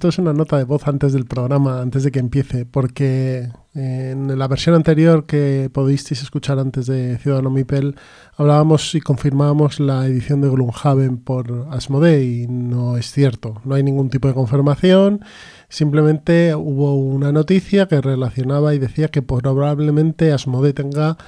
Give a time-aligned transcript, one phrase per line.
[0.00, 4.38] Esto es una nota de voz antes del programa, antes de que empiece, porque en
[4.38, 7.96] la versión anterior que podisteis escuchar antes de Ciudadano Mipel
[8.38, 13.82] hablábamos y confirmábamos la edición de Gloomhaven por Asmodee y no es cierto, no hay
[13.82, 15.20] ningún tipo de confirmación,
[15.68, 21.18] simplemente hubo una noticia que relacionaba y decía que probablemente Asmodee tenga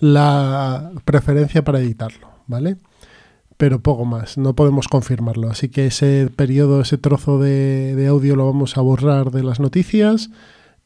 [0.00, 2.78] la preferencia para editarlo, ¿vale?
[3.56, 5.50] Pero poco más, no podemos confirmarlo.
[5.50, 10.30] Así que ese periodo, ese trozo de, audio lo vamos a borrar de las noticias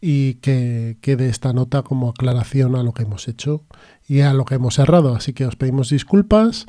[0.01, 3.65] y que quede esta nota como aclaración a lo que hemos hecho
[4.09, 5.15] y a lo que hemos errado.
[5.15, 6.67] Así que os pedimos disculpas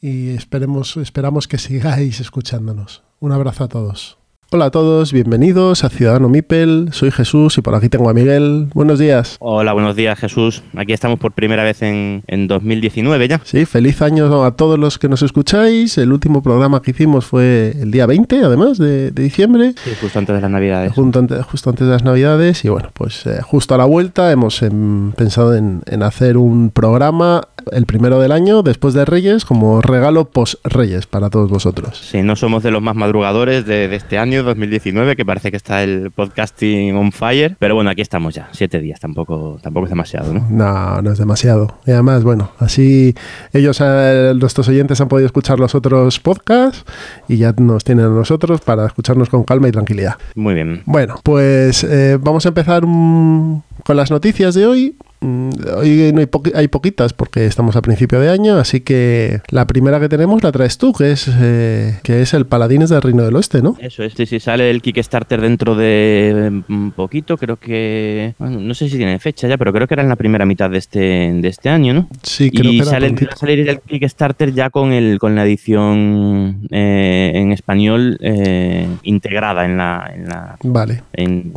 [0.00, 3.04] y esperemos, esperamos que sigáis escuchándonos.
[3.20, 4.23] Un abrazo a todos.
[4.54, 6.90] Hola a todos, bienvenidos a Ciudadano Mipel.
[6.92, 8.68] Soy Jesús y por aquí tengo a Miguel.
[8.72, 9.34] Buenos días.
[9.40, 10.62] Hola, buenos días Jesús.
[10.76, 13.40] Aquí estamos por primera vez en, 2019 ya.
[13.42, 15.98] Sí, feliz año a todos los que nos escucháis.
[15.98, 19.74] El último programa que hicimos fue el día 20, además, de, diciembre.
[19.82, 20.92] Sí, justo antes de las Navidades.
[20.92, 22.64] Justo antes, justo antes de las Navidades.
[22.64, 27.48] Y bueno, pues eh, justo a la vuelta hemos em, pensado en, hacer un programa
[27.72, 31.98] el primero del año, después de Reyes, como regalo post-Reyes para todos vosotros.
[31.98, 35.82] Sí, no somos de los más madrugadores de este año 2019, que parece que está
[35.82, 37.56] el podcasting on fire.
[37.58, 40.46] Pero bueno, aquí estamos ya, siete días, tampoco, tampoco es demasiado, ¿no?
[40.50, 41.78] No, no es demasiado.
[41.86, 43.14] Y además, bueno, así
[43.52, 46.84] ellos, eh, nuestros oyentes han podido escuchar los otros podcasts
[47.28, 50.16] y ya nos tienen a nosotros para escucharnos con calma y tranquilidad.
[50.34, 50.82] Muy bien.
[50.86, 54.96] Bueno, pues eh, vamos a empezar con las noticias de hoy.
[55.24, 56.20] Mm, hoy no
[56.54, 60.52] hay, poquitas porque estamos a principio de año, así que la primera que tenemos la
[60.52, 63.74] traes tú, que es, eh, que es el Paladines del Reino del Oeste, ¿no?
[63.80, 68.98] Eso es, sí, sale el Kickstarter dentro de un poquito, creo que, no sé si
[68.98, 71.70] tiene fecha ya, pero creo que era en la primera mitad de este, de este
[71.70, 72.08] año, ¿no?
[72.22, 77.32] Sí, creo y que sale, salir el Kickstarter ya con, el, con la edición eh,
[77.34, 80.58] en español eh, integrada en la, en la...
[80.62, 81.02] Vale.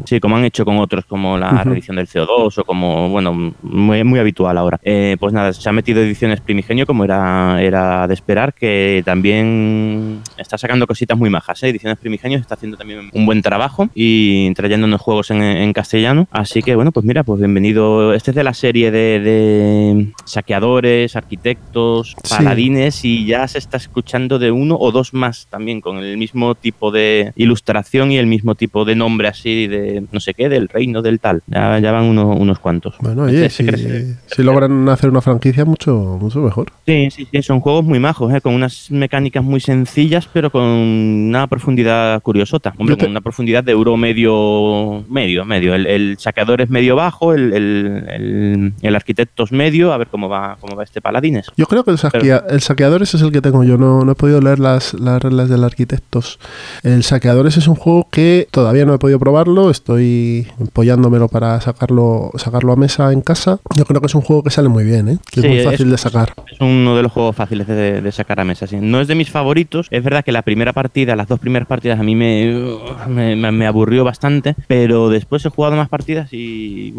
[0.05, 4.03] sí, como han hecho con otros, como la edición del CO2 o como, bueno, muy,
[4.03, 4.79] muy habitual ahora.
[4.83, 10.21] Eh, pues nada, se ha metido ediciones Primigenio, como era, era de esperar, que también
[10.37, 11.63] está sacando cositas muy majas.
[11.63, 11.69] ¿eh?
[11.69, 16.27] Ediciones Primigenio está haciendo también un buen trabajo y trayéndonos juegos en, castellano.
[16.31, 18.13] Así que bueno, pues mira, pues bienvenido.
[18.13, 24.51] Este es de la serie de, saqueadores, arquitectos, paladines y ya se está escuchando de
[24.51, 28.85] uno o dos más también con el mismo tipo de ilustración y el mismo tipo
[28.85, 31.43] de nombre así de no sé qué, del reino, del tal.
[31.47, 32.95] Ya, ya van unos cuantos.
[32.99, 36.71] Bueno, oye, si, logran hacer una franquicia, mucho, mucho mejor.
[36.85, 38.41] Sí, sí, sí, son juegos muy majos, ¿eh?
[38.41, 42.73] con unas mecánicas muy sencillas, pero con una profundidad curiosota.
[42.77, 45.75] Hombre, con una profundidad de euro medio, medio, medio.
[45.75, 50.75] El, saqueador es medio bajo, el, el, arquitecto es medio, a ver cómo va, cómo
[50.75, 51.47] va este paladines.
[51.55, 54.59] Yo creo que el, saqueador es el que tengo yo, no, no he podido leer
[54.59, 56.39] las, las reglas del arquitectos.
[56.83, 62.31] El saqueadores es un juego que todavía no he podido probarlo, estoy apoyándomelo para sacarlo,
[62.35, 65.09] sacarlo a mesa en casa yo creo que es un juego que sale muy bien,
[65.09, 65.17] ¿eh?
[65.29, 66.33] que es muy fácil de sacar.
[66.49, 68.65] Es uno de los juegos fáciles de, sacar a mesa.
[68.79, 69.87] No es de mis favoritos.
[69.91, 74.03] Es verdad que la primera partida, las dos primeras partidas, a mí me, me, aburrió
[74.03, 76.91] bastante, pero después he jugado más partidas y,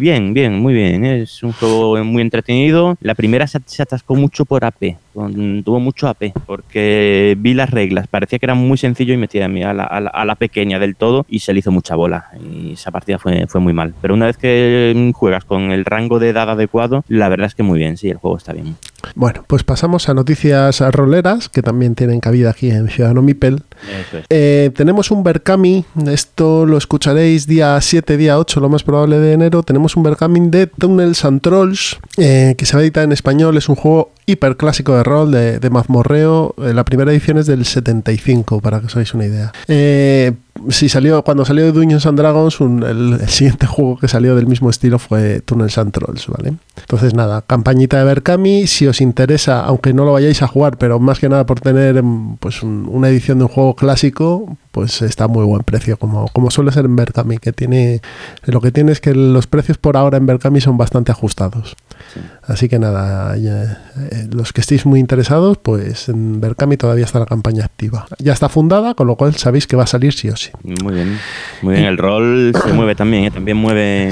[0.00, 1.04] bien, bien, muy bien.
[1.04, 1.22] ¿eh?
[1.22, 2.96] Es un juego muy entretenido.
[3.00, 4.96] La primera se, atascó mucho por AP,
[5.64, 9.72] tuvo mucho AP, porque vi las reglas, parecía que era muy sencillo y metía a,
[9.72, 12.26] la, a, la, pequeña del todo y se le hizo mucha bola.
[12.42, 13.94] Y esa partida fue, fue muy mal.
[14.02, 17.62] Pero una vez que juegas con el rango de edad adecuado, la verdad es que
[17.62, 18.76] muy bien, sí, el juego está bien.
[19.14, 23.62] Bueno, pues pasamos a noticias roleras, que también tienen cabida aquí en Ciudadano Mipel.
[24.28, 29.32] Eh, tenemos un Berkami, esto lo escucharéis día 7, día 8, lo más probable de
[29.32, 29.62] enero.
[29.62, 33.56] Tenemos un Berkami de Tunnels and Trolls, eh, que se va a editar en español.
[33.56, 36.54] Es un juego hiper clásico de rol de, de mazmorreo.
[36.58, 39.52] Eh, la primera edición es del 75, para que os hagáis una idea.
[40.68, 44.70] si salió, cuando salió de Dungeons and Dragons, el, siguiente juego que salió del mismo
[44.70, 46.54] estilo fue Tunnels and Trolls, ¿vale?
[46.80, 48.66] Entonces, nada, campañita de Berkami.
[48.66, 52.02] Si os interesa, aunque no lo vayáis a jugar, pero más que nada por tener
[52.40, 56.70] pues una edición de un juego clásico, pues está muy buen precio, como, como suele
[56.70, 58.02] ser en Berkami, que tiene,
[58.44, 61.76] lo que tiene es que los precios por ahora en Berkami son bastante ajustados.
[62.42, 67.24] Así que nada, eh, los que estéis muy interesados, pues en Berkami todavía está la
[67.24, 68.06] campaña activa.
[68.18, 70.50] Ya está fundada, con lo cual sabéis que va a salir sí o sí.
[70.62, 71.18] Muy bien,
[71.62, 71.86] muy bien.
[71.86, 73.30] El rol se mueve también, ¿eh?
[73.30, 74.10] también mueve,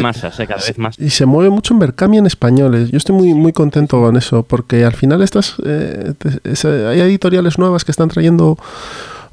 [0.00, 0.46] masas, ¿eh?
[0.46, 0.96] cada vez más.
[0.96, 2.88] Y se mueve mucho en Berkami en español.
[2.88, 7.90] Yo estoy muy, muy contento con eso, porque al final estas, hay editoriales nuevas que
[7.90, 8.56] están trayendo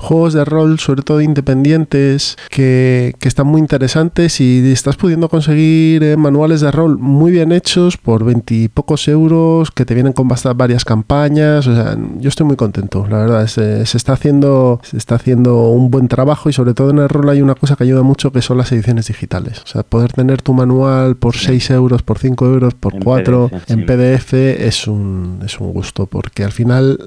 [0.01, 6.18] juegos de rol, sobre todo independientes, que, están muy interesantes y estás pudiendo conseguir eh,
[6.18, 11.68] manuales de rol muy bien hechos por veintipocos euros, que te vienen con varias campañas.
[11.68, 13.48] O sea, yo estoy muy contento, la verdad.
[13.48, 17.30] Se, está haciendo, se está haciendo un buen trabajo y sobre todo en el rol
[17.30, 19.62] hay una cosa que ayuda mucho que son las ediciones digitales.
[19.63, 23.86] O sea, poder tener tu manual por 6 euros, por 5 euros, por 4 en
[23.86, 27.00] PDF es un, es un gusto porque al final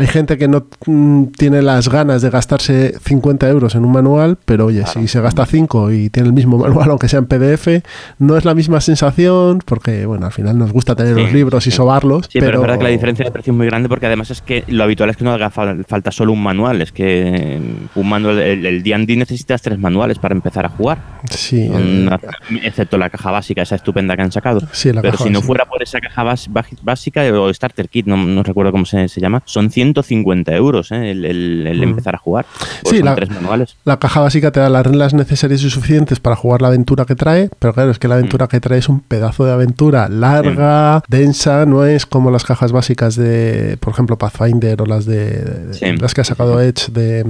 [0.00, 4.38] hay gente que no mm, tiene las ganas de gastarse 50 euros en un manual,
[4.46, 7.82] pero oye, si se gasta 5 y tiene el mismo manual, aunque sea en PDF,
[8.18, 11.70] no es la misma sensación, porque bueno, al final nos gusta tener los libros y
[11.70, 12.28] sobarlos.
[12.30, 12.54] Sí, pero...
[12.54, 14.84] es verdad que la diferencia de precio es muy grande porque además es que lo
[14.84, 17.60] habitual es que no haga falta solo un manual, es que
[17.94, 20.98] un manual, el D&D necesitas tres manuales para empezar a jugar.
[21.28, 21.68] Sí.
[21.70, 22.08] Eh,
[22.62, 24.60] excepto la caja básica, esa estupenda que han sacado.
[24.72, 26.24] Sí, pero si no fuera por esa caja
[26.82, 30.92] básica o Starter Kit, no, no recuerdo cómo se, se llama, son 100 150 euros
[30.92, 31.10] ¿eh?
[31.10, 31.82] el, mm.
[31.82, 32.46] empezar a jugar.
[32.84, 33.76] sí, la, tres manuales.
[33.84, 37.14] la caja básica te da las reglas necesarias y suficientes para jugar la aventura que
[37.14, 38.48] trae, pero claro, es que la aventura mm.
[38.48, 43.16] que trae es un pedazo de aventura larga, densa, no es como las cajas básicas
[43.16, 47.24] de, por ejemplo, Pathfinder o las de, las que ha sacado Edge de,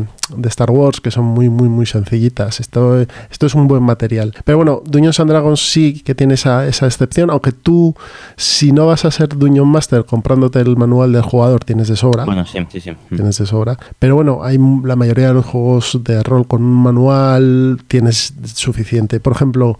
[0.44, 2.60] Star Wars, que son muy, muy, muy sencillitas.
[2.60, 4.34] Esto, esto es un buen material.
[4.44, 7.94] Pero bueno, Dungeons and Dragons sí que tiene esa, esa excepción, aunque tú,
[8.36, 12.24] si no vas a ser Dungeon Master comprándote el manual del jugador, tienes de sobra.
[12.24, 12.92] Bueno, sí, sí, sí.
[13.08, 13.78] Tienes de sobra.
[13.98, 19.20] Pero bueno, hay la mayoría de los juegos de rol con un manual tienes suficiente.
[19.20, 19.78] Por ejemplo,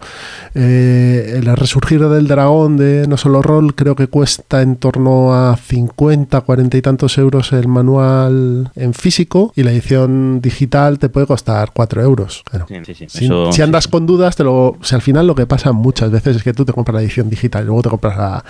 [0.55, 5.57] eh, el resurgir del dragón de No Solo Rol creo que cuesta en torno a
[5.57, 11.27] 50, 40 y tantos euros el manual en físico y la edición digital te puede
[11.27, 12.43] costar 4 euros.
[13.07, 16.43] si, andas con dudas, te lo, si al final lo que pasa muchas veces es
[16.43, 18.43] que tú te compras la edición digital y luego te compras la,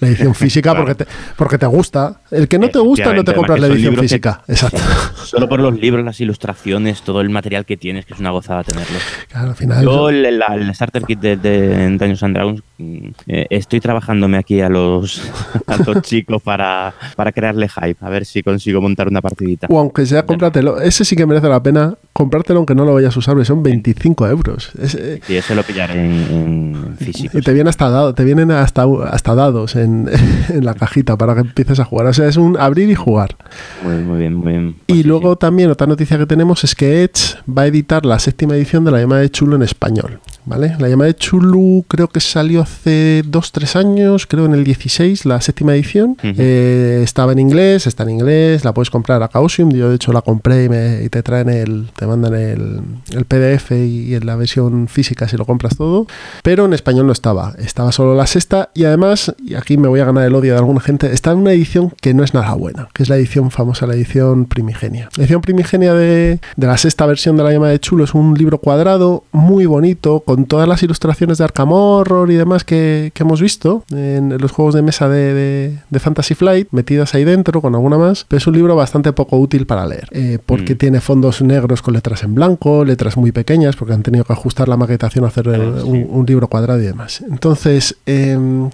[0.00, 1.06] edición física porque, te,
[1.36, 2.20] porque te gusta.
[2.30, 4.42] El que no te gusta no te compras la edición física.
[4.48, 4.78] Exacto.
[5.24, 8.64] Solo por los libros, las ilustraciones, todo el material que tienes, que es una gozada
[8.64, 8.98] tenerlo.
[9.28, 9.84] Claro, al final.
[9.84, 10.42] Yo, el,
[10.74, 15.22] Starter Kit de, de Dungeons and Dragons, mm, eh, estoy trabajándome aquí a los,
[15.66, 19.66] a los chicos para, para crearle hype, a ver si consigo montar una partidita.
[19.70, 20.80] O aunque sea, cómpratelo.
[20.80, 24.28] Ese sí que merece la pena comprártelo aunque no lo vayas a usar, son 25
[24.28, 24.70] euros.
[24.78, 27.38] Eh, sí, ese lo pillaré en, físico.
[27.38, 30.10] Y te vienen hasta, dado, te vienen hasta, hasta dados en,
[30.48, 32.06] en, la cajita para que empieces a jugar.
[32.06, 33.36] O sea, es un abrir y jugar.
[33.82, 34.76] Muy, muy bien, muy bien.
[34.86, 38.54] y luego también otra noticia que tenemos es que Edge va a editar la séptima
[38.54, 40.20] edición de la llamada de Chulo en español.
[40.46, 40.74] ¿Vale?
[40.78, 45.40] La llamada de Chulu creo que salió hace 2-3 años, creo en el 16, la
[45.40, 46.16] séptima edición.
[46.22, 49.70] Eh, estaba en inglés, está en inglés, la puedes comprar a Causium.
[49.70, 50.64] Yo de hecho la compré
[51.04, 52.82] y, te traen el, te mandan el,
[53.26, 56.06] PDF y, en la versión física si lo compras todo.
[56.42, 60.00] Pero en español no estaba, estaba solo la sexta y además, y aquí me voy
[60.00, 62.54] a ganar el odio de alguna gente, está en una edición que no es nada
[62.54, 65.08] buena, que es la edición famosa, la edición primigenia.
[65.16, 68.34] La edición primigenia de, de la sexta versión de la llamada de Chulo es un
[68.34, 73.40] libro cuadrado muy bonito, con todas las ilustraciones de Arkham Horror y demás que, hemos
[73.40, 78.26] visto en los juegos de mesa de, Fantasy Flight, metidas ahí dentro con alguna más,
[78.28, 80.78] pero es un libro bastante poco útil para leer, eh, porque mm.
[80.78, 84.68] tiene fondos negros con letras en blanco, letras muy pequeñas, porque han tenido que ajustar
[84.68, 87.24] la maquetación a hacer un, libro cuadrado y demás.
[87.28, 88.70] Entonces, em,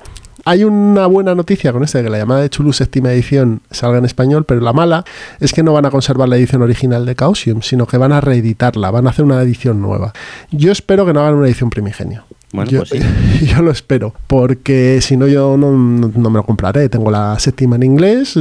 [0.47, 4.05] hay una buena noticia con este, que la llamada de Chulu séptima edición salga en
[4.05, 5.05] español, pero la mala
[5.41, 8.21] es que no van a conservar la edición original de Chaosium, sino que van a
[8.21, 10.13] reeditarla, van a hacer una edición nueva.
[10.53, 12.26] Yo espero que no hagan una edición primigenio.
[12.53, 13.47] Bueno, yo, pues sí.
[13.55, 16.89] yo lo espero, porque si no yo no, me lo compraré.
[16.89, 18.39] Tengo la séptima en inglés,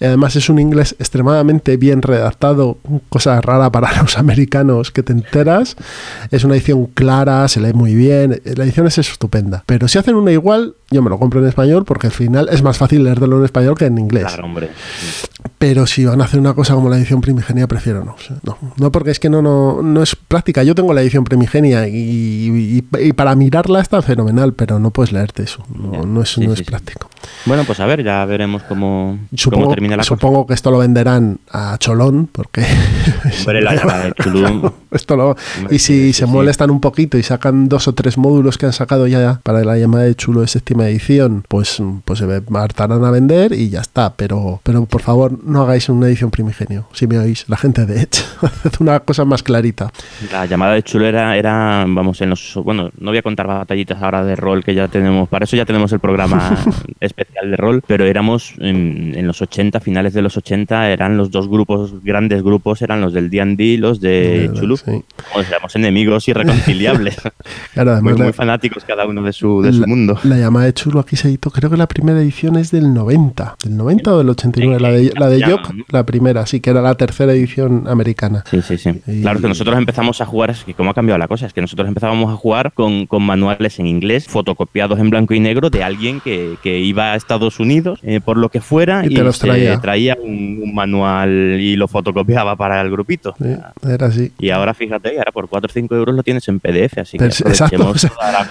[0.00, 2.78] además es un inglés extremadamente bien redactado,
[3.08, 5.76] cosa rara para los americanos que te enteras.
[6.30, 9.64] Es una edición clara, se lee muy bien, la edición es estupenda.
[9.66, 12.62] Pero si hacen una igual, yo me lo compro en español porque al final es
[12.62, 14.24] más fácil leerlo en español que en inglés.
[14.24, 14.70] Claro, hombre.
[15.58, 18.16] Pero si van a hacer una cosa como la edición primigenia, prefiero no.
[18.42, 20.62] No, no porque es que no, no, no es práctica.
[20.62, 22.82] Yo tengo la edición primigenia y,
[23.14, 25.64] para mirarla está fenomenal, pero no puedes leerte eso.
[25.74, 27.08] No, es, no es práctico.
[27.46, 31.38] Bueno, pues a ver, ya veremos cómo, supongo, termina la Supongo que esto lo venderán
[31.50, 32.60] a Cholón, porque...
[33.46, 34.12] la
[34.90, 35.36] esto lo,
[35.70, 39.06] y si se molestan un poquito y sacan dos o tres módulos que han sacado
[39.06, 43.52] ya para la llamada de chulo de séptima edición, pues, pues se hartarán a vender
[43.52, 44.14] y ya está.
[44.14, 48.02] Pero, pero por favor, no hagáis una edición primigenio, si me oís, la gente de
[48.02, 48.22] Edge.
[48.42, 49.90] Haced una cosa más clarita.
[50.30, 52.54] La llamada de chulo era, era, vamos, en los.
[52.62, 55.28] Bueno, no voy a contar batallitas ahora de rol que ya tenemos.
[55.28, 56.56] Para eso ya tenemos el programa
[57.00, 61.30] especial de rol, pero éramos en, en los 80, finales de los 80, eran los
[61.30, 64.76] dos grupos, grandes grupos, eran los del D&D y los de Chulu.
[64.76, 65.02] sí.
[65.34, 67.16] O sea, éramos enemigos irreconciliables.
[67.72, 70.18] Claro, además muy, la- muy fanáticos cada uno de su, de su la, mundo.
[70.24, 73.56] la llamada de chulo aquí se editó, creo que la primera edición es del 90.
[73.64, 74.76] ¿Del 90 o del 89?
[74.78, 75.84] Sí, La de, la de ¿no?
[75.88, 78.44] la primera, sí, que era la tercera edición americana.
[78.50, 78.90] Sí, sí, sí.
[79.06, 81.46] Y- Claro, es que nosotros empezamos a jugar, es que cómo ha cambiado la cosa,
[81.46, 85.40] es que nosotros empezábamos a jugar con, con manuales en inglés, fotocopiados en blanco y
[85.40, 89.14] negro de alguien que, que iba a Estados Unidos, eh, por lo que fuera, Y
[89.14, 89.46] te los se
[89.80, 90.16] traía.
[90.22, 93.34] un, un manual y lo fotocopiaba para el grupito.
[93.40, 93.56] Sí,
[93.88, 94.32] era así.
[94.38, 97.24] Y ahora fíjate, ahora por 4 o 5 euros lo tienes en PDF, así que
[97.26, 98.50] exacto, toda la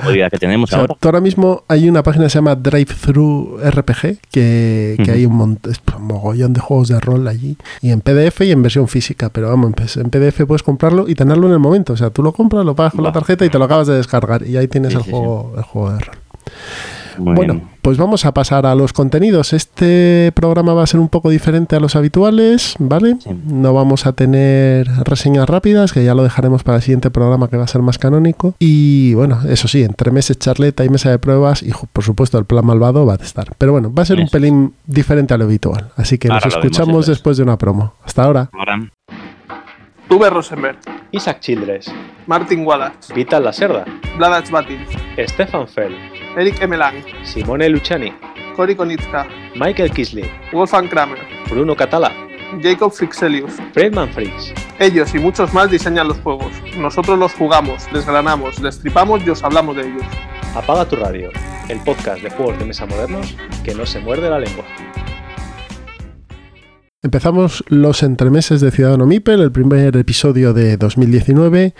[0.00, 0.94] comodidad, que tenemos O sea, ahora.
[1.02, 5.38] ahora mismo hay una página que se llama Drive Thru RPG, que, que hay un,
[5.38, 8.88] mont- es un mogollón de juegos de rol allí, y en PDF y en versión
[8.88, 11.92] física, pero vamos, en PDF puedes comprarlo y tenerlo en el momento.
[11.92, 13.94] O sea, tú lo compras, lo pagas con la tarjeta y te lo acabas de
[13.94, 14.09] descargar,
[14.46, 16.16] y ahí tienes Sí, el, sí, juego, el juego de rol.
[17.18, 17.68] Muy bueno, bien.
[17.82, 19.52] pues vamos a pasar a los contenidos.
[19.52, 23.16] Este programa va a ser un poco diferente a los habituales, ¿vale?
[23.22, 23.30] Sí.
[23.46, 27.56] No vamos a tener reseñas rápidas, que ya lo dejaremos para el siguiente programa que
[27.58, 28.54] va a ser más canónico.
[28.58, 32.46] Y bueno, eso sí, entre meses charleta y mesa de pruebas y por supuesto el
[32.46, 33.48] plan malvado va a estar.
[33.58, 35.90] Pero bueno, va a ser un pelín diferente a lo habitual.
[35.96, 37.94] Así que Ahora nos escuchamos después de una promo.
[38.04, 38.50] Hasta ahora.
[38.52, 38.90] Ahora,
[40.10, 40.76] Tuve Rosenberg,
[41.12, 41.86] Isaac Childress,
[42.26, 43.84] Martin Wallace, Vital Lacerda,
[44.16, 44.84] Vladac Batin,
[45.16, 45.94] Stefan Fell,
[46.36, 48.12] Eric Emelang, Simone Luciani,
[48.56, 52.12] Cory Konitska, Michael Kisley, Wolfgang Kramer, Bruno Catala,
[52.60, 53.52] Jacob Frixelius.
[53.72, 56.50] Friedman Freaks, Ellos y muchos más diseñan los juegos.
[56.76, 60.06] Nosotros los jugamos, desgranamos, destripamos y os hablamos de ellos.
[60.56, 61.30] Apaga tu radio,
[61.68, 64.64] el podcast de juegos de mesa modernos que no se muerde la lengua.
[67.02, 71.72] Empezamos los entremeses de Ciudadano Mipel, el primer episodio de 2019,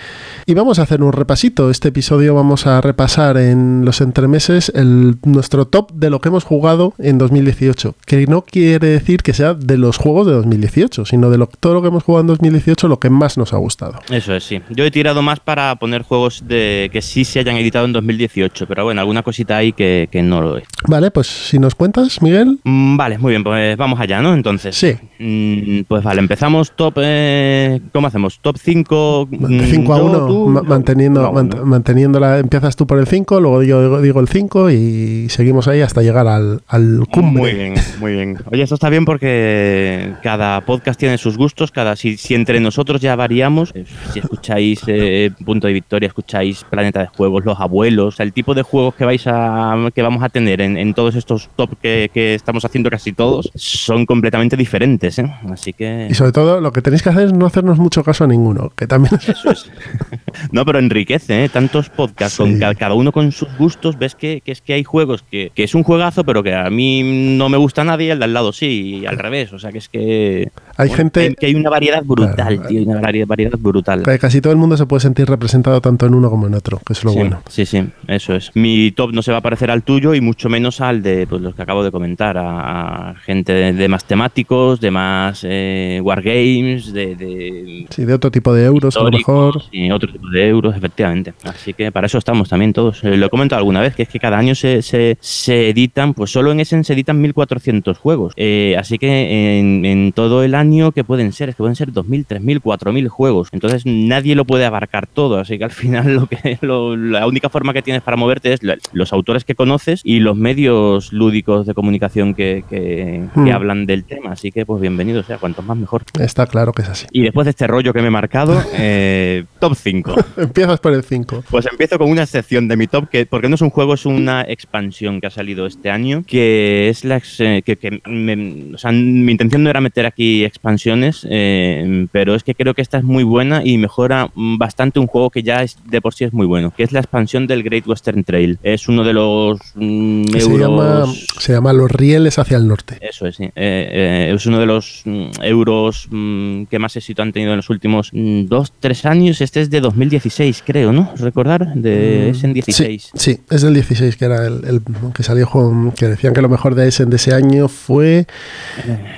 [0.47, 1.69] y vamos a hacer un repasito.
[1.69, 6.45] Este episodio vamos a repasar en los entremeses el, nuestro top de lo que hemos
[6.45, 11.29] jugado en 2018, que no quiere decir que sea de los juegos de 2018, sino
[11.29, 14.01] de lo, todo lo que hemos jugado en 2018, lo que más nos ha gustado.
[14.09, 14.63] Eso es, sí.
[14.71, 18.67] Yo he tirado más para poner juegos de que sí se hayan editado en 2018,
[18.67, 20.65] pero bueno, alguna cosita hay que, que no lo es.
[20.89, 22.59] Vale, pues si nos cuentas, Miguel.
[22.65, 24.33] Mm, Vale, muy bien, pues vamos allá, ¿no?
[24.33, 24.75] Entonces.
[24.75, 24.97] Sí.
[25.23, 26.95] Mm, Pues vale, empezamos top.
[27.03, 28.39] eh, ¿Cómo hacemos?
[28.41, 29.29] Top 5.
[29.31, 33.83] De 5 a 1, manteniendo, mant- manteniendo la, empiezas tú por el 5, luego digo,
[33.83, 37.43] digo, digo el 5 y seguimos ahí hasta llegar al, al cumbre.
[37.43, 38.39] Muy bien, muy bien.
[38.51, 43.01] Oye, esto está bien porque cada podcast tiene sus gustos, cada si, si entre nosotros
[43.01, 48.15] ya variamos, eh, si escucháis eh, Punto de Victoria, escucháis Planeta de Juegos, Los Abuelos,
[48.15, 50.95] o sea, el tipo de juegos que vais a que vamos a tener en, en
[50.95, 55.33] todos estos top que, que estamos haciendo casi todos son completamente diferentes, ¿eh?
[55.53, 58.25] Así que Y sobre todo, lo que tenéis que hacer es no hacernos mucho caso
[58.25, 59.71] a ninguno, que también es- eso es.
[60.53, 61.49] No, pero enriquece, ¿eh?
[61.49, 62.43] Tantos podcasts, Sí.
[62.43, 65.51] con ca- cada uno con sus gustos, ves que, que es que hay juegos que,
[65.55, 68.25] que es un juegazo, pero que a mí no me gusta a nadie al de
[68.25, 69.53] al lado sí, y al revés.
[69.53, 70.51] O sea, que es que...
[70.77, 72.63] Hay bueno, gente- hay- que hay una variedad brutal, Claro.
[72.69, 74.03] tío, hay una vari- variedad brutal.
[74.21, 76.93] casi todo el mundo se puede sentir representado tanto en uno como en otro, que
[76.93, 77.43] es lo sí, bueno.
[77.49, 78.51] sí, sí, eso es.
[78.55, 81.43] Mi top no se va a parecer al tuyo y mucho menos al de pues,
[81.43, 86.01] los que acabo de comentar, a, a gente de, de más temáticos, de más eh,
[86.03, 89.63] wargames, de, de Sí, de otro tipo de euros a lo mejor.
[89.73, 91.35] y otro tipo de euros, efectivamente.
[91.45, 93.03] Así que para eso estamos también todos.
[93.05, 96.15] Eh, lo he comentado alguna vez, que es que cada año se, se, se editan,
[96.15, 98.33] pues solo en Essen se editan 1.400 juegos.
[98.37, 100.60] Eh, así que en, en todo el año,
[100.93, 101.49] que pueden ser?
[101.49, 103.49] Es que pueden ser 2.000, 3.000, 4.000 juegos.
[103.53, 105.39] Entonces nadie lo puede abarcar todo.
[105.39, 108.61] Así que al final lo que lo- la única forma que tienes para moverte es
[108.93, 113.49] los autores que conoces y los medios lúdicos de comunicación que, que, que Hmm.
[113.53, 114.33] hablan del tema.
[114.33, 116.03] Así que pues bienvenido sea, cuantos más mejor.
[116.19, 117.07] Está claro que es así.
[117.13, 120.15] Y después de este rollo que me he marcado, eh, top 5.
[120.37, 121.45] Empiezas por el 5.
[121.51, 124.07] Pues empiezo con una excepción de mi top, que porque no es un juego, es
[124.07, 128.79] una expansión que ha salido este año, que es la eh, que, que me- o
[128.79, 132.99] sea, mi intención no era meter aquí expansiones, eh, pero es que creo que esta
[132.99, 136.33] es muy buena y mejora bastante un juego que ya es, de por sí es
[136.33, 138.59] muy bueno, que es la expansión del Great Western Trail.
[138.63, 141.07] Es uno de los mm, Que se euros- llama,
[141.39, 142.99] se llama Los Rieles hacia el norte.
[143.01, 143.45] eso es, sí.
[143.45, 147.57] Eh, eh, es uno de los mm, euros mm, que más éxito han tenido en
[147.59, 149.41] los últimos dos, tres años.
[149.41, 151.13] Este es de 2016, creo, ¿no?
[151.17, 151.75] ¿Recordar?
[151.75, 153.11] De es en 16.
[153.15, 154.81] Mm, Sí, sí, es del 16 que era el, el
[155.15, 158.27] que salió juego, que decían que lo mejor de ese, de ese año fue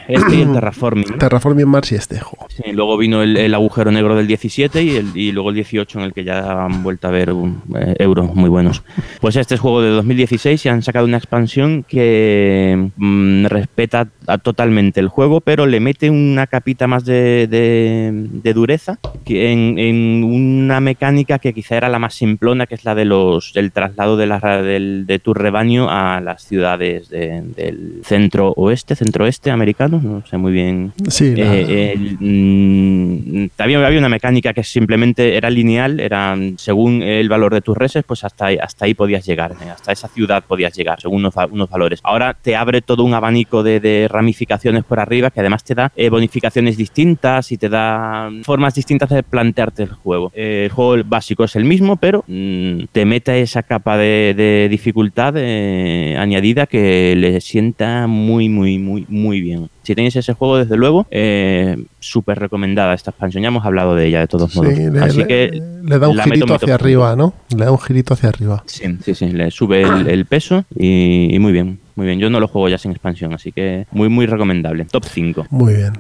[0.09, 1.05] Este y el Terraforming.
[1.13, 1.19] ¿no?
[1.27, 2.49] Terraforming Mars y este juego.
[2.49, 6.01] Sí, luego vino el, el agujero negro del 17 y, el, y luego el 18
[6.01, 8.83] en el que ya han vuelto a ver um, eh, euros muy buenos.
[9.21, 14.39] Pues este es juego de 2016 y han sacado una expansión que mm, respeta a-
[14.39, 18.11] totalmente el juego, pero le mete una capita más de, de-
[18.43, 22.85] de dureza que en, en una mecánica que quizá era la más simplona, que es
[22.85, 27.43] la de los el traslado de, la, del, de tu rebaño a las ciudades de-
[27.55, 33.49] del centro oeste, centro oeste americano, no sé muy bien Sí, la- eh, el, mm,
[33.59, 37.77] había, había una mecánica que simplemente era lineal, era mm, según el valor de tus
[37.77, 41.19] reses, pues hasta ahí, hasta ahí podías llegar, eh, hasta esa ciudad podías llegar, según
[41.19, 42.01] unos, unos valores.
[42.03, 45.93] Ahora te abre todo un abanico de, de ramificaciones por arriba que además te da
[45.97, 50.33] eh, bonificaciones distintas y te da mm, formas distintas de plantearte el juego.
[50.35, 54.69] Eh, el juego básico es el mismo, pero mm, te mete esa capa de, de
[54.71, 59.69] dificultad eh, añadida que le sienta muy, muy, muy, muy bien.
[59.83, 63.43] Si tenéis ese juego, desde luego, eh, súper recomendada esta expansión.
[63.43, 64.79] Ya hemos hablado de ella de todos sí, modos.
[64.79, 65.51] le, Así que
[65.83, 67.35] le da un meto girito hacia arriba, ¿no?
[67.57, 68.63] Le da un girito hacia arriba.
[68.67, 72.19] Sí, sí, sí, le sube el, el peso y, y muy bien, muy bien.
[72.21, 74.85] Yo no lo juego ya sin expansión, así que muy, muy recomendable.
[74.85, 75.47] Top 5.
[75.51, 75.93] Muy bien.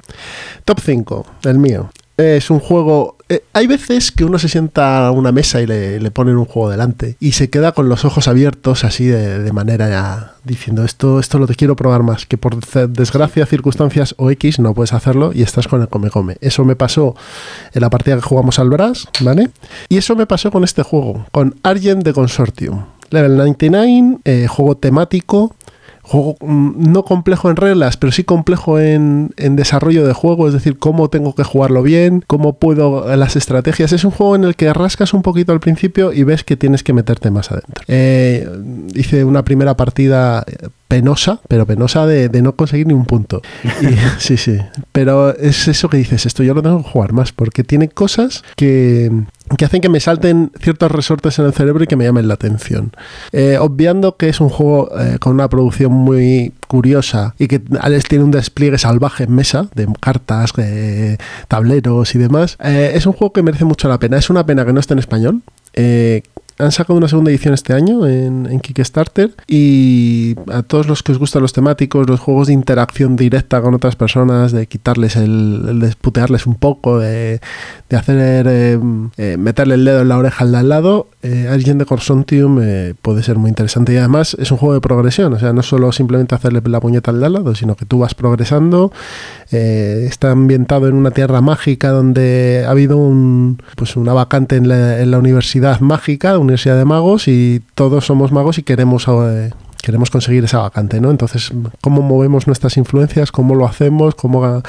[0.64, 1.90] Top 5, el mío.
[2.16, 3.16] Es un juego...
[3.28, 6.70] eh, hay veces que uno se sienta a una mesa y le, ponen un juego
[6.70, 11.38] delante y se queda con los ojos abiertos así de, manera ya diciendo esto, esto
[11.38, 12.56] lo te quiero probar más, que por
[12.88, 16.36] desgracia, circunstancias o X no puedes hacerlo y estás con el come come.
[16.40, 17.16] Eso me pasó
[17.72, 19.50] en la partida que jugamos al Brass, ¿vale?
[19.88, 22.84] Y eso me pasó con este juego, con Argent de Consortium.
[23.10, 25.54] Level 99, eh, juego temático,
[26.02, 30.54] juego mm, no complejo en reglas, pero sí complejo en, en desarrollo de juego, es
[30.54, 33.92] decir, cómo tengo que jugarlo bien, cómo puedo las estrategias.
[33.92, 36.82] Es un juego en el que rascas un poquito al principio y ves que tienes
[36.82, 37.84] que meterte más adentro.
[37.88, 38.48] Eh,
[38.94, 43.40] hice una primera partida eh, penosa, pero penosa de, de no conseguir ni un punto.
[43.64, 43.86] Y-
[44.18, 44.58] sí, sí.
[44.92, 48.42] Pero es eso que dices, esto yo lo tengo que jugar más, porque tiene cosas
[48.56, 49.10] que,
[49.56, 52.34] que hacen que me salten ciertos resortes en el cerebro y que me llamen la
[52.34, 52.92] atención.
[53.32, 58.08] Eh, obviando que es un juego eh, con una producción muy curiosa y que Alex
[58.08, 61.18] tiene un despliegue salvaje en mesa de cartas, eh,
[61.48, 64.16] tableros y demás, eh, es un juego que merece mucho la pena.
[64.16, 65.42] Es una pena que no esté en español.
[66.62, 71.12] Han sacado una segunda edición este año en, en Kickstarter y a todos los que
[71.12, 75.64] os gustan los temáticos, los juegos de interacción directa con otras personas, de quitarles el,
[75.68, 77.40] el de putearles un poco, de,
[77.88, 78.78] de hacer eh,
[79.16, 82.58] eh, meterle el dedo en la oreja al de al lado, eh, Agent de Consortium
[82.60, 83.92] eh, puede ser muy interesante.
[83.92, 87.10] Y además es un juego de progresión, o sea, no solo simplemente hacerle la puñeta
[87.10, 88.92] al de al lado, sino que tú vas progresando,
[89.52, 94.68] eh, está ambientado en una tierra mágica donde ha habido un, pues una vacante en
[94.68, 99.06] la, en la universidad mágica, Universidad de Magos, y todos somos magos y queremos...
[99.82, 101.10] queremos conseguir esa vacante, ¿no?
[101.10, 103.32] Entonces, ¿cómo movemos nuestras influencias?
[103.32, 104.14] ¿Cómo lo hacemos?
[104.14, 104.62] ¿Cómo a,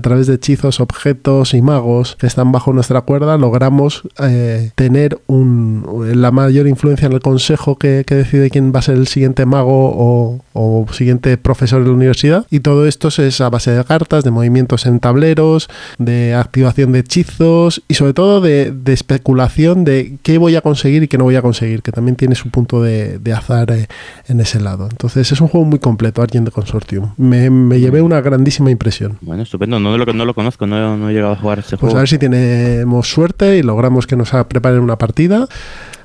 [0.00, 6.30] través de hechizos, objetos y magos que están bajo nuestra cuerda logramos eh, tener la
[6.30, 10.86] mayor influencia en el consejo que, decide quién va a ser el siguiente mago o,
[10.92, 12.46] siguiente profesor de la universidad?
[12.50, 17.00] Y todo esto es a base de cartas, de movimientos en tableros, de activación de
[17.00, 21.36] hechizos y sobre todo de, especulación de qué voy a conseguir y qué no voy
[21.36, 23.86] a conseguir, que también tiene su punto de, de azar eh,
[24.26, 24.88] en ese lado.
[24.90, 27.12] Entonces es un juego muy completo, Argent de Consortium.
[27.16, 29.18] Me, me llevé una grandísima impresión.
[29.20, 29.78] Bueno, estupendo.
[29.80, 31.96] No lo, no lo conozco, no, no he llegado a jugar este Pues juego.
[31.96, 35.46] a ver si tenemos suerte y logramos que nos preparen una partida.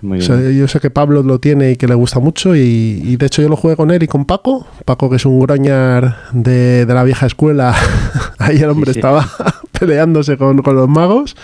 [0.02, 0.28] Muy O bien.
[0.42, 2.60] sea, yo sé que Pablo lo tiene y que le gusta mucho y,
[3.06, 4.68] y de hecho yo lo jugué con él y con Paco.
[4.86, 7.74] Paco que es un groñar de, de la vieja escuela.
[8.38, 9.00] Ahí el hombre Sí, sí.
[9.00, 9.26] estaba
[9.86, 11.36] peleándose con, con los magos,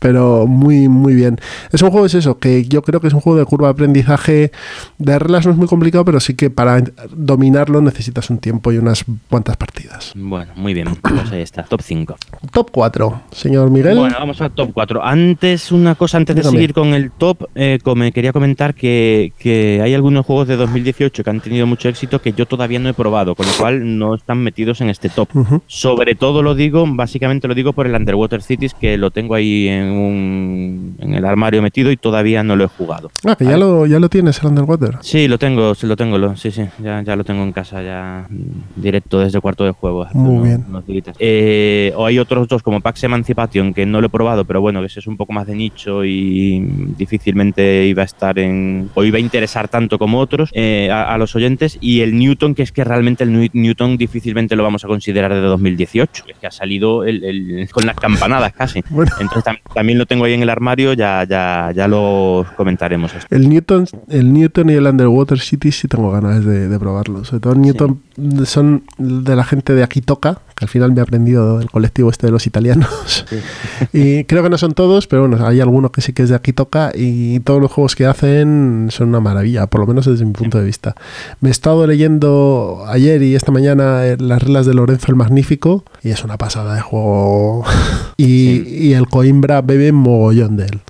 [0.00, 1.38] pero muy muy bien.
[1.72, 3.72] Es un juego, es eso, que yo creo que es un juego de curva de
[3.72, 4.50] aprendizaje.
[4.98, 8.78] De reglas no es muy complicado, pero sí que para dominarlo necesitas un tiempo y
[8.78, 10.12] unas cuantas partidas.
[10.16, 10.88] Bueno, muy bien.
[11.00, 12.16] Pues ahí está, top 5.
[12.52, 13.98] Top 4, señor Miguel.
[13.98, 15.04] Bueno, vamos al top 4.
[15.04, 16.56] Antes, una cosa, antes de Dígame.
[16.56, 21.22] seguir con el top, eh, come- quería comentar que, que hay algunos juegos de 2018
[21.22, 24.14] que han tenido mucho éxito que yo todavía no he probado, con lo cual no
[24.14, 25.28] están metidos en este top.
[25.66, 29.68] Sobre todo lo digo, básicamente lo digo por el Underwater Cities, que lo tengo ahí
[29.68, 33.10] en, un, en el armario metido y todavía no lo he jugado.
[33.24, 34.96] Ah, que ya lo, ya lo tienes, el Underwater.
[35.02, 37.82] Sí, lo tengo, sí, lo tengo, lo, sí, sí, ya, ya lo tengo en casa,
[37.82, 40.06] ya mm, directo desde cuarto de juego.
[40.14, 40.64] Muy unos- bien.
[40.68, 40.96] unos días.
[41.20, 44.80] Eh, o hay otros dos como Pax Emancipation que no lo he probado, pero bueno,
[44.80, 46.60] que ese es un poco más de nicho y
[46.96, 51.18] difícilmente iba a estar en o iba a interesar tanto como otros eh, a, a
[51.18, 54.84] los oyentes y el Newton que es que realmente el New- Newton difícilmente lo vamos
[54.84, 58.82] a considerar de 2018, es que ha salido el- el- con las campanadas casi.
[58.90, 59.12] Bueno.
[59.20, 63.12] Entonces tam- también lo tengo ahí en el armario, ya ya ya lo comentaremos.
[63.14, 63.34] esto.
[63.34, 67.24] El Newton, el Newton y el Underwater City sí tengo ganas de, de probarlo.
[67.24, 68.00] Sobre todo el Newton
[68.44, 72.10] son de la gente de Aquí Toca, que al final me he aprendido el colectivo
[72.10, 73.26] este de los italianos.
[73.92, 76.34] y creo que no son todos, pero bueno, hay alguno que sí que es de
[76.34, 80.24] Aquí Toca y todos los juegos que hacen son una maravilla, por lo menos desde
[80.24, 80.94] mi punto de vista.
[81.40, 85.84] Me he estado leyendo ayer y esta mañana eh, las reglas de Lorenzo el Magnífico
[86.02, 87.64] y es una pasada de juego.
[88.16, 90.80] y, y el Coimbra bebe mogollón de él.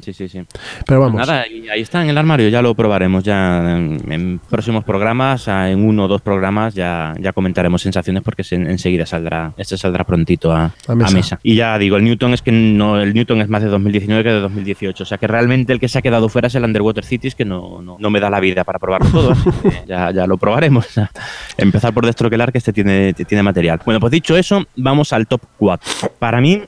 [0.00, 0.42] Sí, sí, sí.
[0.86, 1.26] Pero vamos.
[1.26, 3.24] Nada, ahí está en el armario, ya lo probaremos.
[3.24, 9.06] Ya en, próximos programas, en uno o dos programas, ya, ya comentaremos sensaciones porque enseguida
[9.06, 10.72] saldrá, este saldrá prontito a,
[11.12, 11.40] mesa.
[11.42, 14.30] Y ya digo, el Newton es que no, el Newton es más de 2019 que
[14.30, 15.02] de 2018.
[15.02, 17.44] O sea que realmente el que se ha quedado fuera es el Underwater Cities, que
[17.44, 19.34] no, no, me da la vida para probarlo todo.
[19.86, 20.86] ya, ya lo probaremos.
[21.58, 23.80] Empezar por Destroquelar, que este tiene, tiene material.
[23.84, 26.12] Bueno, pues dicho eso, vamos al top 4.
[26.20, 26.62] Para mí,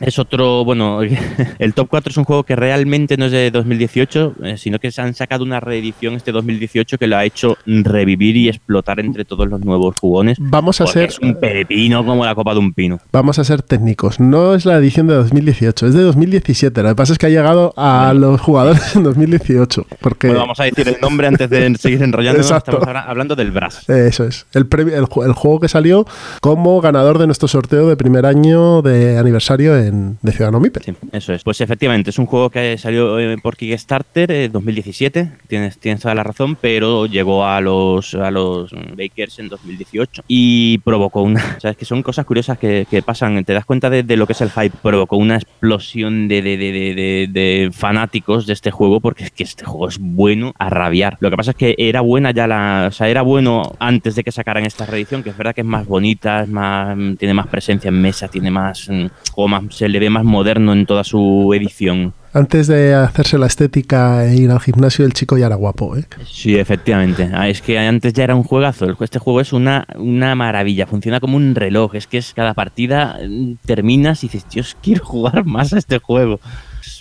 [0.00, 1.00] es otro, bueno,
[1.58, 4.90] el Top 4 es un juego que realmente no es de 2018, eh, sino que
[4.90, 9.24] se han sacado una reedición este 2018 que lo ha hecho revivir y explotar entre
[9.24, 10.38] todos los nuevos jugones.
[10.40, 11.10] Vamos a ser...
[11.10, 12.98] Es un pepino como la copa de un pino.
[13.12, 14.20] Vamos a ser técnicos.
[14.20, 16.82] No es la edición de 2018, es de 2017.
[16.82, 19.86] Lo que pasa es que ha llegado a los jugadores en 2018.
[20.00, 20.28] Porque...
[20.28, 22.40] Bueno, vamos a decir el nombre antes de seguir enrollando.
[22.40, 23.88] Estamos hablando del Brass.
[23.88, 24.46] Eso es.
[24.52, 26.06] El, el, juego que salió
[26.40, 30.82] como ganador de nuestro sorteo de primer año de aniversario de Ciudadano Mipel.
[30.82, 31.42] Sí, eso es.
[31.42, 36.14] Pues efectivamente, es un juego que salió eh, por Kickstarter en 2017, tienes, tienes toda
[36.14, 41.60] la razón, pero llegó a los, a los Bakers en 2018 y provocó una...
[41.60, 44.50] Sabes que son cosas curiosas que, pasan, te das cuenta de, lo que es el
[44.50, 49.88] hype, provocó una explosión de, de, fanáticos de este juego porque es que este juego
[49.88, 51.16] es bueno a rabiar.
[51.20, 52.86] Lo que pasa es que era buena ya la...
[52.88, 55.66] O sea, era bueno antes de que sacaran esta reedición, que es verdad que es
[55.66, 58.88] más bonita, es más, tiene más presencia en mesa, tiene más...
[58.88, 62.14] Mm, juego más se le ve más moderno en toda su edición.
[62.32, 66.04] Antes de hacerse la estética e ir al gimnasio, el chico ya era guapo, ¿eh?
[66.28, 67.30] Sí, efectivamente.
[67.32, 68.86] Ah, es que antes ya era un juegazo.
[69.00, 70.88] Este juego es una, una maravilla.
[70.88, 71.94] Funciona como un reloj.
[71.94, 75.98] Es que es cada partida mm, terminas y dices, Dios, quiero jugar más a este
[75.98, 76.40] juego.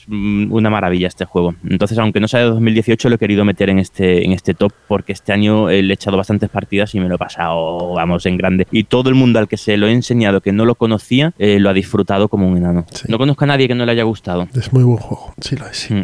[0.07, 1.55] Mm, una maravilla este juego.
[1.67, 4.71] Entonces, aunque no sea de 2018, lo he querido meter en este, en este top
[4.87, 8.37] porque este año le he echado bastantes partidas y me lo he pasado, vamos, en
[8.37, 8.67] grande.
[8.71, 11.59] Y todo el mundo al que se lo he enseñado que no lo conocía, eh,
[11.59, 12.85] lo ha disfrutado como un enano.
[13.07, 14.47] No conozco a nadie que no le haya gustado.
[14.53, 15.89] Es muy buen juego, sí lo es.
[15.89, 16.01] Mm.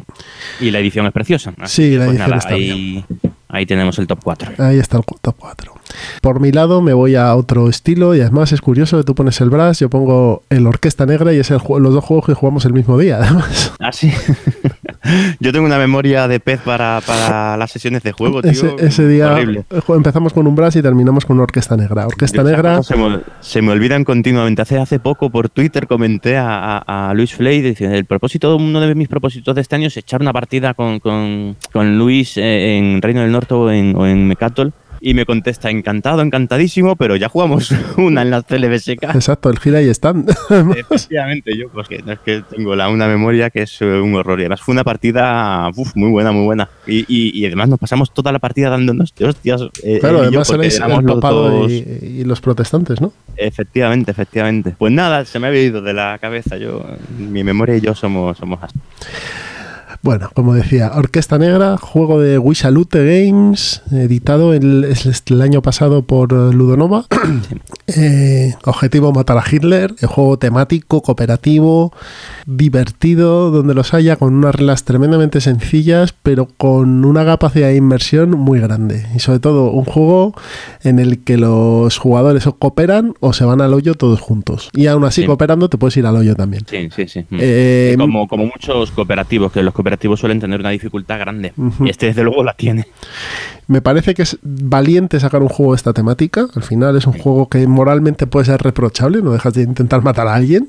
[0.61, 1.53] Y la edición es preciosa.
[1.65, 3.05] sí, la pues edición está ahí,
[3.47, 4.53] ahí tenemos el top 4.
[4.57, 5.78] Ahí está el top 4.
[6.21, 9.39] Por mi lado me voy a otro estilo y además es curioso que tú pones
[9.41, 12.65] el brass, yo pongo el Orquesta Negra y es el, los dos juegos que jugamos
[12.65, 13.73] el mismo día, además.
[13.79, 14.11] Ah, sí.
[15.39, 16.99] yo tengo una memoria de pez para,
[17.57, 18.77] las sesiones de juego, tío.
[18.77, 19.37] Ese, día
[19.87, 22.07] empezamos con un brass y terminamos con una Orquesta Negra.
[22.07, 22.81] Orquesta Negra...
[23.41, 24.61] Se me, olvidan continuamente.
[24.61, 29.07] Hace, hace poco por Twitter comenté a, Luis Flay, diciendo, el propósito, uno de mis
[29.07, 33.31] propósitos de este año es echar una partida con, con, Luis eh, en Reino del
[33.31, 38.21] Norte o en, o en Mecatol y me contesta, encantado, encantadísimo, pero ya jugamos una
[38.21, 39.03] en la CLBSK.
[39.15, 40.29] Exacto, el gira y stand.
[40.77, 44.39] Efectivamente, yo, pues que, es que tengo la, una memoria que es eh, un horror.
[44.39, 46.69] Y además fue una partida muy buena, muy buena.
[46.87, 49.61] Y, y, además nos pasamos toda la partida dándonos hostias.
[49.83, 53.13] Eh, claro, además erais el papado y, los protestantes, ¿no?
[53.35, 54.75] Efectivamente, efectivamente.
[54.77, 56.57] Pues nada, se me había ido de la cabeza.
[56.57, 56.85] Yo,
[57.17, 58.77] mi memoria y yo somos, somos así.
[60.01, 66.31] Bueno, como decía, Orquesta Negra, juego de Wishalute Games, editado el, el año pasado por
[66.31, 67.05] Ludonova.
[67.95, 71.91] Eh, objetivo matar a Hitler, el juego temático, cooperativo,
[72.45, 78.29] divertido, donde los haya, con unas reglas tremendamente sencillas, pero con una capacidad de inversión
[78.29, 79.07] muy grande.
[79.15, 80.35] Y sobre todo, un juego
[80.83, 84.69] en el que los jugadores o cooperan o se van al hoyo todos juntos.
[84.73, 86.65] Y aún así, cooperando, te puedes ir al hoyo también.
[86.69, 87.25] Sí, sí, sí.
[87.31, 91.53] Eh, como, como muchos cooperativos, que los cooperativos suelen tener una dificultad grande.
[91.79, 92.85] Y este, desde luego, la tiene.
[93.67, 96.47] Me parece que es valiente sacar un juego de esta temática.
[96.55, 100.27] Al final es un juego que moralmente puede ser reprochable, no dejas de intentar matar
[100.27, 100.67] a alguien,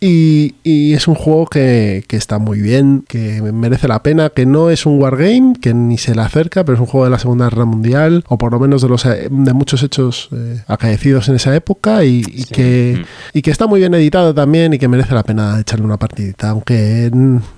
[0.00, 0.54] y,
[0.94, 5.00] es un juego que, está muy bien, que merece la pena, que no es un
[5.00, 8.24] wargame, que ni se le acerca, pero es un juego de la Segunda Guerra Mundial,
[8.28, 12.22] o por lo menos de los de muchos hechos eh, acaecidos en esa época, y,
[12.22, 13.38] que, mm.
[13.38, 16.50] y que está muy bien editado también y que merece la pena echarle una partidita.
[16.50, 17.10] Aunque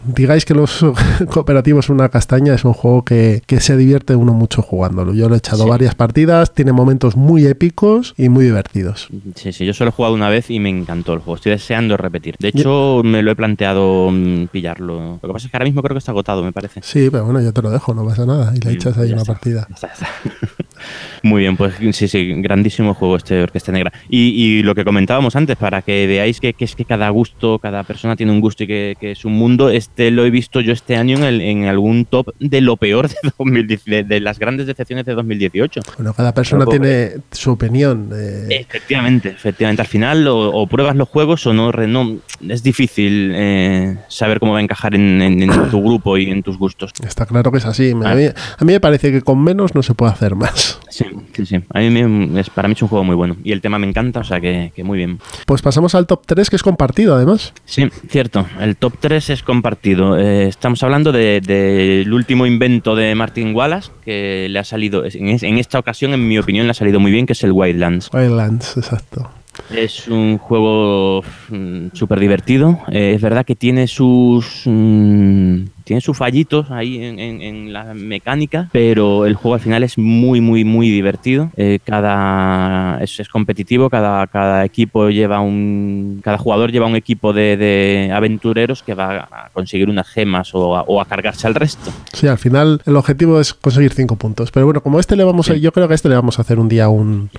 [0.05, 0.85] digáis que los
[1.31, 5.12] cooperativos son una castaña, es un juego que, se divierte uno mucho jugándolo.
[5.12, 9.09] Yo lo he echado varias partidas, tiene momentos muy épicos y muy divertidos.
[9.35, 11.37] Sí, sí, yo solo he jugado una vez y me encantó el juego.
[11.37, 12.30] Estoy deseando repetir.
[12.38, 15.19] De hecho, me lo he planteado mm, pillarlo.
[15.23, 16.81] Lo que pasa es que ahora mismo creo que está agotado, me parece.
[16.83, 18.53] Sí, pero bueno, yo te lo dejo, no pasa nada.
[18.55, 19.66] Y le echas ahí una partida.
[21.23, 23.93] Muy bien, pues sí, sí, grandísimo juego este Orquesta Negra.
[24.09, 28.16] Y, lo que comentábamos antes, para que veáis que, es que cada gusto, cada persona
[28.16, 31.19] tiene un gusto y que, es un mundo, este lo he visto yo este año
[31.27, 35.81] en, en algún top de lo peor de, 2010, de, las grandes decepciones de 2018.
[35.97, 38.11] Bueno, cada persona tiene su opinión.
[38.49, 39.83] Efectivamente, efectivamente.
[39.83, 44.59] Al final o, pruebas los juegos o no, no es difícil eh, saber cómo va
[44.59, 46.92] a encajar en, tu grupo y en tus gustos.
[47.04, 47.92] Está claro que es así.
[48.04, 50.78] A, mí, me parece que con menos no se puede hacer más.
[50.88, 51.56] Sí, sí, sí.
[51.72, 54.20] A mí es, para mí es un juego muy bueno y el tema me encanta,
[54.20, 55.18] o sea que, muy bien.
[55.46, 57.52] Pues pasamos al top 3 que es compartido además.
[57.64, 58.46] Sí, cierto.
[58.61, 60.18] El top 3 es compartido.
[60.18, 65.38] Eh, estamos hablando del de, último invento de Martin Wallace que le ha salido, en,
[65.40, 68.11] en esta ocasión en mi opinión le ha salido muy bien, que es el Wildlands.
[68.12, 69.30] Wildlands, exacto.
[69.68, 72.81] Es un juego mm, súper divertido.
[72.90, 79.26] Eh, es verdad que tiene sus mm, tiene sus fallitos ahí en, la mecánica, pero
[79.26, 81.50] el juego al final es muy, muy, muy divertido.
[81.57, 88.09] Eh, cada es, competitivo, cada, cada equipo lleva un, cada jugador lleva un equipo de,
[88.14, 91.90] aventureros que va a conseguir unas gemas o a, cargarse al resto.
[92.12, 94.53] Sí, al final el objetivo es conseguir cinco puntos.
[94.53, 96.42] Pero bueno, como este le vamos a, yo creo que a este le vamos a
[96.42, 97.31] hacer un día un,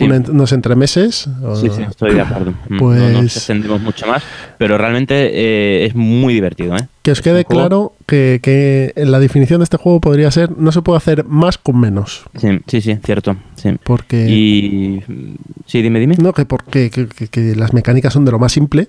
[0.00, 1.30] unos entremeses.
[1.54, 2.52] Sí, sí, estoy de acuerdo.
[2.78, 3.00] Pues...
[3.00, 4.22] No, nos extendemos mucho más,
[4.58, 6.76] pero realmente eh, es muy divertido.
[6.76, 6.88] ¿eh?
[7.02, 10.82] Que os quede claro que, que, la definición de este juego podría ser no se
[10.82, 12.24] puede hacer más con menos.
[12.36, 13.36] Sí, sí, sí, cierto.
[13.56, 13.76] Sí.
[13.82, 14.26] Porque.
[14.28, 15.02] Y.
[15.66, 16.16] Sí, dime, dime.
[16.18, 18.86] No, que porque que, las mecánicas son de lo más simple,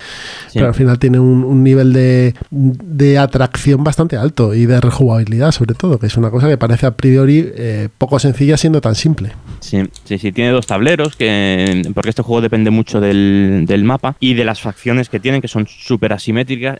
[0.53, 5.73] pero al final tiene un, nivel de, de, atracción bastante alto y de rejugabilidad, sobre
[5.73, 9.32] todo, que es una cosa que parece a priori eh, poco sencilla siendo tan simple.
[9.60, 10.32] Sí, sí, sí.
[10.32, 14.62] Tiene dos tableros, que porque este juego depende mucho del, del mapa y de las
[14.62, 16.77] facciones que tienen, que son súper asimétricas,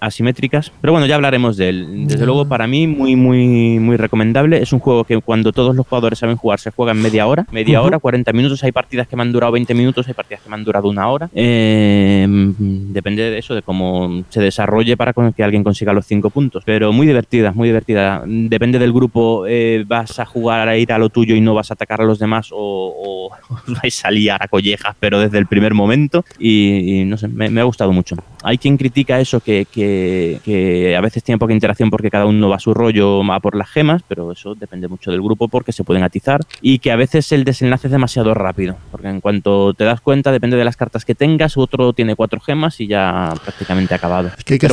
[0.00, 0.38] asimétricas
[0.80, 1.77] pero bueno, ya hablaremos de él.
[1.86, 4.62] Desde luego, para mí, muy, muy, muy recomendable.
[4.62, 7.46] Es un juego que cuando todos los jugadores saben jugar, se juega en media hora.
[7.50, 8.62] Media hora, 40 minutos.
[8.64, 11.08] Hay partidas que me han durado 20 minutos, hay partidas que me han durado una
[11.08, 11.30] hora.
[11.34, 16.62] Eh, depende de eso, de cómo se desarrolle para que alguien consiga los 5 puntos.
[16.66, 18.22] Pero muy divertida, muy divertida.
[18.26, 21.70] Depende del grupo, eh, vas a jugar a ir a lo tuyo y no vas
[21.70, 23.30] a atacar a los demás o,
[23.82, 26.24] vais a liar a collejas, pero desde el primer momento.
[26.38, 28.16] Y, no sé, me, ha gustado mucho.
[28.42, 32.56] Hay quien critica eso, que, que a veces tiene poca interacción porque cada uno va
[32.56, 35.84] a su rollo, va por las gemas, pero eso depende mucho del grupo porque se
[35.84, 39.84] pueden atizar y que a veces el desenlace es demasiado rápido, porque en cuanto te
[39.84, 43.94] das cuenta, depende de las cartas que tengas, otro tiene cuatro gemas y ya prácticamente
[43.94, 44.28] acabado.
[44.36, 44.66] Es que hay que,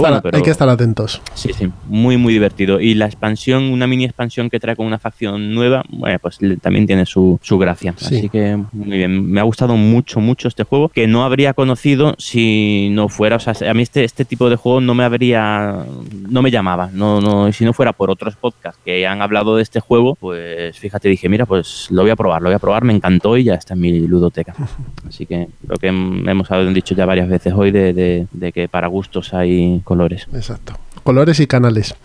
[0.52, 1.22] estar, atentos.
[1.34, 2.80] Sí, sí, muy, muy divertido.
[2.80, 6.88] Y la expansión, una mini expansión que trae con una facción nueva, bueno, pues también
[6.88, 7.94] tiene su, gracia.
[7.98, 12.16] Así que muy bien, me ha gustado mucho, mucho este juego, que no habría conocido
[12.18, 15.86] si no fuera, o sea, a mí este, este tipo de juego no me habría
[16.30, 16.85] no me llamaba.
[16.94, 20.78] No, no, si no fuera por otros podcasts que han hablado de este juego, pues
[20.78, 23.46] fíjate, dije, mira, pues lo voy a probar, lo voy a probar, me encantó y
[23.46, 24.54] ya está en mi ludoteca.
[25.08, 29.34] Así que lo que hemos dicho ya varias veces hoy de, de que para gustos
[29.34, 30.28] hay colores.
[30.34, 30.78] Exacto.
[31.04, 31.96] Colores y canales.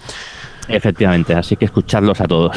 [0.70, 2.56] Efectivamente, así que escuchadlos a todos.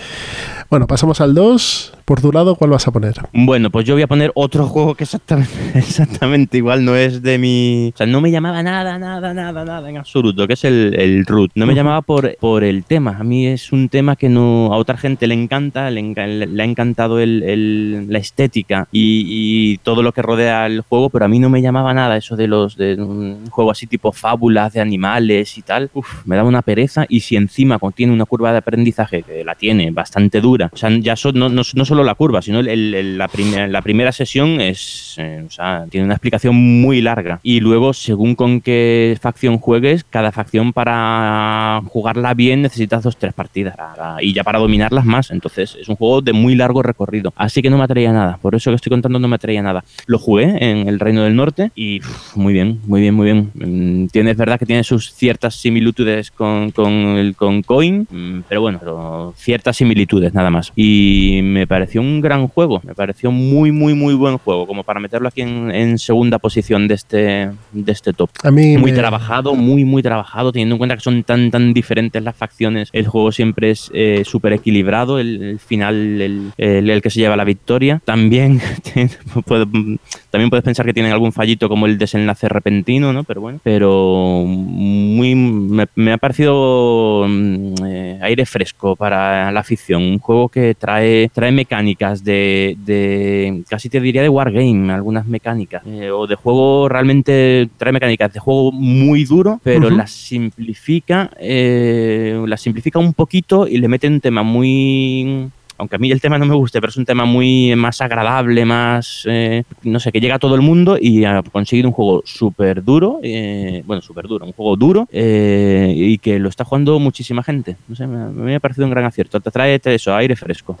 [0.70, 1.92] bueno, pasamos al 2.
[2.04, 3.14] Por tu lado, ¿cuál vas a poner?
[3.32, 7.38] Bueno, pues yo voy a poner otro juego que exactamente, exactamente igual no es de
[7.38, 7.92] mi...
[7.94, 11.24] O sea, no me llamaba nada, nada, nada, nada en absoluto, que es el, el
[11.24, 11.52] Root.
[11.54, 13.16] No me llamaba por, por el tema.
[13.18, 17.20] A mí es un tema que no a otra gente le encanta, le, ha encantado
[17.20, 21.60] el, la estética y, todo lo que rodea el juego, pero a mí no me
[21.60, 25.90] llamaba nada eso de los de un juego así tipo fábulas de animales y tal.
[25.94, 29.54] Uf, me daba una pereza y si encima contiene una curva de aprendizaje que la
[29.54, 33.30] tiene bastante dura, o sea, ya no, no, no solo la curva, sino la,
[33.68, 35.46] la, primera sesión es, eh,
[35.90, 37.38] tiene una explicación muy larga.
[37.44, 43.32] Y luego, según con qué facción juegues, cada facción para jugarla bien necesitas dos, tres
[43.32, 43.76] partidas.
[44.20, 45.30] Y ya para dominarlas más.
[45.30, 47.32] Entonces, es un juego de muy largo recorrido.
[47.36, 48.38] Así que no me atraía nada.
[48.42, 49.84] Por eso que estoy contando no me atraía nada.
[50.06, 52.00] Lo jugué en el Reino del Norte y
[52.34, 53.50] muy bien, muy bien, muy bien.
[53.54, 58.62] Mm, tiene, es verdad que tiene sus ciertas similitudes con, con, con Coin, mm, pero
[58.62, 60.72] bueno, ciertas similitudes nada más.
[60.74, 64.84] Y me parece pareció un gran juego, me pareció muy, muy, muy buen juego, como
[64.84, 68.30] para meterlo aquí en, segunda posición de este, de este top.
[68.42, 72.22] A mí muy trabajado, muy, muy trabajado, teniendo en cuenta que son tan, tan diferentes
[72.22, 72.88] las facciones.
[72.94, 77.44] El juego siempre es eh, súper equilibrado, el, final, el, el, que se lleva la
[77.44, 78.00] victoria.
[78.02, 78.62] También,
[80.30, 83.24] también puedes pensar que tienen algún fallito como el desenlace repentino, ¿no?
[83.24, 90.02] Pero bueno, pero muy, me, ha parecido mm, eh, aire fresco para la afición.
[90.02, 95.82] Un juego que trae, trae mecánicas mecánicas de, casi te diría de wargame, algunas mecánicas,
[95.86, 102.40] eh, o de juego realmente trae mecánicas de juego muy duro, pero las simplifica, eh,
[102.46, 106.38] las simplifica un poquito y le mete un tema muy aunque a mí el tema
[106.38, 110.20] no me guste, pero es un tema muy más agradable, más, eh, no sé, que
[110.20, 114.26] llega a todo el mundo y ha conseguido un juego súper duro, eh, bueno, súper
[114.26, 117.76] duro, un juego duro eh, y que lo está jugando muchísima gente.
[117.88, 119.40] No sé, me, me ha parecido un gran acierto.
[119.40, 120.76] Te trae eso, aire fresco.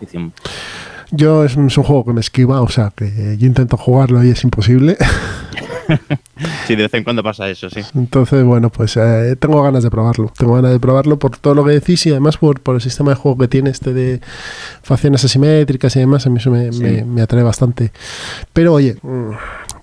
[1.10, 4.44] Yo es, un juego que me esquiva, o sea, que yo intento jugarlo y es
[4.44, 4.96] imposible.
[6.66, 7.80] sí, de vez en cuando pasa eso, sí.
[7.94, 10.32] Entonces, bueno, pues eh, tengo ganas de probarlo.
[10.36, 13.10] Tengo ganas de probarlo por todo lo que decís y además por, por el sistema
[13.10, 14.20] de juego que tiene este de
[14.82, 16.26] facciones asimétricas y demás.
[16.26, 17.92] A mí eso me, me, me atrae bastante.
[18.52, 19.30] Pero oye, mm,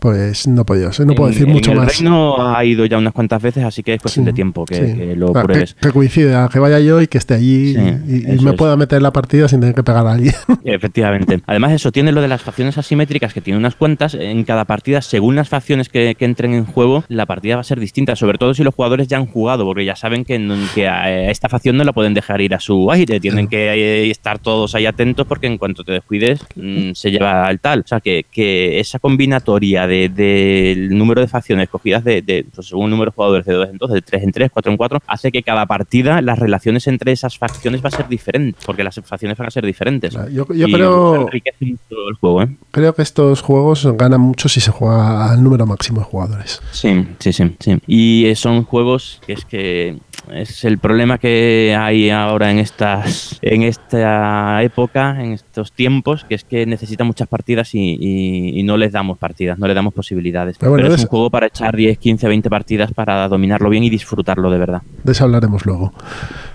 [0.01, 1.95] pues no puedo, no puedo decir mucho el más.
[1.99, 4.73] Reino ha ido ya unas cuantas veces, así que es cuestión Sí, de tiempo que,
[4.75, 4.95] sí.
[4.97, 5.75] que lo Ah, pruebes.
[5.75, 8.55] que, que coincida, que vaya yo y que esté allí Sí, y, me es.
[8.57, 10.33] pueda meter en la partida sin tener que pegar a alguien.
[10.65, 11.39] Efectivamente.
[11.45, 14.15] Además, eso tiene lo de las facciones asimétricas, que tiene unas cuantas.
[14.15, 17.63] En cada partida, según las facciones que, que entren en juego, la partida va a
[17.63, 18.15] ser distinta.
[18.15, 20.41] Sobre todo si los jugadores ya han jugado, porque ya saben que,
[20.87, 23.19] a esta facción no la pueden dejar ir a su aire.
[23.19, 27.47] Tienen que eh, estar todos ahí atentos, porque en cuanto te descuides, mm, se lleva
[27.51, 27.81] el tal.
[27.81, 32.67] O sea, que, que esa combinatoria de- del número de facciones cogidas de, de, pues,
[32.67, 34.77] según el número de jugadores de 2 en 2, de 3 en 3, 4 en
[34.77, 38.83] 4, hace que cada partida las relaciones entre esas facciones va a ser diferente, porque
[38.83, 40.13] las facciones van a ser diferentes.
[40.31, 42.55] Yo, yo Y creo, el juego, ¿eh?
[42.71, 46.61] creo que estos juegos ganan mucho si se juega al número máximo de jugadores.
[46.71, 47.77] Sí, sí, sí, sí.
[47.87, 49.97] Y eh, son juegos que es que
[50.33, 56.35] es el problema que hay ahora en estas en esta época, en estos tiempos, que
[56.35, 59.93] es que necesitan muchas partidas y, y- y no les damos partidas, no le damos
[59.93, 60.57] posibilidades.
[60.59, 63.83] Pero bueno, es es- un juego para echar 10, 15, 20 partidas para dominarlo bien
[63.83, 64.81] y disfrutarlo de verdad.
[65.03, 65.91] De eso hablaremos luego.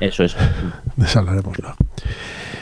[0.00, 0.36] Eso es.
[0.96, 1.76] De eso hablaremos luego.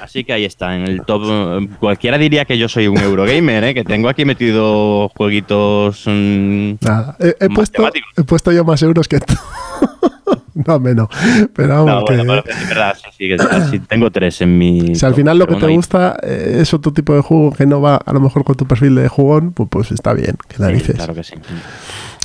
[0.03, 1.69] Así que ahí está, en el top.
[1.81, 3.75] Cualquiera diría que yo soy un Eurogamer, ¿eh?
[3.75, 6.05] que tengo aquí metido jueguitos.
[6.07, 7.83] mm, Nada, he, puesto,
[8.17, 9.35] he puesto yo más euros que tú.
[10.67, 11.09] no, menos.
[11.55, 13.39] Pero vamos, No, bueno, que- pero es verdad, sí, sí, que
[13.71, 14.95] sí, tengo tres en mi.
[14.95, 17.81] si al final lo que te gusta eh, es otro tipo de juego que no
[17.81, 20.63] va a lo mejor con tu perfil de jugón, pues, pues está bien, que sí,
[20.63, 20.95] narices.
[20.97, 21.35] claro que sí.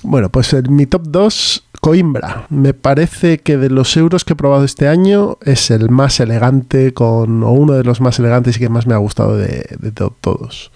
[0.03, 2.45] Bueno, pues en mi top 2, Coimbra.
[2.49, 6.93] Me parece que de los euros que he probado este año es el más elegante
[6.93, 9.91] con, o uno de los más elegantes y que más me ha gustado de, de
[9.91, 10.71] to- todos.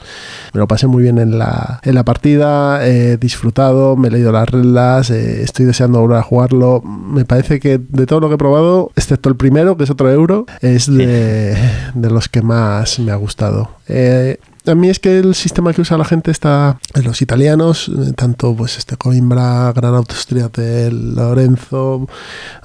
[0.53, 4.31] Me lo pasé muy bien en la, en la partida, he disfrutado, me he leído
[4.31, 6.81] las reglas, eh, estoy deseando volver a jugarlo.
[6.81, 10.09] Me parece que de todo lo que he probado, excepto el primero, que es otro
[10.09, 11.57] euro, es de,
[11.93, 13.69] de los que más me ha gustado.
[13.87, 17.89] Eh, a mí es que el sistema que usa la gente está en los italianos,
[17.89, 22.07] eh, tanto pues este Coimbra, Gran Autostriatel, Lorenzo,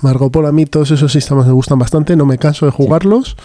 [0.03, 3.37] Marco Polo, a mí todos esos sistemas me gustan bastante, no me canso de jugarlos.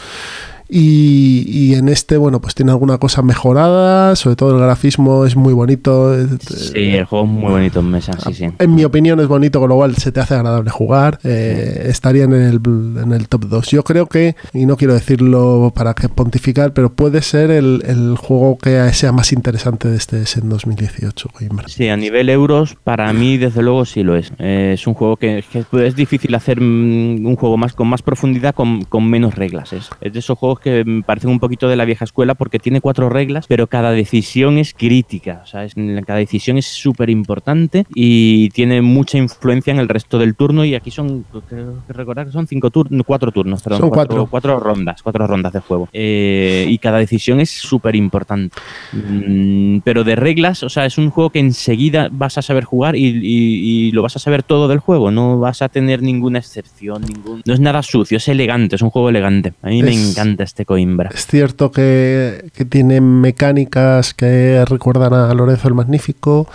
[0.70, 5.36] Y, y en este, bueno, pues tiene alguna cosa mejorada, sobre todo el grafismo es
[5.36, 6.16] muy bonito.
[6.40, 8.46] Sí, el juego es muy bonito en mesa, sí, sí.
[8.58, 11.20] En mi opinión es bonito, con lo cual se te hace agradable jugar.
[11.24, 12.60] eh, estaría en el,
[13.04, 13.68] en el top 2.
[13.70, 18.16] Yo creo que, y no quiero decirlo para que pontificar, pero puede ser el, el
[18.18, 21.68] juego que sea más interesante de este en 2018, Coimbra.
[21.68, 24.32] Sí, a nivel euros, para mí, desde luego, sí lo es.
[24.40, 28.02] Eh, es un juego que, que es difícil hacer mm, un juego más con más
[28.02, 29.74] profundidad, con, con menos reglas.
[29.74, 32.60] Es, es de esos juegos que me parecen un poquito de la vieja escuela porque
[32.60, 35.42] tiene cuatro reglas, pero cada decisión es crítica.
[35.44, 40.18] O sea, es- cada decisión es súper importante y tiene mucha influencia en el resto
[40.20, 40.66] del turno.
[40.66, 44.28] Y aquí son, creo que recordar que son cinco turnos, cuatro turnos, perdón, Son cuatro.
[44.28, 45.90] cuatro rondas, cuatro rondas de juego.
[45.94, 48.56] Eh, y cada decisión es súper importante.
[48.94, 52.96] Mm, pero de reglas, o sea, es un juego que enseguida vas a saber jugar
[52.96, 55.12] y, y- y lo vas a saber todo del juego.
[55.12, 57.42] No vas a tener ninguna excepción, ningún.
[57.46, 59.54] No es nada sucio, es elegante, es un juego elegante.
[59.62, 61.10] A mí me Es- este Coimbra.
[61.14, 66.48] Es cierto que, que tiene mecánicas que recuerdan a Lorenzo el Magnífico,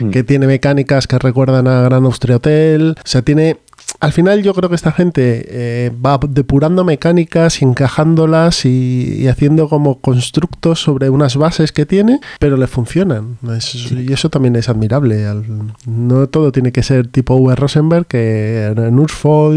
[0.00, 0.10] Mm.
[0.10, 2.94] que tiene mecánicas que recuerdan a Gran Austria Hotel.
[2.98, 3.56] O sea, tiene.
[4.00, 9.28] Al final yo creo que esta gente eh, va depurando mecánicas y encajándolas y, y
[9.28, 13.36] haciendo como constructos sobre unas bases que tiene, pero le funcionan.
[13.56, 15.26] Es- Y eso también es admirable.
[15.26, 15.44] Al-
[15.86, 17.54] no todo tiene que ser tipo V.
[17.56, 19.06] Rosenberg, que en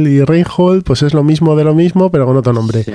[0.08, 2.92] y Reinhold pues es lo mismo de lo mismo, pero con otro nombre Sí,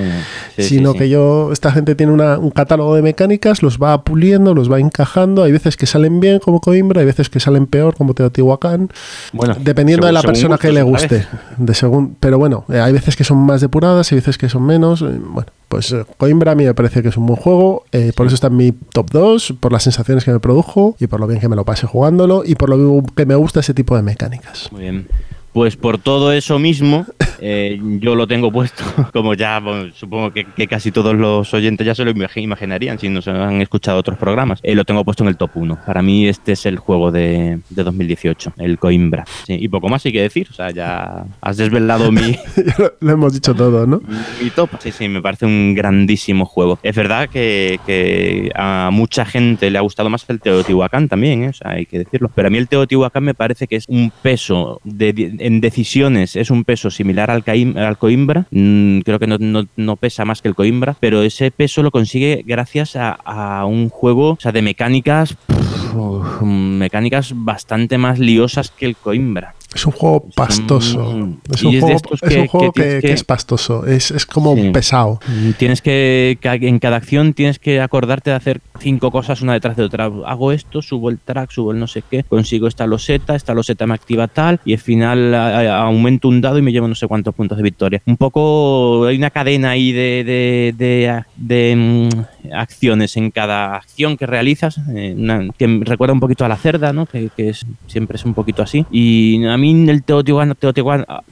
[0.57, 4.53] sí, sino que yo, esta gente tiene una- un catálogo de mecánicas, los va puliendo,
[4.53, 5.43] los va encajando.
[5.43, 8.89] Hay veces que salen bien, como Coimbra, hay veces que salen peor, como Teotihuacán,
[9.33, 11.25] Bueno, dependiendo de la persona que le guste.
[11.57, 14.63] De según, pero bueno, eh, hay veces que son más depuradas, hay veces que son
[14.65, 15.01] menos.
[15.01, 18.11] eh, Bueno, pues eh, Coimbra a mí me parece que es un buen juego, eh,
[18.15, 21.19] por eso está en mi top 2, por las sensaciones que me produjo y por
[21.19, 23.95] lo bien que me lo pasé jugándolo y por lo que me gusta ese tipo
[23.95, 24.69] de mecánicas.
[24.71, 25.07] Muy bien.
[25.53, 27.05] Pues por todo eso mismo,
[27.41, 28.83] eh, yo lo tengo puesto,
[29.13, 32.99] como ya bueno, supongo que, que casi todos los oyentes ya se lo imagi- imaginarían
[32.99, 34.59] si nos han escuchado otros programas.
[34.63, 35.79] Eh, lo tengo puesto en el top 1.
[35.85, 39.25] Para mí este es el juego de, de 2018, el Coimbra.
[39.47, 42.37] Sí, y poco más hay que decir, o sea, ya has desvelado mi,
[42.77, 44.01] lo, lo hemos dicho todo, ¿no?
[44.41, 44.69] mi top.
[44.79, 46.77] Sí, sí, me parece un grandísimo juego.
[46.83, 51.49] Es verdad que, que a mucha gente le ha gustado más el Teotihuacán también, ¿eh?
[51.49, 52.29] o sea, hay que decirlo.
[52.35, 56.51] Pero a mí el Teotihuacán me parece que es un peso de, en decisiones, es
[56.51, 58.45] un peso similar al, Caim- al Coimbra.
[58.51, 61.91] Mm, creo que no, no- no pesa más que el Coimbra, pero ese peso lo
[61.91, 65.33] consigue gracias a, a un juego o sea, de mecánicas.
[65.47, 69.55] pff, mecánicas bastante más liosas que el Coimbra.
[69.73, 71.13] Es un juego pastoso.
[71.13, 71.37] Mm.
[71.53, 73.85] Es un es juego, es que- un juego que que, tienes que que- es pastoso.
[73.85, 74.71] Es, es como Sí.
[74.71, 75.19] pesado.
[75.27, 79.75] Mm, Tienes que en cada acción tienes que acordarte de hacer cinco cosas una detrás
[79.77, 80.05] de otra.
[80.05, 83.85] Hago esto, subo el track, subo el no sé qué, consigo esta loseta, esta loseta
[83.85, 87.35] me activa tal y al final aumento un dado y me llevo no sé cuántos
[87.35, 88.01] puntos de victoria.
[88.05, 92.09] Un poco hay una cadena ahí de, de, de- mm,
[92.53, 97.05] acciones en cada acción que realizas eh, que recuerda un poquito a la cerda, ¿no?
[97.05, 98.85] que, que es, siempre es un poquito así.
[98.91, 100.55] Y a mí el Teotihuacán,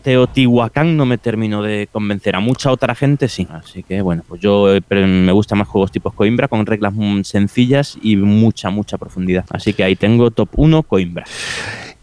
[0.03, 2.35] Teotihuacán, no me terminó de convencer.
[2.35, 3.47] A mucha otra gente sí.
[3.49, 7.21] Así que bueno, pues yo eh, me gustan más juegos tipo Coimbra con reglas mm,
[7.37, 9.45] sencillas y mucha, mucha profundidad.
[9.49, 11.25] Así que ahí tengo top 1 Coimbra.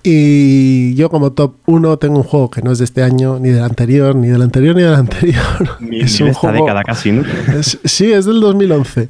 [0.07, 3.49] Y yo como top 1 tengo un juego que no es de este año, ni
[3.49, 5.43] del anterior, ni del anterior, ni del anterior.
[5.81, 6.65] Ni, es ni un de esta juego...
[6.67, 7.23] década casi, ¿no?
[7.59, 9.09] es- sí, es del 2011.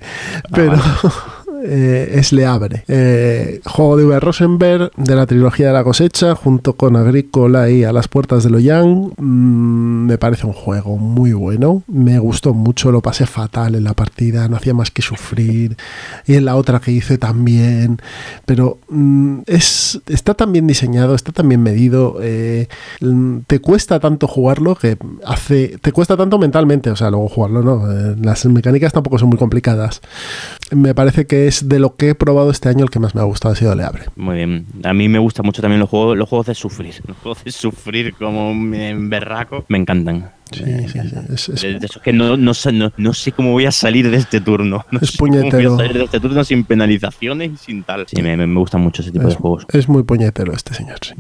[0.53, 0.81] pero...
[1.67, 2.85] eh, es Le Abre.
[2.89, 4.21] Eh, juego de V.
[4.21, 8.51] Rosenberg de la trilogía de la cosecha, junto con Agrícola y A las puertas de
[8.51, 9.13] Loyang.
[9.17, 11.83] Mm, me parece un juego muy bueno.
[11.87, 15.77] Me gustó mucho, lo pasé fatal en la partida, no hacía más que sufrir.
[16.27, 17.99] Y en la otra que hice también.
[18.45, 22.19] Pero mm, es, está tan bien diseñado, está tan bien medido.
[22.21, 22.69] eh,
[23.01, 25.79] mm, te cuesta tanto jugarlo que hace.
[25.81, 27.87] Te cuesta tanto mentalmente, o sea, luego jugarlo, ¿no?
[28.23, 30.03] Las mecánicas tampoco son muy complicadas.
[30.71, 33.21] Me parece que es de lo que he probado este año el que más me
[33.21, 34.05] ha gustado, ha sido Le Abre.
[34.17, 34.67] Muy bien.
[34.83, 36.95] A mí me gustan mucho también los juegos, los juegos de sufrir.
[37.07, 39.65] Los juegos de sufrir como en berraco.
[39.69, 40.31] Me encantan.
[40.55, 40.99] Sí, Me sí, sí.
[40.99, 41.35] encantan.
[41.35, 43.73] Es, es- De, de esos que no, no, sé, no, no sé cómo voy a
[43.73, 44.85] salir de este turno.
[44.91, 45.71] No Es sé cómo puñetero.
[45.75, 48.05] Voy a salir de este turno sin penalizaciones y sin tal.
[48.07, 49.67] Sí, me, me- me gustan mucho ese tipo de juegos.
[49.73, 51.15] es muy puñetero este señor, sí.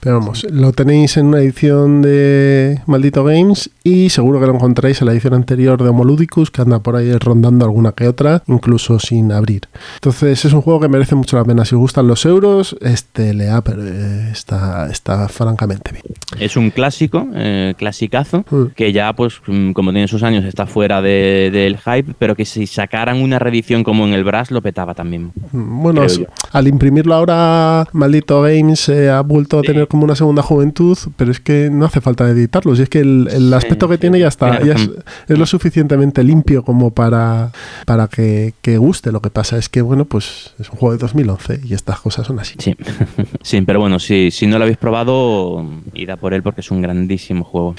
[0.00, 5.00] Pero vamos, lo tenéis en una edición de Maldito Games y seguro que lo encontráis
[5.00, 8.98] en la edición anterior de Homoludicus, que anda por ahí rondando alguna que otra, incluso
[8.98, 9.62] sin abrir.
[9.96, 11.64] Entonces es un juego que merece mucho la pena.
[11.64, 16.04] Si os gustan los euros, este lea, pero eh, está, está francamente bien.
[16.38, 18.64] Es un clásico, eh, clasicazo, Mm.
[18.74, 22.44] Que ya, pues, mm, como tiene sus años, está fuera de- del hype, pero que
[22.44, 25.32] si sacaran una reedición como en el Brass, lo petaba también.
[25.52, 26.26] Bueno, s- yo.
[26.52, 29.68] al imprimirlo ahora, Maldito Games eh, ha vuelto a Sí.
[29.68, 32.74] tener como una segunda juventud, pero es que no hace falta editarlo.
[32.76, 34.00] Si es que el, el Sí, aspecto que sí.
[34.00, 35.04] tiene ya está, ya es, razón.
[35.28, 37.52] es lo suficientemente limpio como para,
[37.86, 39.12] para que, que guste.
[39.12, 42.26] Lo que pasa es que, bueno, pues es un juego de 2011 y estas cosas
[42.26, 42.54] son así.
[42.58, 42.74] Sí,
[43.42, 45.64] sí pero bueno, si, si no lo habéis probado,
[45.94, 47.74] id a por él porque es un grandísimo juego.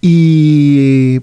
[0.00, 0.11] Y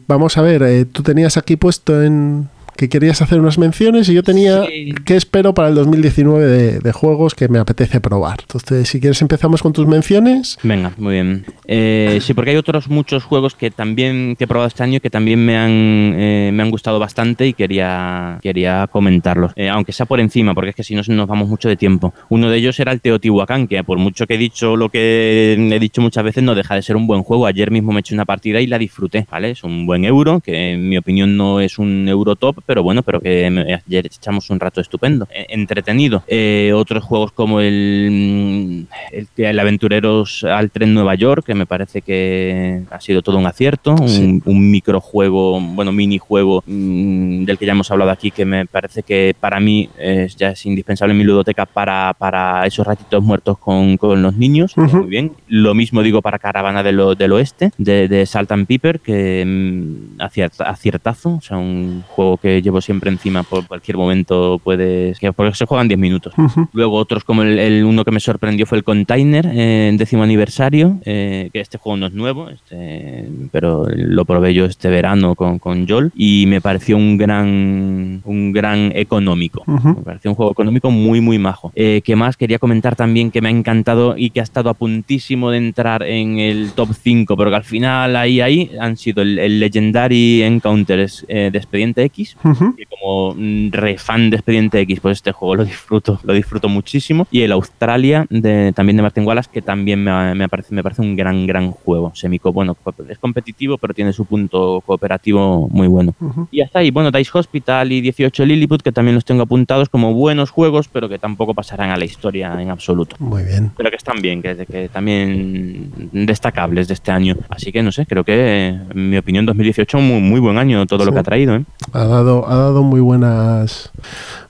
[0.08, 2.50] vamos a ver, eh, tú tenías aquí puesto en
[2.80, 4.94] que querías hacer unas menciones y yo tenía Sí.
[5.04, 8.38] que espero para el 2019 de, de juegos que me apetece probar.
[8.42, 10.58] Entonces, si quieres empezamos con tus menciones.
[10.64, 11.46] Venga, muy bien.
[11.68, 15.10] Eh, sí, porque hay otros muchos juegos que también que he probado este año que
[15.10, 15.70] también me han,
[16.18, 19.52] eh, me han gustado bastante y quería, quería comentarlos.
[19.58, 22.14] Eh, aunque sea por encima, porque es que si no nos vamos mucho de tiempo.
[22.30, 25.80] Uno de ellos era el Teotihuacán, que por mucho que he dicho lo que he
[25.80, 27.46] dicho muchas veces, no deja de ser un buen juego.
[27.46, 29.50] Ayer mismo me eché una partida y la disfruté, ¿vale?
[29.52, 33.02] Es un buen euro, que en mi opinión no es un euro top, pero bueno,
[33.02, 36.22] pero que me- ayer echamos un rato estupendo, eh, entretenido.
[36.28, 42.04] Eh, otros juegos como el, el, el Aventureros al Tren Nueva York, que me parece
[42.04, 44.42] que ha sido todo un acierto, un, Sí.
[44.46, 49.36] un microjuego, bueno, minijuego mm, del que ya hemos hablado aquí, que me parece que
[49.40, 53.98] para mí es, ya es indispensable en mi ludoteca para, para esos ratitos muertos con,
[53.98, 54.78] con los niños.
[54.78, 55.32] Muy bien.
[55.48, 59.44] Lo mismo digo para Caravana del, o- del Oeste, de, de Salt and Pepper, que
[59.44, 65.20] mm, aciert- aciertazo, o sea, un juego que llevo siempre encima por cualquier momento puedes...
[65.20, 66.34] Que, porque se juegan 10 minutos.
[66.74, 70.24] Luego otros como el, el uno que me sorprendió fue el Container eh, en décimo
[70.24, 75.36] aniversario, eh, que este juego no es nuevo, este, pero lo probé yo este verano
[75.36, 79.64] con, con Joel y me pareció un gran, un gran económico.
[79.68, 81.72] Me pareció un juego económico muy, muy majo.
[81.76, 82.38] Eh, ¿Qué más?
[82.38, 86.04] Quería comentar también que me ha encantado y que ha estado a puntísimo de entrar
[86.04, 90.44] en el top 5, pero que al final ahí, ahí han sido el, el Legendary
[90.44, 92.76] Encounters eh, de Expediente X, Ujú.
[92.76, 96.70] que como mm, re fan de Expediente X, pues este juego lo disfruto, lo disfruto
[96.70, 97.28] muchísimo.
[97.32, 101.02] Y el Australia, de, también de Martin Wallace, que también me, me parece, me parece
[101.02, 102.12] un gran, gran juego.
[102.16, 102.76] Semico, bueno,
[103.08, 106.14] es competitivo, pero tiene su punto cooperativo muy bueno.
[106.52, 110.14] Y hasta ahí, bueno, Dice Hospital y 18 Lilliput, que también los tengo apuntados como
[110.14, 113.16] buenos juegos, pero que tampoco pasarán a la historia en absoluto.
[113.20, 113.72] Muy bien.
[113.76, 117.36] Pero que están bien, que, que también destacables de este año.
[117.50, 121.06] Así que no sé, creo que, en mi opinión, 2018 muy, muy buen año todo
[121.06, 121.56] lo que ha traído.
[121.56, 121.64] ¿eh?
[121.94, 123.92] Ha dado, ha dado muy buenas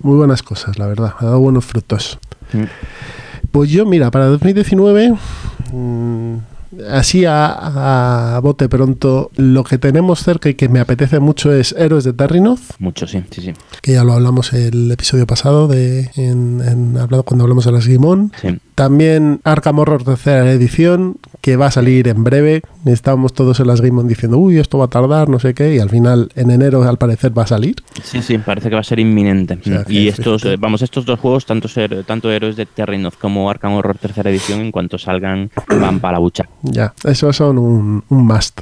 [0.01, 1.13] muy buenas cosas, la verdad.
[1.19, 2.19] Ha dado buenos frutos.
[2.53, 2.63] Mm.
[3.51, 5.13] Pues yo, mira, para 2019,
[5.73, 6.33] mm,
[6.91, 11.73] así a, a bote pronto, lo que tenemos cerca y que me apetece mucho es
[11.77, 13.53] Héroes de Terrinoth, Mucho, sí, sí, sí.
[13.81, 17.85] que ya lo hablamos el episodio pasado de en, en- hablado cuando hablamos de las
[17.85, 18.31] Gimón.
[18.41, 18.59] sí.
[18.79, 22.61] También Arkham Horror tercera edición, que va a salir en breve.
[22.85, 25.75] Estábamos todos en las Game On diciendo, uy, esto va a tardar, no sé qué,
[25.75, 27.75] y al final en enero al parecer va a salir.
[28.01, 29.59] Sí, sí, parece que va a ser inminente.
[29.61, 33.73] sea, y estos, vamos, estos dos juegos, tanto ser, tanto Héroes de Terrinoth como Arkham
[33.73, 36.47] Horror tercera edición, en cuanto salgan, van para la bucha.
[36.61, 38.61] Ya, esos son un, un must.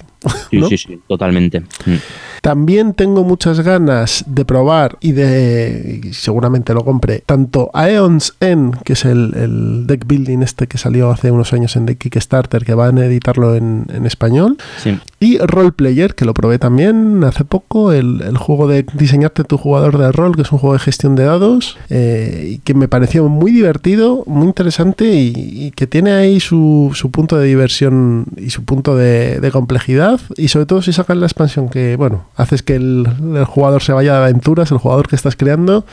[0.50, 0.68] Sí, ¿No?
[0.68, 1.62] sí, sí, totalmente.
[1.62, 1.96] Mm.
[2.42, 8.82] También tengo muchas ganas de probar y de, y seguramente lo compre, tanto Aeon's End,
[8.84, 12.64] que es el, el deck building este que salió hace unos años en de Kickstarter,
[12.64, 17.24] que van a editarlo en, en español, Sí, y Role Player, que lo probé también
[17.24, 20.74] hace poco, el, el juego de diseñarte tu jugador de rol, que es un juego
[20.74, 25.72] de gestión de dados, eh, y que me pareció muy divertido, muy interesante y, y
[25.72, 30.07] que tiene ahí su, su punto de diversión y su punto de, de complejidad,
[30.38, 33.94] y sobre todo si sacan la expansión que, bueno, haces que el, el jugador se
[33.94, 35.86] vaya de aventuras, el jugador que estás creando,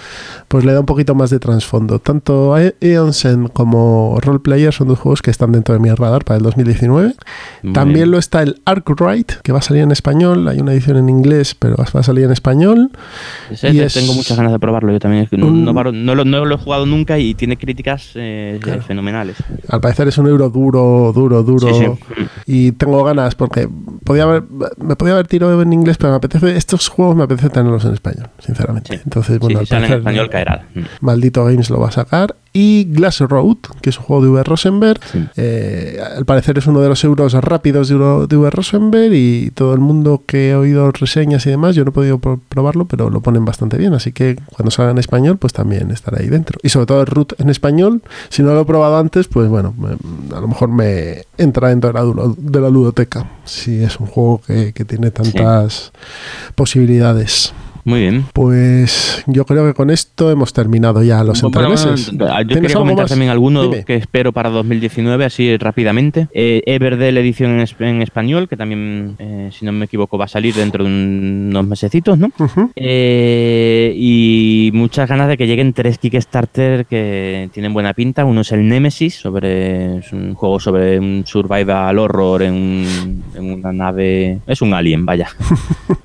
[0.48, 1.98] pues le da un poquito más de trasfondo.
[1.98, 6.38] Tanto Eonsen como Role Player son dos juegos que están dentro de mi radar para
[6.38, 7.14] el 2019.
[7.62, 8.10] muy También bien.
[8.10, 10.46] lo está el Arkwright, que va a salir en español.
[10.48, 12.90] Hay una edición en inglés, pero va a salir en español.
[13.50, 14.92] Ese y es- Tengo muchas ganas de probarlo.
[14.92, 15.24] Yo también.
[15.24, 15.72] es que No, Un- no
[16.14, 18.82] lo, no lo he jugado nunca y tiene críticas eh, Claro.
[18.82, 19.36] fenomenales.
[19.68, 21.68] Al parecer es un euro duro, duro, duro.
[21.74, 22.26] Sí, sí.
[22.46, 23.68] Y tengo ganas porque
[24.04, 24.44] podía haber,
[24.78, 27.94] me podía haber tirado en inglés, pero me apetece, estos juegos me apetece tenerlos en
[27.94, 28.96] español, sinceramente.
[28.96, 29.00] Sí.
[29.04, 30.66] Entonces, Sí, bueno, si al en español caerá.
[30.74, 30.80] Mm.
[31.00, 32.36] Maldito Games lo va a sacar.
[32.56, 34.44] Y Glass Road, que es un juego de V.
[34.44, 35.00] Rosenberg.
[35.10, 35.24] Sí.
[35.36, 38.50] Eh, al parecer es uno de los euros rápidos de, V.
[38.50, 42.18] Rosenberg y todo el mundo que he oído reseñas y demás, yo no he podido
[42.18, 43.92] pro- probarlo, pero lo ponen bastante bien.
[43.94, 46.60] Así que cuando salga en español, pues también estará ahí dentro.
[46.62, 49.74] Y sobre todo el root en español, si no lo he probado antes, pues bueno,
[50.32, 53.26] a lo mejor me entra dentro de la, de la ludoteca.
[53.44, 55.92] Si es un juego que, que tiene tantas
[56.54, 57.52] posibilidades.
[57.84, 58.24] Muy bien.
[58.32, 62.10] Pues yo creo que con esto hemos terminado ya los Bueno, entremeses.
[62.12, 63.10] yo ¿Tienes quería comentar más?
[63.10, 63.84] también alguno Dime.
[63.84, 66.28] que espero para 2019, así rápidamente.
[66.32, 70.28] Eh, Everdell edición en, en español, que también, eh, si no me equivoco, va a
[70.28, 72.30] salir dentro de un- unos mesecitos, ¿no?
[72.76, 78.24] Eh, y muchas ganas de que lleguen tres Kickstarter que tienen buena pinta.
[78.24, 83.52] Uno es el Nemesis, sobre, es un juego sobre un survival horror en, un- en
[83.52, 84.38] una nave.
[84.46, 85.28] Es un alien, vaya.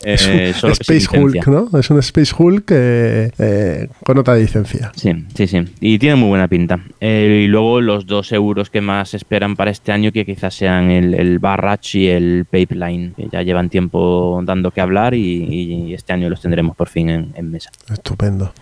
[0.02, 1.08] Eh, solo Space.
[1.16, 1.69] Hulk, ¿no?
[1.74, 4.92] Es un Space Hulk eh, eh, con otra licencia.
[4.96, 5.66] Sí, sí, sí.
[5.80, 6.80] Y tiene muy buena pinta.
[7.00, 10.90] Eh, y luego los dos euros que más esperan para este año, que quizás sean
[10.90, 15.94] el, el Barrage y el Pipeline, que ya llevan tiempo dando que hablar y, y
[15.94, 17.70] este año los tendremos por fin en, en mesa.
[17.92, 18.54] Estupendo,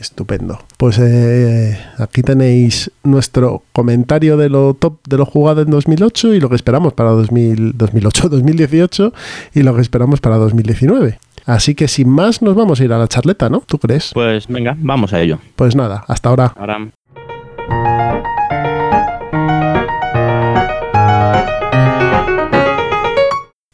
[0.00, 0.60] estupendo.
[0.76, 6.40] Pues eh, aquí tenéis nuestro comentario de lo top de lo jugado en 2008 y
[6.40, 9.12] lo que esperamos para 2000, 2008, 2018
[9.54, 11.18] y lo que esperamos para 2019.
[11.46, 13.60] Así que sin más nos vamos a ir a la charleta, ¿no?
[13.60, 14.10] ¿Tú crees?
[14.12, 15.38] Pues venga, vamos a ello.
[15.54, 16.52] Pues nada, hasta ahora.
[16.56, 16.90] Ahora.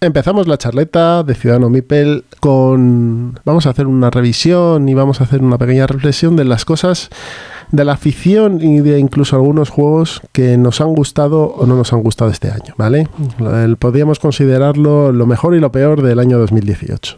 [0.02, 3.38] Empezamos la charleta de Ciudadano Mipel con...
[3.44, 7.08] Vamos a hacer una revisión y vamos a hacer una pequeña reflexión de las cosas
[7.72, 11.92] de la afición y de incluso algunos juegos que nos han gustado o no nos
[11.92, 13.08] han gustado este año, ¿vale?
[13.78, 17.16] Podríamos considerarlo lo mejor y lo peor del año 2018.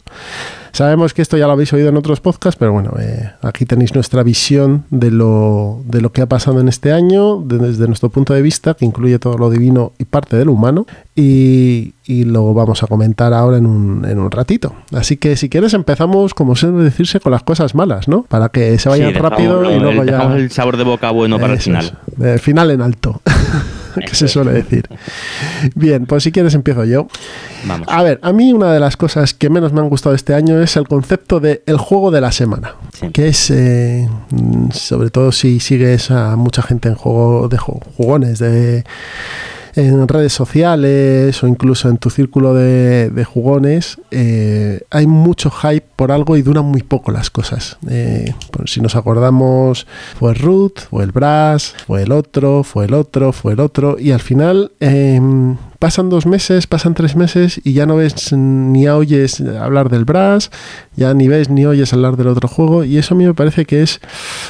[0.75, 3.95] Sabemos que esto ya lo habéis oído en otros podcasts, pero bueno, eh, aquí tenéis
[3.95, 8.09] nuestra visión de lo, de lo que ha pasado en este año, de- desde nuestro
[8.09, 12.25] punto de vista, que incluye todo lo divino y parte de lo humano, y, y
[12.25, 14.75] lo vamos a comentar ahora en un, en un ratito.
[14.93, 18.23] Así que si quieres empezamos, como suele decirse, con las cosas malas, ¿no?
[18.25, 20.37] Para que se vayan Sí, rápido y luego el- ya...
[20.37, 21.97] el sabor de boca bueno para el final.
[22.19, 22.25] es.
[22.25, 23.23] Eh, final en alto,
[24.07, 24.89] que se suele decir.
[25.75, 27.07] Bien, pues si quieres empiezo yo.
[27.65, 27.87] Vamos.
[27.91, 30.61] A ver, a mí una de las cosas que menos me han gustado este año
[30.61, 32.75] es el concepto de el juego de la semana.
[32.99, 33.09] Sí.
[33.11, 34.09] Que es, eh,
[34.73, 38.85] sobre todo si sigues a mucha gente en juego de ju- jugones de
[39.77, 46.13] en redes sociales o incluso en tu círculo de, jugones, eh, hay mucho hype por
[46.13, 47.79] algo y duran muy poco las cosas.
[47.89, 48.33] Eh,
[48.67, 49.87] si nos acordamos,
[50.19, 54.13] fue Root, fue el Brass, fue el otro, fue el otro, fue el otro, y
[54.13, 59.41] al final em, pasan dos meses, pasan tres meses y ya no ves ni oyes
[59.41, 60.51] hablar del Brass,
[60.97, 63.65] ya ni ves ni oyes hablar del otro juego, y eso a mí me parece
[63.65, 64.01] que es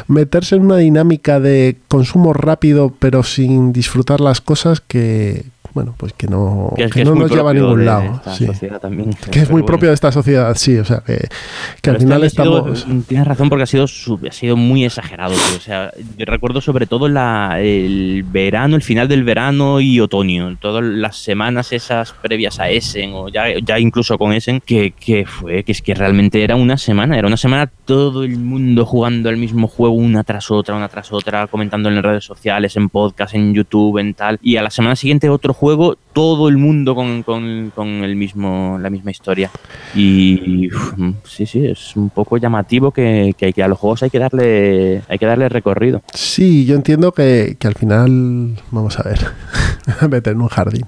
[0.06, 5.44] meterse en una dinámica de consumo rápido pero sin disfrutar las cosas que,
[5.74, 8.20] bueno, pues que no, Que no nos lleva a ningún lado.
[8.36, 8.46] sí.
[8.80, 9.10] también.
[9.30, 9.66] Que es muy bueno.
[9.66, 11.28] propio de esta sociedad, sí, o sea, que, que
[11.82, 13.06] Pero al este final sido- estamos...
[13.06, 15.34] tienes razón porque ha sido, ha sido muy exagerado.
[15.34, 15.56] tío.
[15.56, 20.56] O sea, yo recuerdo sobre todo la, el verano, el final del verano y otoño.
[20.60, 25.26] Todas las semanas esas previas a Essen o ya, ya incluso con Essen, que, que
[25.26, 27.18] fue, que es que realmente era una semana.
[27.18, 31.12] Era una semana todo el mundo jugando al mismo juego una tras otra, una tras
[31.12, 34.38] otra, comentando en las redes sociales, en podcast, en YouTube, en tal.
[34.42, 38.16] Y a la semana siguiente otro juego, juego todo el mundo con, con- con el
[38.16, 39.50] mismo, la misma historia.
[39.94, 40.94] Y uf,
[41.24, 45.02] sí, sí, es un poco llamativo que, que, que a los juegos hay que darle,
[45.08, 46.02] hay que darle recorrido.
[46.14, 49.18] Sí, yo entiendo que, que al final, vamos a ver,
[50.00, 50.86] a meter en un jardín.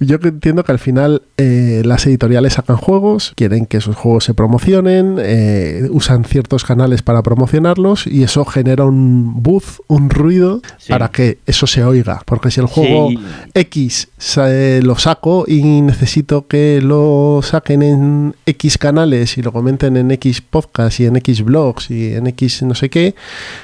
[0.00, 4.34] Yo entiendo que al final eh, las editoriales sacan juegos, quieren que esos juegos se
[4.34, 10.88] promocionen, eh, usan ciertos canales para promocionarlos y eso genera un buzz, un ruido Sí.
[10.90, 12.22] para que eso se oiga.
[12.24, 13.18] Porque si el juego Sí.
[13.54, 20.10] X lo saco y necesito que lo saquen en X canales y lo comenten en
[20.10, 23.14] X podcast y en X blogs y en X no sé qué,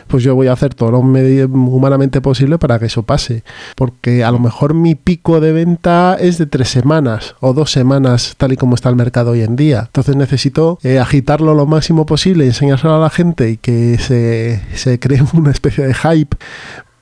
[0.07, 3.43] pues yo voy a hacer todo lo humanamente posible para que eso pase.
[3.75, 8.35] Porque a lo mejor mi pico de venta es de tres semanas o dos semanas,
[8.37, 9.85] tal y como está el mercado hoy en día.
[9.87, 14.99] Entonces necesito eh, agitarlo lo máximo posible, enseñárselo a la gente y que se, se
[14.99, 16.37] cree una especie de hype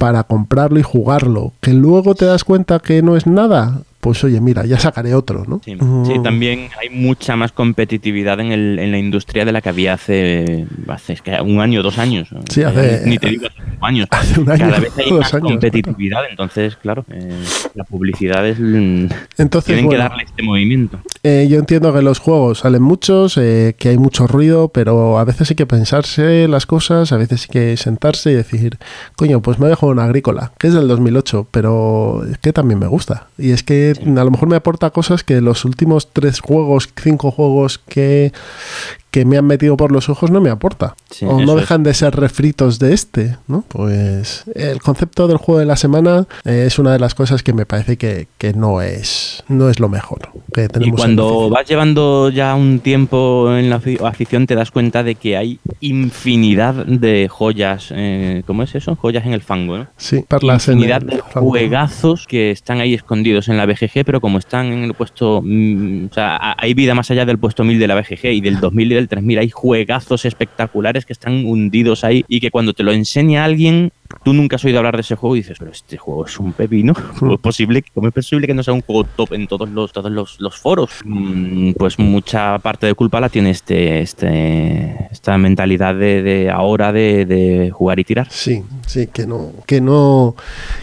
[0.05, 1.55] para comprarlo y jugarlo.
[1.63, 5.45] Que luego te das cuenta que no es nada, pues oye, mira, ya sacaré otro,
[5.49, 5.63] ¿no?
[5.65, 6.05] Sí, Mm.
[6.05, 9.95] sí, también hay mucha más competitividad en, el, en la industria de la que había
[9.95, 12.29] hace, hace un año, dos años.
[12.51, 14.07] Sí, hace- Ni te digo hace cinco años.
[14.11, 17.33] Hace un año, Cada vez hay más años, competitividad, entonces, claro, eh,
[17.75, 18.59] la publicidad es...
[18.61, 19.07] mm,
[19.39, 21.01] Entonces, Tienen que darle este movimiento.
[21.23, 25.25] eh, yo entiendo que los juegos salen muchos, eh, que hay mucho ruido, pero a
[25.25, 28.77] veces hay que pensarse las cosas, a veces hay que sentarse y decir,
[29.17, 32.53] coño, pues me voy a jugar una agrícola, que es del 2008, pero es que
[32.53, 33.29] también me gusta.
[33.39, 37.31] Y es que a lo mejor me aporta cosas que los últimos tres juegos, cinco
[37.31, 38.33] juegos que,
[39.15, 40.97] que me han metido por los ojos no me aporta.
[41.09, 41.61] Sí, o no es.
[41.61, 43.63] dejan de ser refritos de este, ¿no?
[43.69, 47.53] Pues el concepto del juego de la semana eh, es una de las cosas que
[47.53, 50.89] me parece que, que no es no es lo mejor que Y tenemos.
[50.89, 55.15] en cuando vas llevando ya un tiempo en la afi- afición te das cuenta de
[55.15, 58.97] que hay infinidad de joyas, eh, ¿cómo es eso?
[58.97, 59.87] Joyas en el fango, ¿no?
[59.97, 61.49] Sí, perlas en infinidad el de fango.
[61.51, 66.07] juegazos que están ahí escondidos en la BGG, pero como están en el puesto, mm,
[66.11, 68.93] o sea, hay vida más allá del puesto 1000 de la BGG y del 2000
[68.93, 72.93] y del 3000, hay juegazos espectaculares que están hundidos ahí y que cuando te lo
[72.93, 73.93] enseña alguien,
[74.23, 76.53] tú nunca has oído hablar de ese juego y dices, pero este juego es un
[76.53, 79.69] pepino, ¿cómo es posible, cómo es posible que no sea un juego top en todos
[79.69, 80.91] los, todos los, los foros?
[81.05, 86.93] Mm, Pues mucha parte de culpa la tiene este, este, esta mentalidad de, de ahora
[86.93, 88.29] de, de jugar y tirar.
[88.31, 90.35] Sí, sí, que no, que no,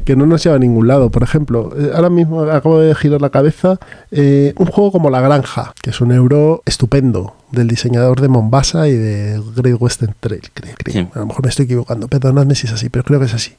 [0.06, 1.10] que no nos lleva a ningún lado.
[1.10, 3.80] Por ejemplo, eh, ahora mismo acabo de girar la cabeza
[4.12, 8.88] eh, un juego como La Granja, que es un euro estupendo del diseñador de Mombasa
[8.88, 10.42] y de Great Western Trail.
[10.54, 10.94] creo, creo.
[11.04, 11.08] Sí.
[11.14, 13.54] A lo mejor me estoy equivocando, perdonadme si es así, pero creo que es así.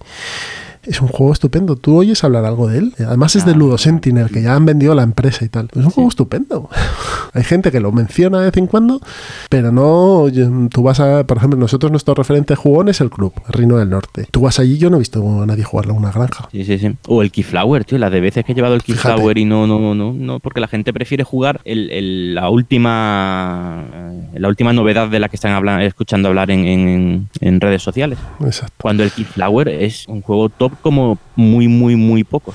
[0.85, 1.77] Es un juego estupendo.
[1.77, 2.95] ¿Tú oyes hablar algo de él?
[2.99, 3.57] Además es de Ah.
[3.57, 5.69] Ludo Sentinel, que ya han vendido la empresa y tal.
[5.77, 6.69] Es un juego estupendo.
[7.35, 9.01] Hay gente que lo menciona de vez en cuando,
[9.49, 10.27] pero no.
[10.71, 14.27] Tú vas a, por ejemplo, nosotros nuestro referente jugón es el club, Reino del Norte.
[14.31, 16.49] Tú vas allí, yo no he visto a nadie jugarlo en una granja.
[16.51, 16.95] Sí, sí, sí.
[17.07, 19.09] O el Keyflower, tío, las de veces que he llevado el Fíjate.
[19.09, 23.85] Keyflower y no, no, no, no, porque la gente prefiere jugar el, el- la última
[23.95, 28.19] eh, la última novedad de la que están escuchando hablar en, en- en redes sociales.
[28.41, 28.75] Exacto.
[28.83, 32.55] Cuando el Keyflower es un juego top como muy, muy, muy pocos.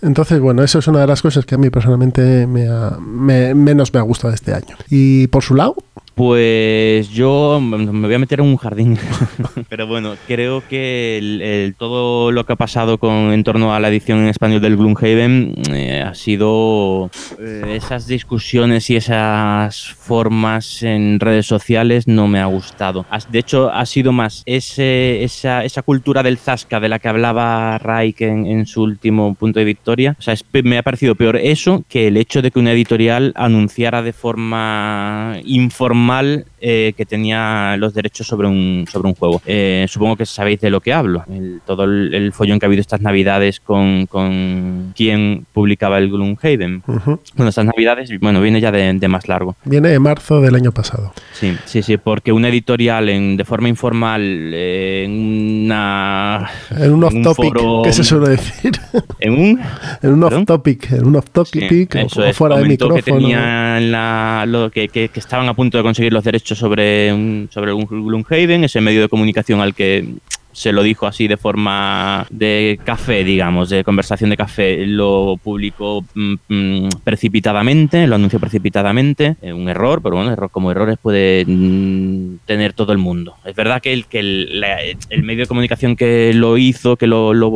[0.00, 3.54] Entonces, bueno, eso es una de las cosas que a mí personalmente me ha- me-
[3.54, 4.76] menos me ha gustado este año.
[4.90, 5.76] Y por su lado,
[6.14, 8.98] Pues yo me voy a meter en un jardín.
[9.70, 13.80] Pero bueno, creo que el- el- todo lo que ha pasado con, en torno a
[13.80, 20.82] la edición en español del Gloomhaven eh, ha sido eh, esas discusiones y esas formas
[20.82, 23.06] en redes sociales no me ha gustado.
[23.30, 27.78] De hecho, ha sido más ese, esa, esa cultura del zasca de la que hablaba
[27.78, 30.14] Raik en, en su último punto de victoria.
[30.18, 33.32] O sea, es me ha parecido peor eso que el hecho de que una editorial
[33.34, 39.40] anunciara de forma informal informal eh, que tenía los derechos sobre un, sobre un juego.
[39.46, 41.24] Eh, supongo que sabéis de lo que hablo.
[41.30, 46.08] El- todo el, el follón que ha habido estas navidades con, con quién publicaba el
[46.10, 46.82] Gloomhaven.
[46.86, 47.20] Ujú.
[47.36, 49.56] Bueno, estas navidades, bueno, viene ya de, de más largo.
[49.64, 51.12] Viene de marzo del año pasado.
[51.32, 56.50] Sí, sí, sí, porque una editorial en, de forma informal eh, en una...
[56.78, 58.72] En un off-topic, ¿qué se suele decir?
[59.20, 59.60] En un...
[60.02, 62.96] en un off-topic, en un off-topic Sí, o- fuera de micrófono.
[62.96, 67.12] que tenían la- lo, que, que- que estaban a punto de conseguir los derechos sobre
[67.12, 68.24] un, sobre un
[68.64, 70.06] ese medio de comunicación al que
[70.52, 76.04] se lo dijo así de forma de café, digamos, de conversación de café, lo publicó
[76.14, 81.44] mm, mm, precipitadamente, lo anunció precipitadamente, eh, un error, pero bueno, error como errores puede
[81.46, 83.34] mm, tener todo el mundo.
[83.44, 84.78] Es verdad que el, que el, la-
[85.10, 87.50] el medio de comunicación que lo hizo, que lo, lo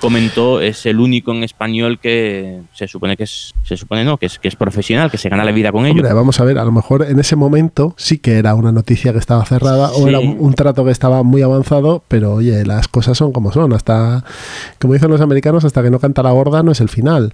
[0.00, 4.26] comentó, es el único en español que se supone que es, se supone no, que
[4.26, 5.96] es, que es profesional, que se gana la vida con ello.
[5.96, 9.12] Hombre, vamos a ver, a lo mejor en ese momento sí que era una noticia
[9.12, 12.88] que estaba cerrada o era un, un trato que estaba muy avanzado, pero oye, las
[12.88, 13.72] cosas son como son.
[13.72, 14.24] Hasta,
[14.78, 17.32] como dicen los americanos, hasta que no canta la gorda no es el final.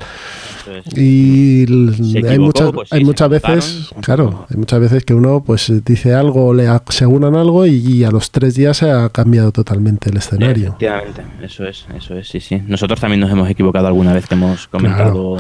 [0.95, 1.65] Y
[2.27, 6.15] hay muchas, pues sí, hay muchas veces, claro, hay muchas veces que uno pues dice
[6.15, 10.17] algo, le aseguran algo y, y a los tres días se ha cambiado totalmente el
[10.17, 10.69] escenario.
[10.69, 12.63] Efectivamente, eso es, eso es, sí, sí.
[12.67, 15.37] Nosotros también nos hemos equivocado alguna vez que hemos comentado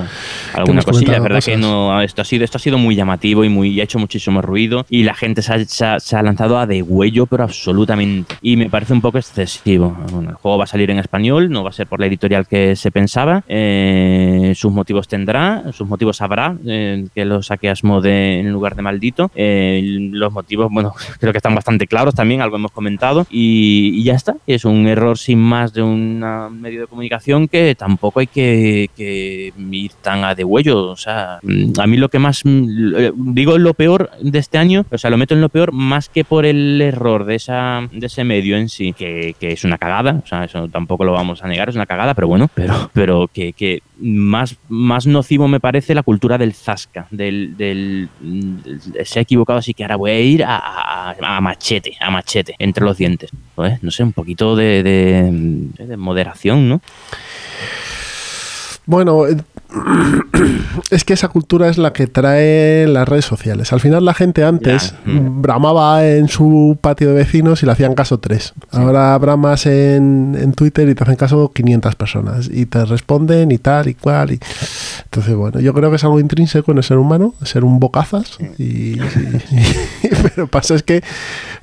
[0.54, 1.16] alguna cosilla.
[1.16, 3.80] Es verdad que no, esto ha sido, esto ha sido muy llamativo y muy y
[3.80, 6.66] ha hecho muchísimo ruido y la gente se ha, se ha- se ha lanzado a
[6.66, 8.34] degüello, pero absolutamente.
[8.42, 9.45] Y me parece un poco excesivo.
[9.64, 12.76] El juego va a salir en español, no va a ser por la editorial que
[12.76, 13.44] se pensaba.
[13.48, 18.82] Eh, sus motivos tendrá, sus motivos habrá, eh, que lo saque Asmode en lugar de
[18.82, 19.30] maldito.
[19.34, 19.80] Eh,
[20.12, 23.26] los motivos, bueno, creo que están bastante claros también, algo hemos comentado.
[23.30, 24.36] Y, ya está.
[24.46, 26.20] Es un error sin más de un
[26.60, 30.90] medio de comunicación que tampoco hay que, ir tan a degüello.
[30.90, 32.44] O sea, mm, a mí lo que más.
[32.44, 36.08] mm, Digo lo peor de este año, o sea, lo meto en lo peor más
[36.08, 39.78] que por el error de, esa, de ese medio en sí, que, que es una
[39.78, 40.20] cagada.
[40.24, 43.28] O sea, eso tampoco lo vamos a negar, es una cagada, pero bueno, pero, pero
[43.32, 49.18] que, que más, más nocivo me parece la cultura del zasca, del, del, del- se
[49.18, 52.96] ha equivocado, así que ahora voy a ir a, a- machete, a machete, entre los
[52.98, 53.30] dientes.
[53.82, 56.80] No sé, un poquito de, de moderación, ¿no?
[58.86, 59.36] Bueno, eh,
[60.90, 63.72] es que esa cultura es la que trae las redes sociales.
[63.72, 65.42] Al final la gente antes mm.
[65.42, 68.54] bramaba en su patio de vecinos y le hacían caso tres.
[68.70, 73.58] Ahora bramas en, en Twitter y te hacen caso 500 personas y te responden y
[73.58, 74.32] tal y cual.
[74.32, 74.40] Y...
[75.04, 78.38] Entonces, bueno, yo creo que es algo intrínseco en el ser humano, ser un bocazas.
[78.58, 78.62] Y,
[79.00, 79.00] y-
[80.22, 81.02] pero pasa es que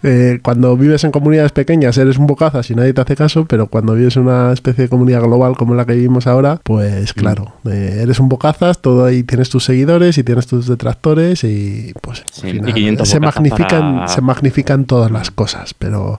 [0.03, 3.67] eh, cuando vives en comunidades pequeñas eres un bocazas y nadie te hace caso, pero
[3.67, 7.53] cuando vives en una especie de comunidad global como la que vivimos ahora, pues claro,
[7.69, 12.21] eh, eres un bocazas, todo ahí tienes tus seguidores y tienes tus detractores y pues
[12.21, 16.17] al Sí, y final 500 se magnifican, para- se magnifican todas las cosas, pero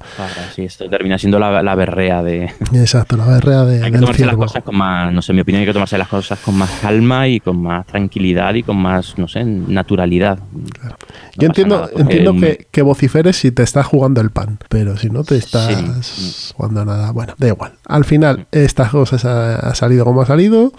[0.54, 2.50] sí, esto termina siendo la, la berrea de...
[2.72, 5.60] exacto, la berrea de, Hay que tomarse las cosas con más, no sé, mi opinión
[5.60, 9.18] hay que tomarse las cosas con más calma y con más tranquilidad y con más,
[9.18, 10.38] no sé, naturalidad.
[10.52, 10.94] No
[11.36, 14.96] Yo entiendo, nada, entiendo mm, que, que vociferes si te estás jugando el pan, pero
[14.96, 15.64] si no te estás
[16.06, 16.52] Sí.
[16.56, 17.72] jugando nada, bueno, da igual.
[17.86, 20.72] Al final, esta cosa se ha, ha salido como ha salido.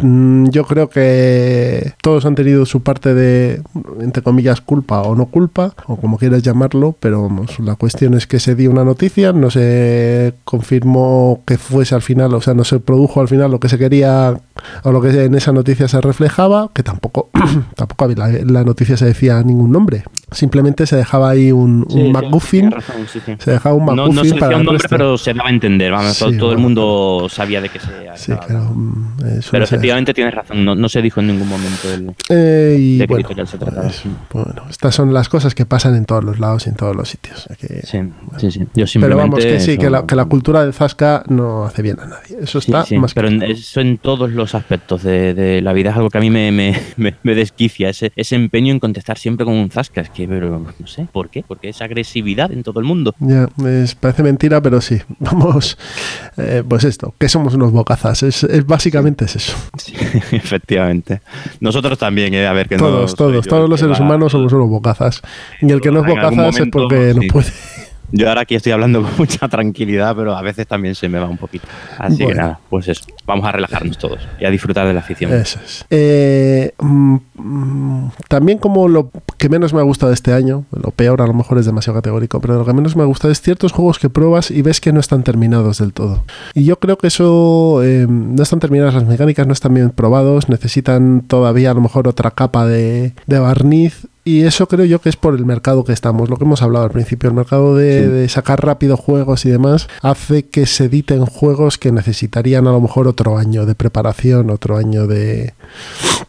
[0.00, 3.62] Mm, Yo creo que todos han tenido su parte de,
[4.00, 8.26] entre comillas, culpa o no culpa, o como quieras llamarlo, pero vamos, la cuestión es
[8.26, 12.64] que se dio una noticia, no se confirmó que fuese al final, o sea, no
[12.64, 14.36] se produjo al final lo que se quería
[14.82, 17.30] o lo que en esa noticia se reflejaba, que tampoco,
[17.76, 21.98] tampoco había- la, la noticia se decía ningún nombre, simplemente se dejaba ahí un, sí,
[21.98, 24.64] un sí, MacGuffin, razón, sí, se dejaba un No, MacGuffin no se para decía un
[24.64, 24.88] nombre, resto.
[24.96, 25.92] pero se daba a entender.
[25.92, 26.58] Vamos, todo, el bueno.
[26.60, 28.44] mundo sabía de qué se hablaba.
[28.46, 32.14] pero, mm, eh, ser efectivamente tienes razón, no, no se dijo en ningún momento el...
[32.28, 33.82] Eh, y ¿De qué bueno, se trataba?
[33.82, 34.02] pues,
[34.32, 37.08] bueno, estas son las cosas que pasan en todos los lados y en todos los
[37.08, 37.38] sitios.
[37.38, 37.82] o sea que-
[38.38, 38.66] Sí, sí.
[38.74, 41.98] Yo pero vamos, que sí, que la, que la cultura del Zasca no hace bien
[42.00, 42.38] a nadie.
[42.40, 45.90] Eso está más que pero en- eso en todos los aspectos de, de la vida
[45.90, 49.18] es algo que a mí me, me, me- me desquicia, ese, ese empeño en contestar
[49.18, 50.00] siempre con un zasca.
[50.00, 51.44] Es que, pero no sé, ¿por qué?
[51.46, 53.14] Porque esa agresividad en todo el mundo.
[53.20, 54.98] Ya, es- parece mentira, pero sí.
[55.18, 55.76] Vamos,
[56.36, 58.22] eh, pues esto, que somos unos bocazas.
[58.22, 59.56] Es, es básicamente es eso.
[59.78, 59.94] Sí,
[60.32, 61.20] efectivamente.
[61.60, 62.46] Nosotros también, ¿eh?
[62.46, 64.68] A ver, que no todos, soy todos, todos el los seres va- humanos somos unos
[64.68, 65.20] bocazas.
[65.60, 67.28] Y el que no es bocazas es porque no sí.
[67.28, 67.46] puede.
[68.16, 71.28] Yo ahora aquí estoy hablando con mucha tranquilidad, pero a veces también se me va
[71.28, 71.66] un poquito.
[71.98, 73.02] Así que nada, pues eso.
[73.26, 75.32] Vamos a relajarnos todos y a disfrutar de la afición.
[75.32, 75.84] Eso es.
[75.90, 77.16] Eh, mm,
[78.28, 81.58] también como lo que menos me ha gustado este año, lo peor a lo mejor
[81.58, 84.52] es demasiado categórico, pero lo que menos me ha gustado es ciertos juegos que pruebas
[84.52, 86.24] y ves que no están terminados del todo.
[86.54, 90.48] Y yo creo que eso eh, no están terminadas las mecánicas, no están bien probados,
[90.48, 95.10] necesitan todavía a lo mejor otra capa de, de barniz Y eso creo yo que
[95.10, 98.08] es por el mercado que estamos, lo que hemos hablado al principio, el mercado de,
[98.08, 102.80] de sacar rápido juegos y demás hace que se editen juegos que necesitarían a lo
[102.80, 105.52] mejor otro año de preparación, otro año de,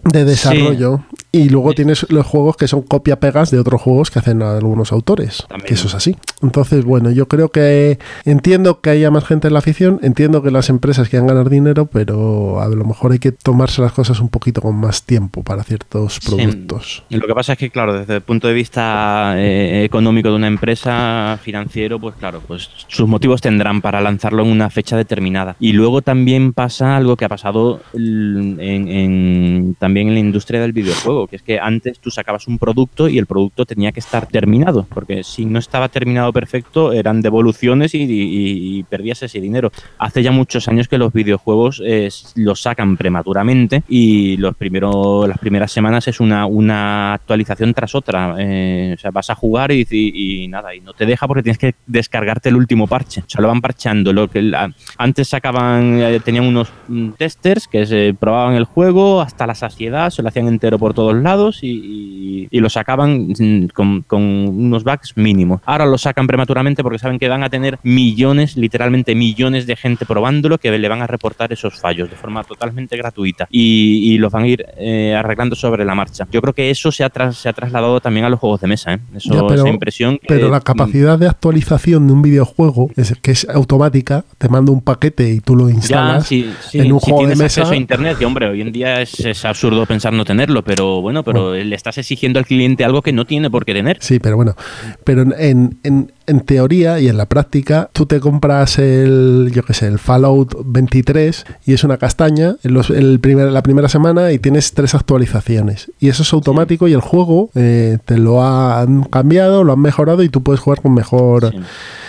[0.04, 1.06] de desarrollo.
[1.36, 5.44] Y luego tienes los juegos que son copia-pegas de otros juegos que hacen algunos autores.
[5.50, 5.68] También.
[5.68, 6.16] Que eso es así.
[6.42, 10.52] Entonces, bueno, yo creo que entiendo que haya más gente en la afición, entiendo que
[10.52, 14.30] las empresas quieran ganar dinero, pero a lo mejor hay que tomarse las cosas un
[14.30, 16.28] poquito con más tiempo para ciertos Sí.
[16.30, 17.04] productos.
[17.10, 20.36] Y Lo que pasa es que, claro, desde el punto de vista eh, económico de
[20.36, 25.56] una empresa, financiero, pues claro, pues sus motivos tendrán para lanzarlo en una fecha determinada.
[25.60, 30.62] Y luego también pasa algo que ha pasado l- en, en- también en la industria
[30.62, 34.00] del videojuego, que es que antes tú sacabas un producto y el producto tenía que
[34.00, 39.40] estar terminado, porque si no estaba terminado perfecto eran devoluciones y, y- y perdías ese
[39.42, 39.72] dinero.
[39.98, 45.38] Hace ya muchos años que los videojuegos eh, los sacan prematuramente y los primeros, las
[45.40, 48.36] primeras semanas es una, una actualización tras otra.
[48.40, 51.58] Eh, o sea, vas a jugar y, y- nada, y no te deja porque tienes
[51.58, 53.22] que descargarte el último parche.
[53.22, 54.14] O sea, lo van parcheando.
[54.14, 59.22] Lo que la- antes sacaban, eh, tenían unos mm, testers que se probaban el juego
[59.22, 63.34] hasta la saciedad, se lo hacían entero por todos lados y, y- y lo sacaban
[63.74, 65.62] con, con unos bugs mínimos.
[65.66, 70.06] Ahora lo sacan prematuramente porque saben que van a tener millones, literalmente millones de gente
[70.06, 74.32] probándolo que le van a reportar esos fallos de forma totalmente gratuita y, y los
[74.32, 76.28] van a ir eh, arreglando sobre la marcha.
[76.32, 78.68] Yo creo que eso se ha, tras- se ha trasladado también a los juegos de
[78.68, 78.94] mesa.
[78.94, 79.00] ¿eh?
[79.16, 80.18] Eso, Ya, pero- esa impresión.
[80.18, 84.72] que- Pero la capacidad de actualización de un videojuego, es, que es automática, te manda
[84.72, 86.32] un paquete y tú lo Ya, instalas.
[86.32, 89.02] en un si juego de tienes mesa- acceso a internet, y hombre, hoy en día
[89.02, 93.02] es, es absurdo pensar no tenerlo, pero bueno, pero le estás exigiendo al cliente algo
[93.02, 93.98] que no tiene por qué tener.
[94.02, 94.56] Sí, pero bueno,
[95.04, 99.74] pero en, en, en teoría y en la práctica, tú te compras el, yo qué
[99.74, 104.32] sé, el Fallout 23 y es una castaña en los, el primer, la primera semana
[104.32, 105.92] y tienes tres actualizaciones.
[106.00, 110.24] Y eso es automático y el juego eh, te lo han cambiado, lo han mejorado
[110.24, 111.52] y tú puedes jugar con mejor...
[111.52, 111.58] Sí.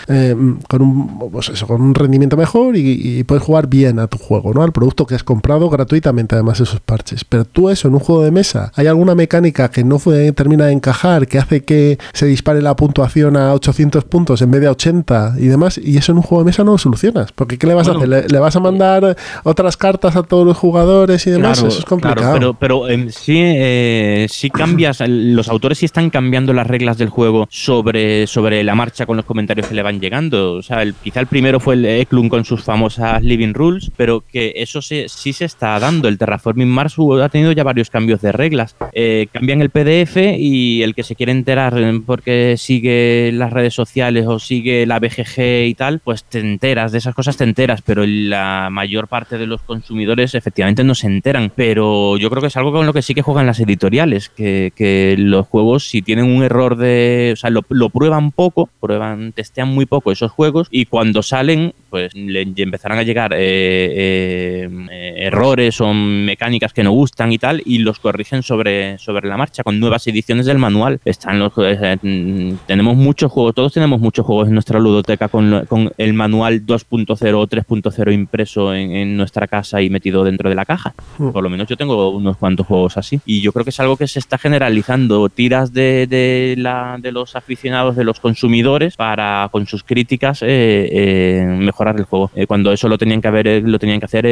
[0.09, 0.37] eh,
[0.69, 4.19] con un pues eso, con un rendimiento mejor y, y puedes jugar bien a tu
[4.19, 4.62] juego, ¿no?
[4.62, 7.25] Al producto que has comprado gratuitamente, además de esos parches.
[7.25, 10.67] Pero tú eso en un juego de mesa, ¿hay alguna mecánica que no fue- termina
[10.67, 14.67] de encajar, que hace que se dispare la puntuación a 800 puntos en vez de
[14.69, 15.79] a 80 y demás?
[15.83, 17.33] Y eso en un juego de mesa no lo solucionas.
[17.33, 18.31] Porque ¿qué le vas Bueno, a hacer?
[18.31, 21.59] ¿Le, le vas a mandar otras cartas a todos los jugadores y demás?
[21.59, 22.21] eso es complicado.
[22.39, 26.99] claro, pero, pero em, sí, eh, sí cambias, los autores sí están cambiando las reglas
[26.99, 30.55] del juego sobre, sobre la marcha con los comentarios que le van llegando.
[30.55, 34.23] O sea, el- quizá el primero fue el Eklund con sus famosas Living Rules, pero
[34.31, 36.09] que eso se- sí se está dando.
[36.09, 38.77] El Terraforming Mars ha tenido ya varios cambios de reglas.
[38.93, 43.75] Eh, cambian el PDF y el que se quiere enterar eh, porque sigue las redes
[43.75, 43.96] sociales
[44.27, 48.05] o sigue la BGG y tal, pues te enteras, de esas cosas te enteras, pero
[48.07, 51.51] la mayor parte de los consumidores efectivamente no se enteran.
[51.55, 55.17] Pero yo creo que es algo con lo que sí que juegan las editoriales, que,
[55.19, 57.31] los juegos si tienen un error de...
[57.33, 62.15] O sea, lo, prueban poco, prueban, testean muy poco esos juegos y cuando salen pues
[62.15, 67.79] le empezarán a llegar eh, eh, errores o mecánicas que no gustan y tal y
[67.79, 71.01] los corrigen sobre, sobre la marcha con nuevas ediciones del manual.
[71.05, 75.64] Están los eh, mm, tenemos muchos juegos, todos tenemos muchos juegos en nuestra ludoteca con,
[75.66, 80.57] con el manual 2.0 o 3.0 impreso en, en nuestra casa y metido dentro de
[80.57, 80.95] la caja.
[81.18, 81.30] Mm.
[81.30, 83.20] Por lo menos yo tengo unos cuantos juegos así.
[83.24, 85.28] Y yo creo que es algo que se está generalizando.
[85.28, 90.47] Tiras de, de, la, de los aficionados, de los consumidores, para con sus críticas eh,
[90.91, 92.30] eh, mejorar el juego.
[92.34, 94.26] Eh, cuando eso lo tenían que haber, lo tenían que hacer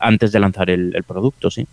[0.00, 1.66] antes de lanzar el, el producto, sí.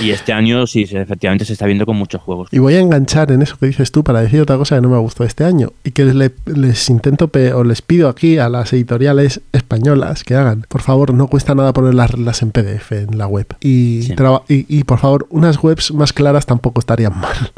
[0.00, 2.48] Y este año sí, efectivamente se está viendo con muchos juegos.
[2.52, 4.88] Y voy a enganchar en eso que dices tú para decir otra cosa que no
[4.88, 8.72] me gustó este año y que le- les intento o les pido aquí a las
[8.72, 10.66] editoriales españolas que hagan.
[10.68, 13.46] Por favor, no cuesta nada poner las reglas en PDF en la web.
[13.60, 14.14] Y, Sí.
[14.16, 17.52] traba- y, y, por favor, unas webs más claras tampoco estarían mal.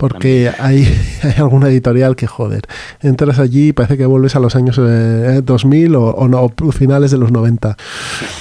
[0.00, 0.84] Porque hay,
[1.22, 2.62] hay alguna editorial que joder.
[3.00, 7.10] Entras allí y parece que vuelves a los años eh, 2000 o, o no, finales
[7.10, 7.76] de los 90.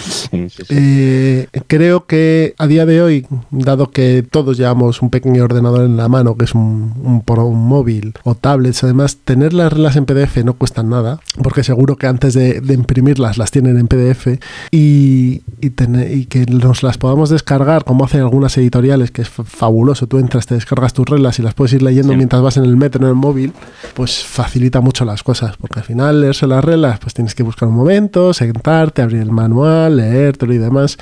[0.09, 0.65] Sí, sí, sí.
[0.69, 5.97] Eh, creo que a día de hoy, dado que todos llevamos un pequeño ordenador en
[5.97, 7.21] la mano, que es un, un,
[7.55, 12.07] móvil o tablets, además, tener las reglas en PDF no cuesta nada, porque seguro que
[12.07, 14.27] antes de, de imprimirlas las tienen en PDF
[14.71, 19.29] y, y, tener- y que nos las podamos descargar, como hacen algunas editoriales, que es
[19.29, 20.07] fa- fabuloso.
[20.07, 22.17] Tú entras, te descargas tus reglas y las puedes ir leyendo Sí.
[22.17, 23.53] mientras vas en el metro, en el móvil,
[23.93, 27.41] pues facilita mucho las las cosas, porque al final leerse las reglas, pues tienes que
[27.41, 30.97] buscar un momento, sentarte, abrir el manual, leértelo y demás.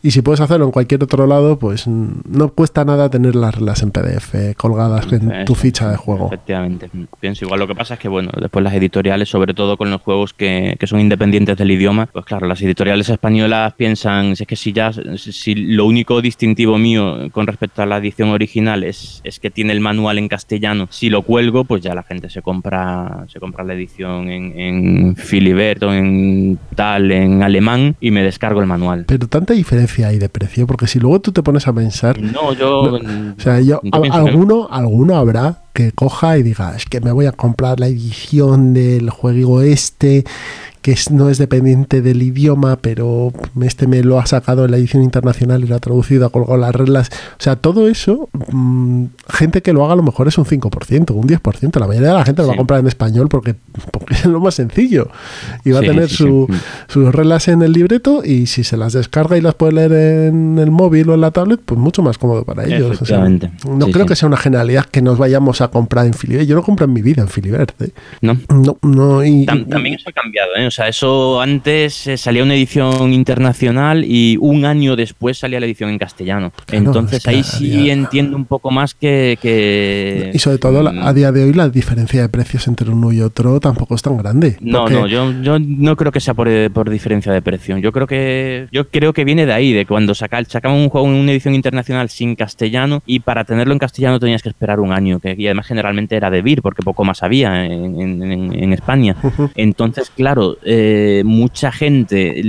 [0.00, 3.82] Y si puedes hacerlo en cualquier otro lado, pues no cuesta nada tener las reglas
[3.82, 6.28] en PDF colgadas en tu ficha de juego.
[6.28, 6.88] Efectivamente,
[7.18, 7.58] pienso igual.
[7.58, 10.76] Lo que pasa es que, bueno, después las editoriales, sobre todo con los juegos que,
[10.78, 14.92] que son independientes del idioma, pues claro, las editoriales españolas piensan, es que si ya,
[15.16, 19.72] si lo único distintivo mío con respecto a la edición original es, es que tiene
[19.72, 23.64] el manual en castellano, si lo cuelgo, pues ya la gente se compra, se compra
[23.64, 29.06] la edición en, en Filibert o en tal, en alemán y me descargo el manual.
[29.08, 32.20] Pero tanta diferencia hay de precio, porque si luego tú te pones a pensar...
[32.20, 32.98] No, yo...
[32.98, 33.80] o sea, yo,
[34.12, 38.74] alguno, alguno habrá que coja y diga, es que me voy a comprar la edición
[38.74, 40.24] del juego este
[40.82, 45.02] que no es dependiente del idioma, pero este me lo ha sacado en la edición
[45.02, 47.10] internacional y lo ha traducido, ha colgado las reglas.
[47.32, 51.10] O sea, todo eso, mmm, gente que lo haga a lo mejor es un 5%,
[51.10, 51.80] un 10%.
[51.80, 53.54] La mayoría de la gente lo va a comprar en español porque,
[53.92, 55.10] porque es lo más sencillo.
[55.64, 56.48] Y va sí, a tener sí, su,
[56.86, 60.58] sus reglas en el libreto y si se las descarga y las puede leer en
[60.58, 63.02] el móvil o en la tablet, pues mucho más cómodo para ellos.
[63.02, 66.46] O sea, no creo que sea una generalidad que nos vayamos a comprar en Filibert.
[66.48, 67.80] Yo no compro en mi vida en Filibert.
[67.82, 67.90] ¿eh?
[68.20, 68.38] No.
[68.48, 70.66] No, no y, Tam también eso ha cambiado, ¿eh?
[70.66, 75.66] O sea, eso antes eh, salía una edición internacional y un año después salía la
[75.66, 76.52] edición en castellano.
[76.66, 77.92] Claro, Entonces ahí sí día...
[77.92, 80.30] entiendo un poco más que, que...
[80.32, 83.60] Y sobre todo a día de hoy la diferencia de precios entre uno y otro
[83.60, 84.56] tampoco es tan grande.
[84.60, 84.94] No, porque...
[84.94, 87.78] no, yo, yo no creo que sea por, por, diferencia de precio.
[87.78, 91.06] Yo creo que yo creo que viene de ahí, de cuando saca, sacaban un juego
[91.08, 94.92] en una edición internacional sin castellano y para tenerlo en castellano tenías que esperar un
[94.92, 98.72] año, que y además generalmente era de vir porque poco más había en, en, en
[98.72, 99.16] España.
[99.54, 102.42] Entonces, claro, eh, mucha gente,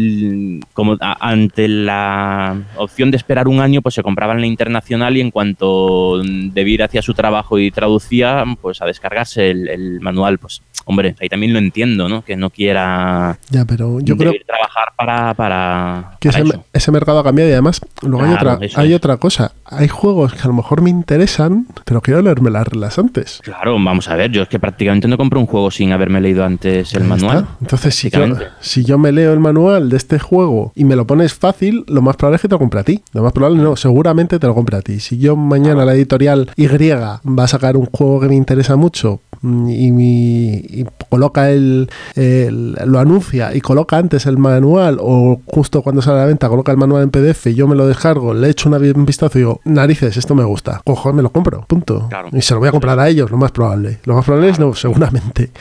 [0.73, 5.21] como a, ante la opción de esperar un año, pues se compraban la internacional y
[5.21, 10.61] en cuanto Debir hacía su trabajo y traducía, pues a descargarse el, el, manual, pues
[10.85, 12.23] hombre, ahí también lo entiendo, ¿no?
[12.23, 16.65] Que no quiera ya, pero yo creo trabajar para, para, que para ese, eso.
[16.73, 19.51] ese, mercado ha cambiado y además luego claro, hay, otra, hay otra cosa.
[19.71, 23.39] Hay juegos que a lo mejor me interesan, pero quiero leerme las reglas antes.
[23.43, 26.43] Claro, vamos a ver, yo es que prácticamente no compro un juego sin haberme leído
[26.43, 27.39] antes el manual.
[27.39, 27.57] Está.
[27.61, 28.25] Entonces, si yo,
[28.59, 32.01] si yo me leo el manual de este juego y me lo pones fácil, lo
[32.01, 33.01] más probable es que te lo compre a ti.
[33.13, 34.99] Lo más probable no, seguramente te lo compre a ti.
[34.99, 39.19] Si yo mañana la editorial Y va a sacar un juego que me interesa mucho
[39.41, 45.41] mm, y, mi, y coloca el, el, lo anuncia y coloca antes el manual o
[45.45, 47.87] justo cuando sale a la venta coloca el manual en PDF y yo me lo
[47.87, 51.31] descargo, le echo una, un vistazo y digo, narices, esto me gusta, cojo, me lo
[51.31, 52.07] compro, punto.
[52.09, 52.29] Claro.
[52.31, 53.99] Y se lo voy a comprar a ellos, lo más probable.
[54.05, 54.63] Lo más probable claro.
[54.63, 55.51] es no, seguramente.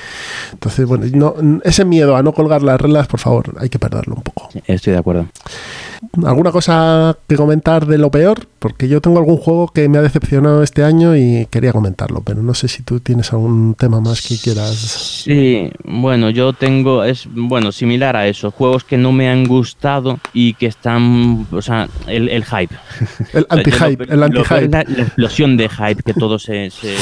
[0.53, 4.15] Entonces, bueno, no, ese miedo a no colgar las reglas, por favor, hay que perderlo
[4.17, 4.49] un poco.
[4.53, 5.27] Sí, estoy de acuerdo.
[6.25, 8.47] ¿Alguna cosa que comentar de lo peor?
[8.59, 12.43] Porque yo tengo algún juego que me ha decepcionado este año y quería comentarlo, pero
[12.43, 14.77] no sé si tú tienes algún tema más que quieras.
[14.77, 20.19] Sí, bueno, yo tengo, es bueno, similar a eso, juegos que no me han gustado
[20.33, 22.75] y que están, o sea, el, el hype.
[23.33, 24.69] El anti-hype, el anti-hype.
[24.69, 26.97] La, la, explosión de hype, que todo se, se,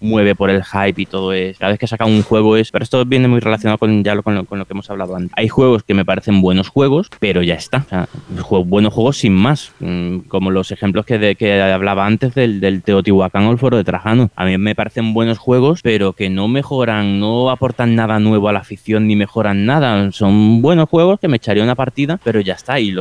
[0.00, 1.58] mueve por el hype y todo es.
[1.58, 2.70] Cada vez que saca un juego es.
[2.70, 5.16] Pero esto viene muy relacionado con ya lo, con, lo, con lo que hemos hablado
[5.16, 5.32] antes.
[5.36, 7.78] Hay juegos que me parecen buenos juegos, pero ya está.
[7.78, 12.34] O sea, buenos juegos sin más, mm, como los ejemplos que, de, que hablaba antes
[12.34, 14.30] del, del, Teotihuacán o el Foro de Trajano.
[14.36, 18.52] A mí me parecen buenos juegos, pero que no mejoran, no aportan nada nuevo a
[18.52, 20.10] la afición ni mejoran nada.
[20.12, 22.78] Son buenos juegos que me echaría una partida, pero ya está.
[22.80, 22.96] Y,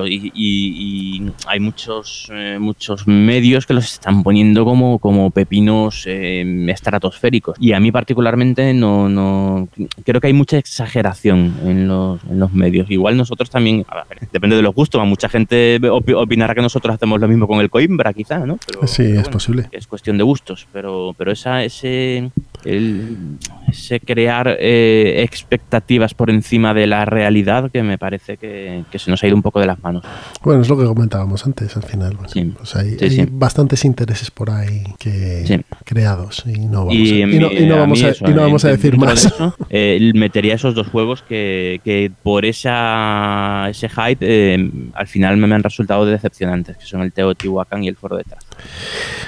[1.47, 7.57] hay muchos, eh, muchos medios que los están poniendo como, como pepinos eh, estratosféricos.
[7.59, 9.67] Y a mí particularmente no, no
[10.03, 12.89] creo que hay mucha exageración en los, en los medios.
[12.89, 17.21] Igual nosotros también, ver, depende de los gustos, a mucha gente opinará que nosotros hacemos
[17.21, 18.59] lo mismo con el Coimbra, quizá, ¿no?
[18.67, 19.69] Pero, sí, pero es posible.
[19.71, 22.31] Es cuestión de gustos, pero, pero esa, ese,
[22.65, 23.37] el,
[23.67, 29.09] ese crear eh, expectativas por encima de la realidad que me parece que, que, se
[29.11, 30.03] nos ha ido un poco de las manos.
[30.43, 32.13] Bueno, es lo que comentábamos antes, al final.
[32.13, 32.53] Bueno, sí.
[32.57, 33.27] pues hay, sí, hay sí.
[33.29, 39.25] bastantes intereses por ahí que creados y no vamos, a, decir más.
[39.25, 45.37] Eso, eh, metería esos dos juegos que, que por esa, ese hype eh, al final
[45.37, 48.25] me, me, han resultado decepcionantes, que son el Teotihuacán y el Foro de.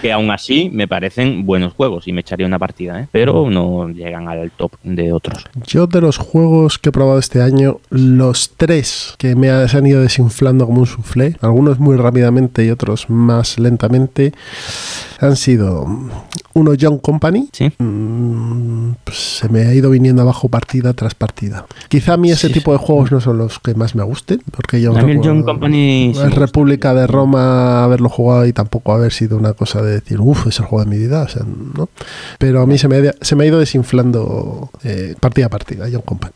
[0.02, 3.08] Que aún así me parecen buenos juegos y me echaría una partida, ¿eh?
[3.12, 5.46] pero no llegan al top de otros.
[5.66, 10.02] Yo de los juegos que he probado este año, los tres que me han ido
[10.02, 14.34] desinflando como un soufflé, algunos muy rápidamente y otros más lentamente,
[15.20, 15.88] han sido
[16.54, 17.72] uno John Company, ¿Sí?
[17.78, 21.66] mmm, pues se me ha ido viniendo abajo partida tras partida.
[21.88, 24.42] Quizá a mí ese sí, tipo de juegos no son los que más me gusten,
[24.52, 28.94] porque yo a mí el John Company es República de Roma haberlo jugado y tampoco
[28.94, 31.44] haber sido una cosa de decir, uff, es el juego de mi vida, o sea,
[31.76, 31.90] ¿no?
[32.40, 34.17] Pero a mí se me, ha, se me ha ido desinflando
[34.84, 36.34] eh, partida a partida, John Company.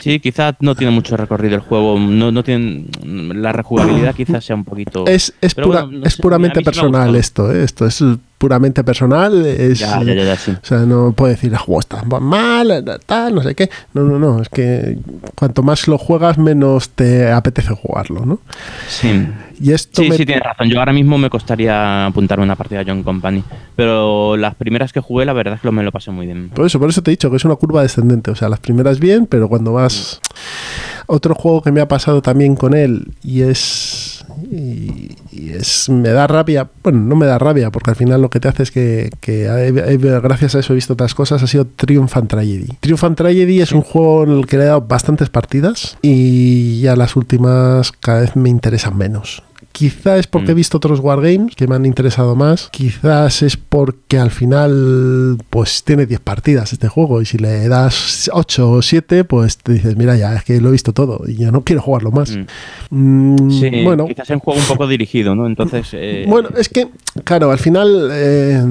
[0.00, 4.56] Sí, quizás no tiene mucho recorrido el juego, no, no tiene la rejugabilidad quizás sea
[4.56, 5.06] un poquito...
[5.06, 7.62] Es, es, pura- bueno, no es sé, puramente sí personal esto, ¿eh?
[7.64, 8.02] esto es
[8.40, 9.44] puramente personal.
[9.44, 10.52] Es, Ya, ya, ya, ya, sí.
[10.52, 13.68] O sea, no puedo decir, el juego está mal, tal, no sé qué.
[13.92, 14.98] No, no, no, es que
[15.34, 18.38] cuanto más lo juegas, menos te apetece jugarlo, ¿no?
[18.88, 19.28] Sí.
[19.60, 20.70] Y esto Sí, me- sí, tienes razón.
[20.70, 23.44] Yo ahora mismo me costaría apuntarme una partida de John Company.
[23.76, 26.48] Pero las primeras que jugué, la verdad es que me lo pasé muy bien.
[26.48, 28.30] Por eso, por eso te he dicho que es una curva descendente.
[28.30, 30.18] O sea, las primeras bien, pero cuando vas.
[31.06, 33.99] Otro juego que me ha pasado también con él y es.
[34.50, 35.88] Y, y es.
[35.88, 36.68] Me da rabia.
[36.82, 39.44] Bueno, no me da rabia, porque al final lo que te hace es que, que
[39.44, 41.42] he- he- gracias a eso he visto otras cosas.
[41.42, 42.68] Ha sido Triumph and Tragedy.
[42.80, 46.80] Triumph and Tragedy es un juego en el que le he dado bastantes partidas y
[46.80, 49.42] ya las últimas cada vez me interesan menos.
[49.72, 50.56] Quizá es porque he Mm.
[50.56, 52.68] visto otros wargames que me han interesado más.
[52.70, 58.28] Quizás es porque al final pues tiene 10 partidas este juego y si le das
[58.32, 61.36] 8 o 7 pues te dices, mira ya, es que lo he visto todo y
[61.36, 62.36] ya no quiero jugarlo más.
[62.90, 63.36] Mm.
[63.36, 65.46] Mm, Sí, bueno, quizás es un juego un poco dirigido, ¿no?
[65.46, 65.88] Entonces.
[65.92, 66.88] eh, bueno, es que,
[67.24, 68.62] claro, al final eh,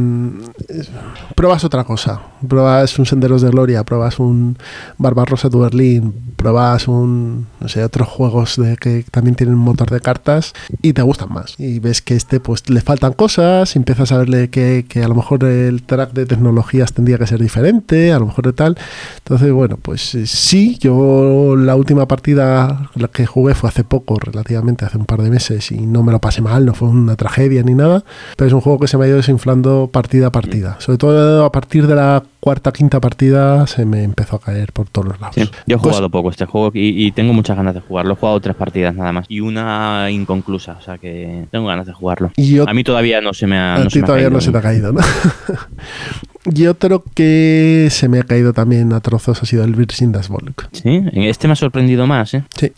[1.35, 2.21] pruebas otra cosa.
[2.47, 4.57] Pruebas un Senderos de Gloria, pruebas un
[4.97, 9.89] Barbarossa to Berlin, pruebas un, no sé, otros juegos de que también tienen un motor
[9.89, 11.55] de cartas y te gustan más.
[11.57, 15.07] Y ves que este, pues le faltan cosas, y empiezas a verle que, que a
[15.07, 18.77] lo mejor el track de tecnologías tendría que ser diferente, a lo mejor de tal.
[19.17, 24.15] Entonces, bueno, pues eh, sí, yo la última partida la que jugué fue hace poco,
[24.19, 27.15] relativamente, hace un par de meses, y no me lo pasé mal, no fue una
[27.15, 28.03] tragedia ni nada,
[28.35, 30.77] pero es un juego que se me ha ido desinflando partida a partida.
[30.79, 34.87] Sobre todo a partir de la cuarta, quinta partida se me empezó a caer por
[34.89, 35.35] todos los lados.
[35.35, 38.13] Sí, yo he Pues- jugado poco este juego y, y tengo muchas ganas de jugarlo.
[38.13, 41.93] He jugado tres partidas nada más y una inconclusa, o sea que tengo ganas de
[41.93, 42.31] jugarlo.
[42.35, 43.75] Y yo- A mí todavía no se me ha.
[43.75, 44.31] A no ti todavía caído.
[44.37, 45.01] no se te ha caído, ¿no?
[46.55, 50.29] y otro que se me ha caído también a trozos ha sido el Virgin Das
[50.29, 50.69] Volk.
[50.71, 52.43] Sí, este me ha sorprendido más, ¿eh?
[52.55, 52.71] Sí.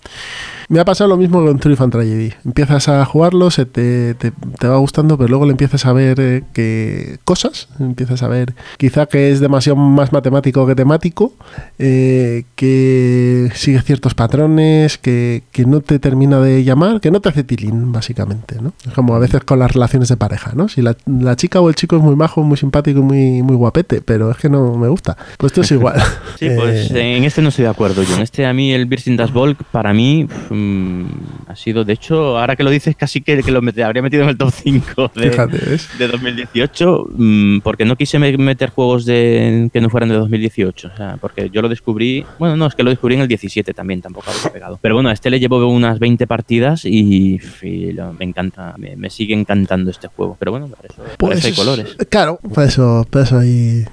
[0.72, 2.32] Me ha pasado lo mismo con Triumph and Tragedy.
[2.46, 6.18] Empiezas a jugarlo, se te, te- te va gustando, pero luego le empiezas a ver
[6.22, 7.68] eh, que cosas.
[7.82, 11.34] Empiezas a ver quizá que es demasiado más matemático que temático,
[11.78, 17.28] eh, que sigue ciertos patrones, que, que no te termina de llamar, que no te
[17.28, 18.56] hace tilín, básicamente.
[18.62, 18.72] ¿no?
[18.88, 20.54] Es como a veces con las relaciones de pareja.
[20.56, 20.70] ¿no?
[20.70, 23.58] Si la, la chica o el chico es muy majo, muy simpático y muy, muy
[23.58, 25.18] guapete, pero es que no me gusta.
[25.38, 26.02] Pues esto es igual.
[26.40, 28.16] Sí, pues Eh, en este no estoy de acuerdo yo.
[28.16, 30.28] En este a mí el Virgin Das Volk para mí
[31.48, 34.30] ha sido, de hecho, ahora que lo dices casi que, que lo habría metido en
[34.30, 35.30] el top 5 de,
[35.98, 40.90] de 2018 mm, porque no quise me- meter juegos de, que no fueran de 2018.
[40.94, 43.74] O sea, porque yo lo descubrí, bueno, no, es que lo descubrí en el 17
[43.74, 44.80] también, tampoco había pegado.
[44.82, 48.96] Pero bueno, a este le llevo unas 20 partidas y, y lo- me encanta, me,
[48.96, 50.36] me sigue encantando este juego.
[50.40, 51.96] Pero bueno, para eso, para eso hay colores.
[52.10, 53.86] Claro, por eso, por eso hay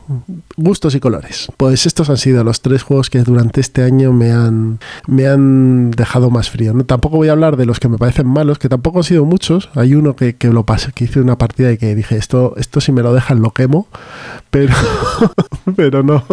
[0.57, 1.49] gustos y colores.
[1.57, 5.91] Pues estos han sido los tres juegos que durante este año me han, me han
[5.93, 6.73] dejado más frío.
[6.75, 6.85] ¿no?
[6.85, 9.71] Tampoco voy a hablar de los que me parecen malos, que tampoco han sido muchos.
[9.75, 12.81] Hay uno que, que lo pasé, que hice una partida y que dije, esto, esto
[12.81, 13.87] si me lo dejan lo quemo,
[14.51, 14.75] pero,
[15.77, 16.25] pero no,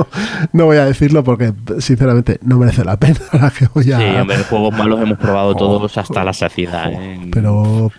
[0.53, 3.20] no voy a decirlo porque sinceramente no merece la pena.
[3.57, 6.91] Que voy a, Sí, hombre, juegos malos hemos probado Oh, todos hasta la saciedad.
[6.91, 7.30] ¿eh?
[7.32, 7.91] pero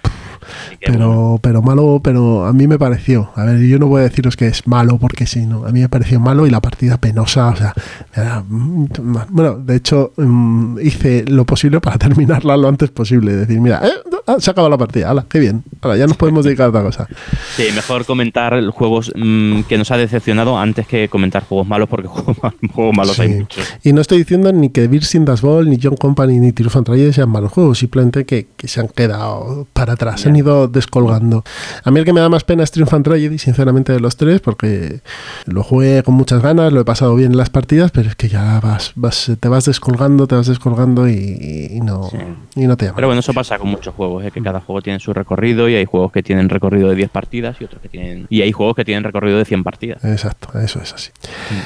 [0.87, 1.39] bueno.
[1.39, 3.31] pero, pero malo, pero a mí me pareció.
[3.35, 5.65] A ver, yo no voy a deciros que es malo porque sí, no.
[5.67, 7.49] A mí me pareció malo y la partida penosa.
[7.49, 7.75] O sea,
[8.49, 8.87] mm,
[9.31, 13.35] bueno, de hecho, mm, hice lo posible para terminarla lo antes posible.
[13.37, 13.91] Decir, mira, eh,
[14.27, 15.63] ah, se ha acabado la partida, hala, qué bien.
[15.83, 17.09] Ahora ya nos podemos dedicar a otra cosa.
[17.57, 22.09] Sí, mejor comentar juegos mm, que nos ha decepcionado antes que comentar juegos malos, porque
[22.09, 23.23] juegos, mal- juegos malos Sí.
[23.23, 23.65] hay muchos.
[23.83, 27.13] Y no estoy diciendo ni que Virgin Das Ball, ni John Company, ni and Tragedy
[27.13, 31.45] sean malos juegos, simplemente que, que se han quedado para atrás, han ido descolgando.
[31.85, 34.17] A mí el que me da más pena es Triumph and Tragedy, sinceramente, de los
[34.17, 35.01] tres, porque
[35.47, 38.29] lo jugué con muchas ganas, lo he pasado bien en las partidas, pero es que
[38.29, 42.17] ya vas, vas te vas descolgando, te vas descolgando y, y no, Sí.
[42.57, 42.97] y no te llama.
[42.97, 44.31] Pero bueno, eso pasa con muchos juegos, ¿eh?
[44.31, 47.57] que cada juego tiene su recorrido y hay juegos que tienen recorrido de 10 partidas
[47.61, 48.27] y otros que tienen...
[48.31, 50.05] Y hay juegos que tienen recorrido de 100 partidas.
[50.05, 51.11] Exacto, eso es así.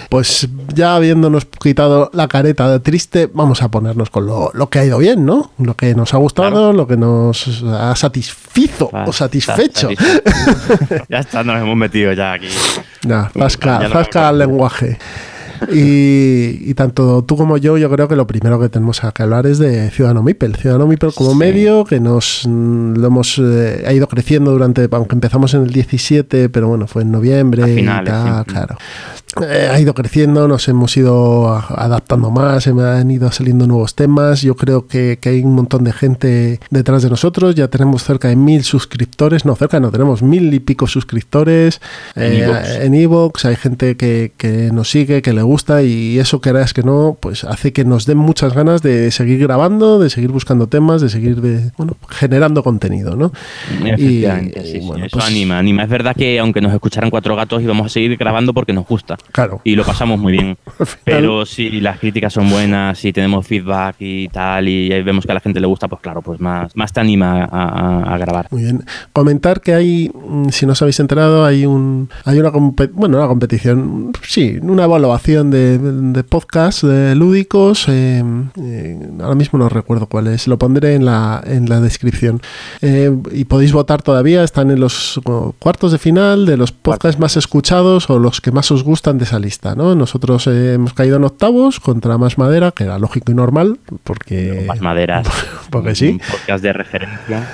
[0.08, 4.78] Pues ya habiéndonos quitado la careta de triste, vamos a ponernos con lo, lo que
[4.78, 5.52] ha ido bien, ¿no?
[5.58, 6.72] Lo que nos ha gustado, Claro.
[6.72, 7.94] lo que nos ha
[8.66, 9.88] satisfizo o satisfecho.
[11.08, 12.48] Ya está, nos hemos metido ya aquí.
[13.02, 14.98] Ya lo zasca al lenguaje.
[15.72, 19.46] Y, y tanto tú como yo, yo creo que lo primero que tenemos que hablar
[19.46, 20.56] es de Ciudadano Mipel.
[20.56, 21.36] Ciudadano Mipel como Sí.
[21.36, 25.70] medio que nos mm, lo hemos eh, ha ido creciendo durante, aunque empezamos en el
[25.70, 28.50] 17, pero bueno, fue en noviembre A y finales, tal, sí.
[28.50, 28.76] claro.
[29.40, 33.94] Eh, ha ido creciendo, nos hemos ido adaptando más, se me han ido saliendo nuevos
[33.94, 34.42] temas.
[34.42, 37.54] Yo creo que, que, hay un montón de gente detrás de nosotros.
[37.54, 41.80] Ya tenemos cerca de mil suscriptores, no, cerca no, tenemos mil y pico suscriptores
[42.16, 43.44] en Evox.
[43.44, 47.16] hay gente que, que, nos sigue, que le gusta y eso que es que no,
[47.20, 51.08] pues hace que nos den muchas ganas de seguir grabando, de seguir buscando temas, de
[51.08, 53.32] seguir de, bueno, generando contenido, ¿no?
[53.96, 54.24] Y,
[54.80, 55.84] bueno, eso pues anima, anima.
[55.84, 59.16] Es verdad que aunque nos escucharan cuatro gatos íbamos a seguir grabando porque nos gusta.
[59.32, 59.60] Claro.
[59.64, 60.56] Y lo pasamos muy bien.
[61.04, 65.34] Pero si las críticas son buenas, si tenemos feedback y tal, y vemos que a
[65.34, 68.48] la gente le gusta, pues claro, pues más, más te anima a, grabar.
[68.50, 68.84] Muy bien.
[69.12, 73.28] Comentar que hay, mm, si no os habéis enterado, hay un hay una bueno, una
[73.28, 77.86] competición, sí, una evaluación de, de podcasts de lúdicos.
[77.88, 78.22] Eh,
[78.60, 82.40] eh, ahora mismo no recuerdo cuál es, lo pondré en la, en la descripción.
[82.82, 85.20] Eh, y podéis votar todavía, están en los
[85.58, 89.24] cuartos de final de los podcasts más escuchados o los que más os gustan de
[89.24, 89.94] esa lista, ¿no?
[89.94, 94.64] Nosotros eh, hemos caído en octavos contra Más Madera, que era lógico y normal, porque...
[94.66, 95.26] Más Maderas.
[95.70, 96.08] porque sí.
[96.08, 97.48] Un podcast de referencia.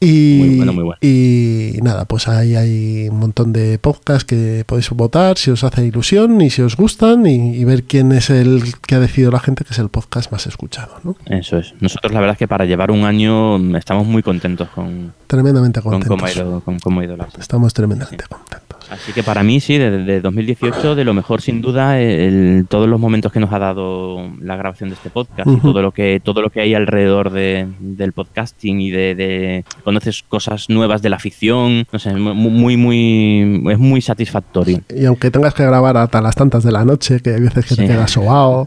[0.00, 0.98] Y, muy bueno, muy bueno.
[1.00, 5.84] y nada, pues ahí hay un montón de podcasts que podéis votar si os hace
[5.84, 9.64] ilusión y si os gustan y, ver quién es el que ha decidido la gente
[9.64, 11.00] que es el podcast más escuchado.
[11.02, 11.16] ¿no?
[11.26, 11.74] Eso es.
[11.80, 15.12] Nosotros la verdad es que para llevar un año estamos muy contentos con...
[15.26, 16.08] Tremendamente contentos.
[16.08, 17.28] Con cómo ha ido, con cómo ha ido la...
[17.38, 18.67] Estamos tremendamente contentos.
[18.90, 22.98] Así que para mí sí, desde 2018 de lo mejor sin duda el, todos los
[22.98, 26.42] momentos que nos ha dado la grabación de este podcast y todo lo que todo
[26.42, 31.86] lo que hay alrededor de, del podcasting y de, conoces cosas nuevas de la ficción,
[31.92, 34.80] no sé, muy muy es muy satisfactorio.
[34.94, 37.76] Y aunque tengas que grabar hasta las tantas de la noche, que hay veces que
[37.76, 38.66] te quedas sobao,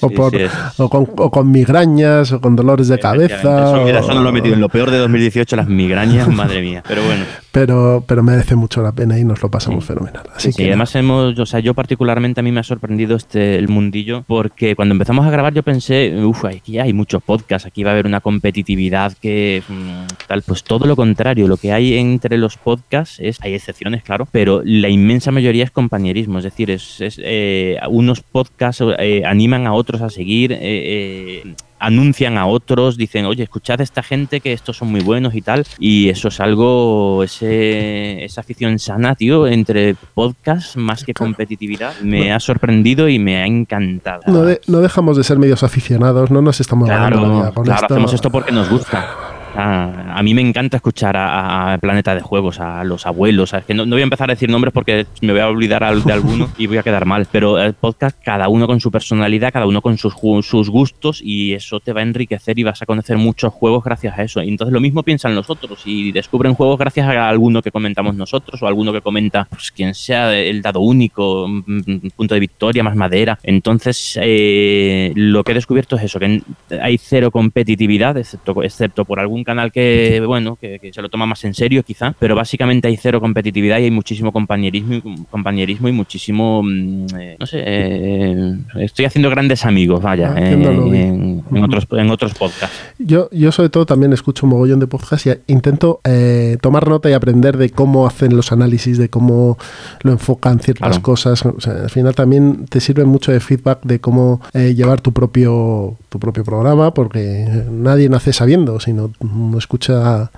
[0.00, 3.88] o, con, migrañas o con dolores de cabeza.
[3.88, 6.82] Eso, no lo he metido en lo peor de 2018, las migrañas, madre mía.
[6.86, 7.24] Pero bueno.
[7.54, 10.24] Pero, pero merece mucho la pena y nos lo pasamos fenomenal.
[10.34, 13.68] Así que además hemos, o sea, yo particularmente a mí me ha sorprendido este el
[13.68, 17.90] mundillo porque cuando empezamos a grabar yo pensé, uff, aquí hay muchos podcasts, aquí va
[17.90, 22.38] a haber una competitividad que mm, tal, pues todo lo contrario, lo que hay entre
[22.38, 26.98] los podcasts es, hay excepciones, claro, pero la inmensa mayoría es compañerismo, es decir, es,
[27.18, 31.54] eh, unos podcasts eh, animan a otros a seguir, eh, eh,
[31.84, 35.42] anuncian a otros, dicen, oye, escuchad a esta gente que estos son muy buenos y
[35.42, 35.64] tal.
[35.78, 42.32] Y eso es algo, ese, esa afición sana, tío, entre podcast más que competitividad, me
[42.32, 44.22] ha sorprendido y me ha encantado.
[44.26, 48.68] No, dejamos de ser medios aficionados, no nos estamos claro, claro, hacemos esto porque nos
[48.68, 49.33] gusta.
[49.56, 53.54] A, mí me encanta escuchar a, Planeta de Juegos, a los abuelos.
[53.66, 56.48] que no, voy a empezar a decir nombres porque me voy a olvidar de alguno
[56.58, 57.26] y voy a quedar mal.
[57.30, 61.52] Pero el podcast, cada uno con su personalidad, cada uno con sus, sus gustos y
[61.52, 64.42] eso te va a enriquecer y vas a conocer muchos juegos gracias a eso.
[64.42, 68.14] Y entonces lo mismo piensan los otros y descubren juegos gracias a alguno que comentamos
[68.14, 72.82] nosotros o alguno que comenta, pues quien sea el dado único, mm, punto de victoria,
[72.82, 73.38] más madera.
[73.42, 76.42] Entonces, eh, lo que he descubierto es eso, que
[76.80, 81.44] hay cero competitividad, excepto, excepto por algún canal que, bueno, que, se lo toma más
[81.44, 85.00] en serio quizá, pero básicamente hay cero competitividad y hay muchísimo compañerismo,
[85.30, 91.62] compañerismo y muchísimo, mm, eh, no sé, eh, estoy haciendo grandes amigos, vaya, ah, en,
[91.62, 92.76] otros, en otros podcasts.
[92.98, 97.10] Yo, yo sobre todo también escucho un mogollón de podcasts y intento eh, tomar nota
[97.10, 99.58] y aprender de cómo hacen los análisis, de cómo
[100.02, 101.44] lo enfocan ciertas cosas.
[101.44, 106.44] al final también te sirve mucho de feedback de cómo llevar tu propio, tu propio
[106.44, 109.10] programa, porque nadie nace sabiendo, sino
[109.58, 110.30] escucha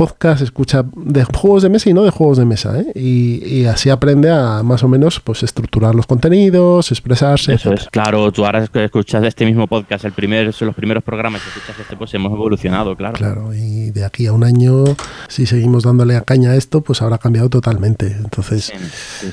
[0.00, 2.90] podcast, escucha de juegos de mesa y no de juegos de mesa, ¿eh?
[2.98, 7.52] y, así aprende a más o menos pues estructurar los contenidos, expresarse.
[7.52, 11.50] Eso es, claro, tú ahora escuchas este mismo podcast, el primer, los primeros programas que
[11.50, 13.12] escuchas este, pues hemos evolucionado, claro.
[13.12, 14.84] Claro, y de aquí a un año,
[15.28, 18.06] si seguimos dándole a caña a esto, pues habrá cambiado totalmente.
[18.06, 18.72] Entonces,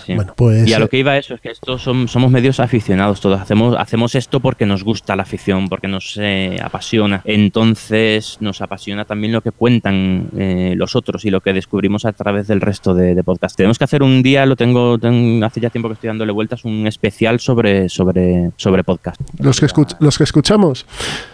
[0.10, 0.68] bueno, pues...
[0.68, 3.77] Y a lo que iba eso, es que estos son, somos medios aficionados todos, hacemos,
[3.80, 9.31] hacemos esto porque nos gusta la afición, porque nos eh, apasiona, entonces nos apasiona también
[9.31, 13.16] lo que cuentan eh, los otros y lo que descubrimos a través del resto de,
[13.16, 13.56] de podcasts.
[13.56, 14.98] Tenemos que hacer un día, lo tengo,
[15.44, 19.22] hace ya tiempo que estoy dándole vueltas, un especial sobre, sobre, sobre podcast.
[19.40, 19.68] ¿Los que,
[20.00, 20.86] ¿Los que escuchamos?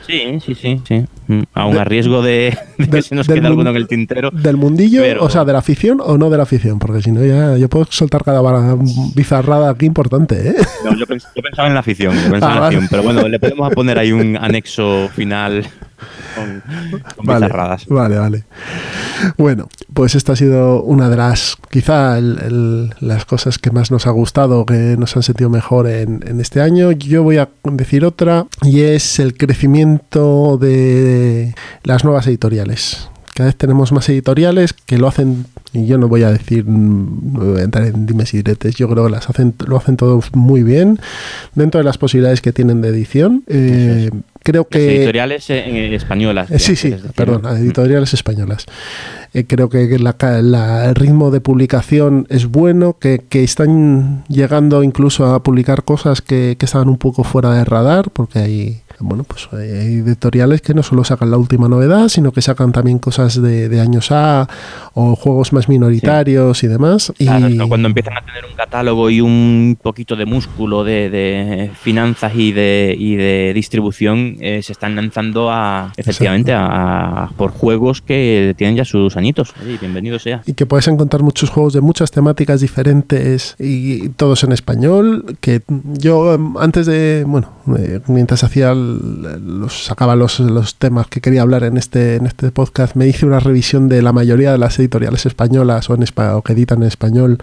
[0.05, 1.05] Sí, sí, sí, sí.
[1.27, 2.57] Mm, aún a riesgo de,
[2.91, 4.29] que se nos quede alguno en el tintero.
[4.31, 5.03] ¿Del mundillo?
[5.19, 6.79] O sea, ¿de la afición o no de la afición?
[6.79, 8.41] Porque si no, ya yo puedo soltar cada
[9.15, 10.55] bizarrada aquí importante, ¿eh?
[10.83, 13.39] No, yo, pensaba en la afición, yo pensaba en la ah, afición, pero bueno, le
[13.39, 15.65] podemos poner ahí un anexo final
[16.35, 16.63] con,
[17.23, 17.49] vale,
[17.87, 18.43] Vale, vale.
[19.37, 24.11] Bueno, pues esta ha sido una de las, quizá las cosas que más nos ha
[24.11, 26.91] gustado, que nos han sentido mejor en, en este año.
[26.91, 33.55] Yo voy a decir otra y es el crecimiento de las nuevas editoriales Cada vez
[33.55, 37.61] tenemos más editoriales que lo hacen, y yo no voy a decir, mm, no voy
[37.61, 40.63] a entrar en dimes y diretes, yo creo que las hacen, lo hacen todos muy
[40.63, 40.99] bien,
[41.55, 43.43] dentro de las posibilidades que tienen de edición.
[43.47, 44.11] Eh,
[44.43, 44.97] creo que...
[44.97, 46.51] editoriales españolas.
[46.51, 48.65] Eh, sí, sí, perdón, editoriales españolas.
[49.33, 55.33] Eh, creo que la, el ritmo de publicación es bueno, que, que, están llegando incluso
[55.33, 59.47] a publicar cosas que, que estaban un poco fuera de radar, porque hay bueno, pues
[59.51, 63.81] hay editoriales que no solo sacan la última novedad, sino que sacan también cosas de,
[63.81, 64.47] años A
[64.93, 67.11] o juegos más minoritarios y demás.
[67.17, 72.51] y cuando empiezan a tener un catálogo y un poquito de músculo de, finanzas y
[72.51, 78.75] de, y de distribución, eh, se están lanzando a efectivamente a, por juegos que tienen
[78.75, 79.53] ya sus añitos.
[79.79, 80.41] bienvenido sea.
[80.45, 85.37] Y que puedes encontrar muchos juegos de muchas temáticas diferentes y todos en español.
[85.41, 91.21] Que yo antes de, bueno, eh, mientras hacía el los, sacaba los, los, temas que
[91.21, 94.57] quería hablar en este, en este podcast, me hice una revisión de la mayoría de
[94.57, 97.37] las editoriales españolas o, en, o que editan en español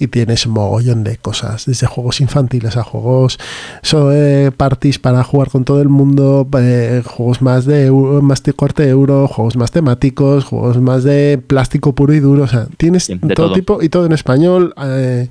[0.00, 3.38] y tienes un mogollón de cosas, desde juegos infantiles a juegos
[3.82, 8.42] so, eh, parties para jugar con todo el mundo, eh, juegos más de euro, más
[8.42, 12.66] de corte euro, juegos más temáticos, juegos más de plástico puro y duro, o sea,
[12.78, 15.28] tienes todo, tipo y todo en español, eh,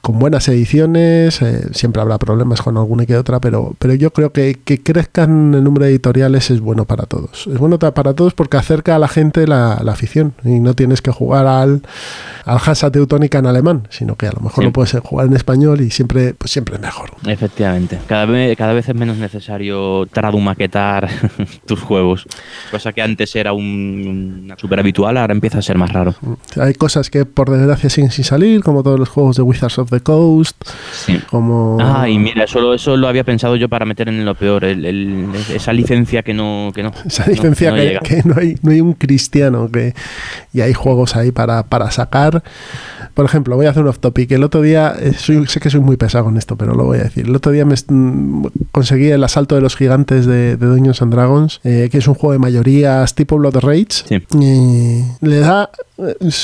[0.00, 1.40] con buenas ediciones,
[1.72, 5.54] siempre habrá problemas con alguna y que otra, pero, pero yo creo que, que crezcan
[5.54, 7.48] el número de editoriales es bueno para todos.
[7.48, 11.02] Es bueno para todos porque acerca a la gente la, la afición y no tienes
[11.02, 11.82] que jugar al,
[12.44, 15.80] al Hansa Teutónica en alemán, sino que a lo mejor lo puedes jugar en español
[15.80, 17.10] y siempre, pues siempre es mejor.
[17.26, 17.98] Efectivamente.
[18.06, 21.08] Cada vez, cada vez es menos necesario tradumaquetar
[21.66, 22.26] tus juegos.
[22.70, 26.14] Cosa que antes era un, súper habitual, ahora empieza a ser más raro.
[26.60, 29.90] Hay cosas que por desgracia siguen sin salir, como todos los juegos de Wizards of
[29.90, 30.56] the Coast.
[30.92, 31.18] Sí.
[31.30, 31.78] Como...
[31.80, 35.72] Ah, y mira, solo eso lo había pensado yo para meter en lo peor, esa
[35.72, 36.70] licencia que no...
[36.74, 39.94] Que no esa licencia que, no, hay, no hay un cristiano que...
[40.52, 42.42] Y hay juegos ahí para, para sacar
[43.14, 44.30] por ejemplo, voy a hacer un off topic.
[44.32, 47.04] El otro día, eh, sé que soy muy pesado con esto, pero lo voy a
[47.04, 47.26] decir.
[47.26, 51.12] El otro día me mm, conseguí el asalto de los gigantes de, de Dungeons and
[51.12, 54.20] Dragons, eh, que es un juego de mayorías tipo Blood Rage.
[54.38, 55.70] Y le da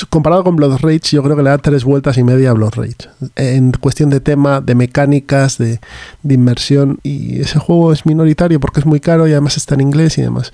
[0.09, 2.73] comparado con Blood Rage, yo creo que le da tres vueltas y media a Blood
[2.75, 3.09] Rage.
[3.35, 5.79] En cuestión de tema, de mecánicas, de,
[6.27, 6.99] inmersión.
[7.03, 10.21] Y ese juego es minoritario porque es muy caro y además está en inglés y
[10.21, 10.53] demás.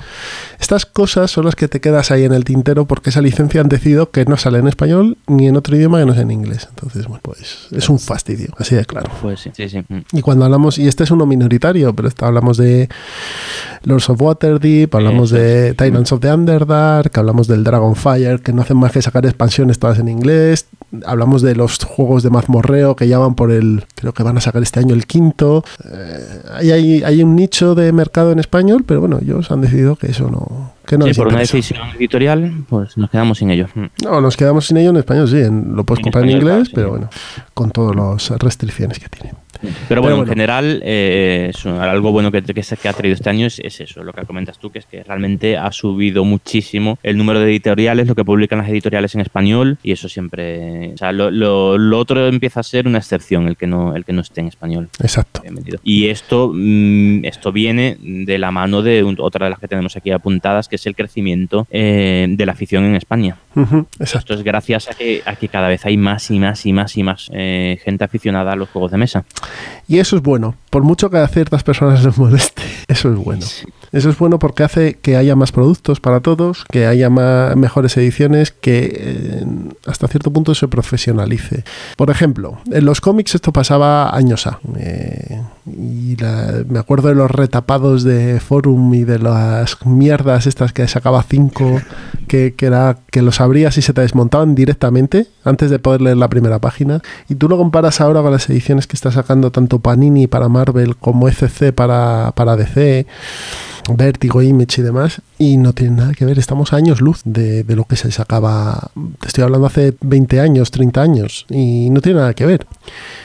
[0.60, 3.69] Estas cosas son las que te quedas ahí en el tintero porque esa licencia han
[3.69, 6.68] decidido que no sale en español ni en otro idioma que no sea en inglés.
[6.69, 9.11] Entonces, bueno, pues es un fastidio, así de claro.
[9.22, 9.84] Pues sí, sí, sí.
[10.11, 12.90] Y cuando hablamos, y este es uno minoritario, pero hablamos de
[13.84, 18.78] Lords of Waterdeep, hablamos de Titans of the Underdark, hablamos del Dragonfire, que no hacen
[18.78, 20.68] más que sacar expansiones todas en inglés.
[21.06, 24.42] Hablamos de los juegos de mazmorreo que ya van por el, creo que van a
[24.42, 25.64] sacar este año el quinto.
[25.86, 30.08] Eh, hay, hay, un nicho de mercado en español, pero bueno, ellos han decidido que
[30.08, 33.68] eso no, que no sí, por una decisión editorial, pues nos quedamos sin ello.
[34.04, 35.44] No, nos quedamos sin ello en español, sí.
[35.44, 37.10] lo puedes comprar en inglés, pero bueno,
[37.54, 39.34] con todas las restricciones que tiene.
[39.88, 44.04] Pero bueno, en general, eh, algo bueno que, que, ha traído este año es, eso,
[44.04, 48.08] lo que comentas tú, que es que realmente ha subido muchísimo el número de editoriales,
[48.08, 50.94] lo que publican las editoriales en español, y eso siempre.
[50.94, 54.14] O sea, lo, lo, otro empieza a ser una excepción, el que no, el que
[54.14, 54.90] no esté en español.
[55.00, 55.42] Exacto.
[55.84, 60.12] Y esto, mm, esto viene de la mano de otra de las que tenemos aquí
[60.12, 63.38] apuntadas, que es el crecimiento eh, de la afición en España.
[64.00, 66.98] Esto es gracias a que, a que, cada vez hay más y más y más
[66.98, 69.26] y más eh, gente aficionada a los juegos de mesa.
[69.88, 73.45] Y eso es bueno, por mucho que a ciertas personas les moleste, eso es bueno.
[73.92, 77.96] Eso es bueno porque hace que haya más productos para todos, que haya más, mejores
[77.98, 79.46] ediciones, que eh,
[79.86, 81.64] hasta cierto punto se profesionalice.
[81.96, 84.60] Por ejemplo, en los cómics esto pasaba años a.
[84.78, 86.18] Eh, y
[86.70, 91.82] me acuerdo de los retapados de Forum y de las mierdas estas que sacaba 5,
[92.28, 96.18] que, que, era que los abrías y se te desmontaban directamente antes de poder leer
[96.18, 97.02] la primera página.
[97.30, 100.96] Y tú lo comparas ahora con las ediciones que está sacando tanto Panini para Marvel
[100.98, 103.06] como ECC para, para DC.
[103.96, 107.64] Vértigo, Image y demás, y no tiene nada que ver, estamos a años luz de,
[107.68, 112.20] lo que se sacaba, te estoy hablando hace 20 años, 30 años, y no tiene
[112.20, 112.66] nada que ver.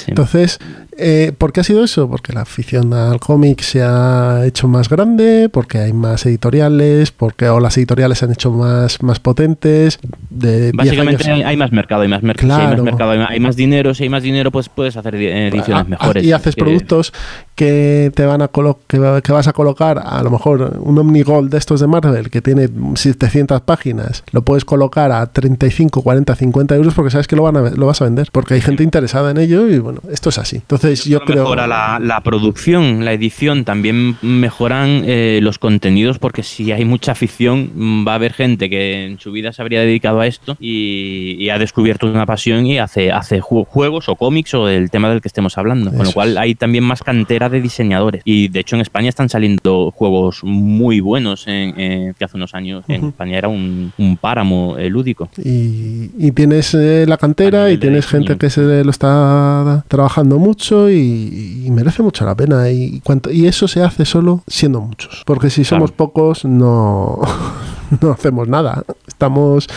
[0.06, 0.58] Entonces,
[0.98, 2.08] eh, ¿por qué ha sido eso?
[2.08, 7.48] Porque la afición al cómic se ha hecho más grande, porque hay más editoriales, porque
[7.48, 9.98] o las editoriales se han hecho más, más potentes.
[10.28, 14.02] De Básicamente hay más mercado, hay más, mercado, hay más mercado, hay más dinero, si
[14.02, 16.24] hay más dinero, pues puedes hacer ediciones mejores.
[16.24, 17.12] Y haces productos
[17.54, 18.50] que te van a
[18.86, 22.40] que, vas a colocar a lo mejor un Omnigold de estos de Marvel Marvel, que
[22.42, 27.42] tiene 700 páginas, lo puedes colocar a 35, 40, 50 euros porque sabes que lo,
[27.44, 30.30] van a, lo vas a vender, porque hay gente interesada en ello y bueno, esto
[30.30, 30.56] es así.
[30.56, 31.44] Entonces yo creo...
[31.44, 37.12] Mejora la, la, producción, la edición, también mejoran eh, los contenidos porque si hay mucha
[37.12, 40.56] afición mm, va a haber gente que en su vida se habría dedicado a esto
[40.60, 45.08] y, y ha descubierto una pasión y hace, hace juegos o cómics o el tema
[45.08, 48.22] del que estemos hablando, con lo cual hay también más cantera de diseñadores.
[48.24, 51.78] Y de hecho en España están saliendo juegos muy buenos en,
[52.18, 55.28] que hace unos años en España era un, un páramo eh, lúdico.
[55.38, 60.90] Y, y tienes eh, la cantera y tienes gente que se lo está trabajando mucho
[60.90, 62.70] y, y merece mucho la pena.
[62.70, 65.22] Y, cuanto, y eso se hace solo siendo muchos.
[65.26, 65.96] Porque si somos claro.
[65.96, 67.20] pocos, no,
[68.00, 68.84] no hacemos nada.
[69.06, 69.68] Estamos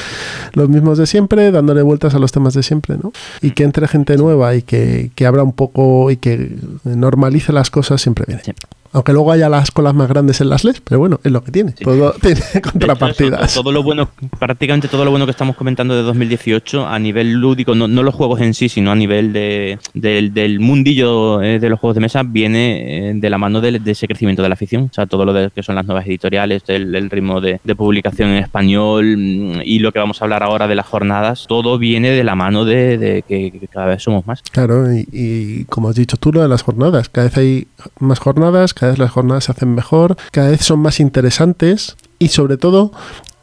[0.54, 3.12] los mismos de siempre, dándole vueltas a los temas de siempre, ¿no?
[3.42, 7.70] Y que entre gente nueva y que, que abra un poco y que normalice las
[7.70, 8.44] cosas siempre viene.
[8.44, 8.54] Sí.
[8.96, 11.52] Aunque luego haya las colas más grandes en las LES, pero bueno, es lo que
[11.52, 11.74] tiene.
[11.78, 11.84] Sí.
[11.84, 13.52] Todo tiene contrapartidas.
[13.52, 14.10] Hecho, todo lo bueno,
[14.40, 18.16] prácticamente todo lo bueno que estamos comentando de 2018 a nivel lúdico, no, no los
[18.16, 22.02] juegos en sí, sino a nivel de, de del mundillo eh, de los juegos de
[22.02, 24.84] mesa, viene eh, de la mano de, de, ese crecimiento de la afición.
[24.84, 27.76] O sea, todo lo de, que son las nuevas editoriales, el, el ritmo de, de,
[27.76, 31.78] publicación en español mm, y lo que vamos a hablar ahora de las jornadas, todo
[31.78, 34.42] viene de la mano de, que, que, cada vez somos más.
[34.54, 37.68] Claro, y, y, como has dicho tú, lo de las jornadas, cada vez hay
[38.00, 42.30] más jornadas, cada vez las jornadas se hacen mejor, cada vez son más interesantes y
[42.30, 42.92] sobre todo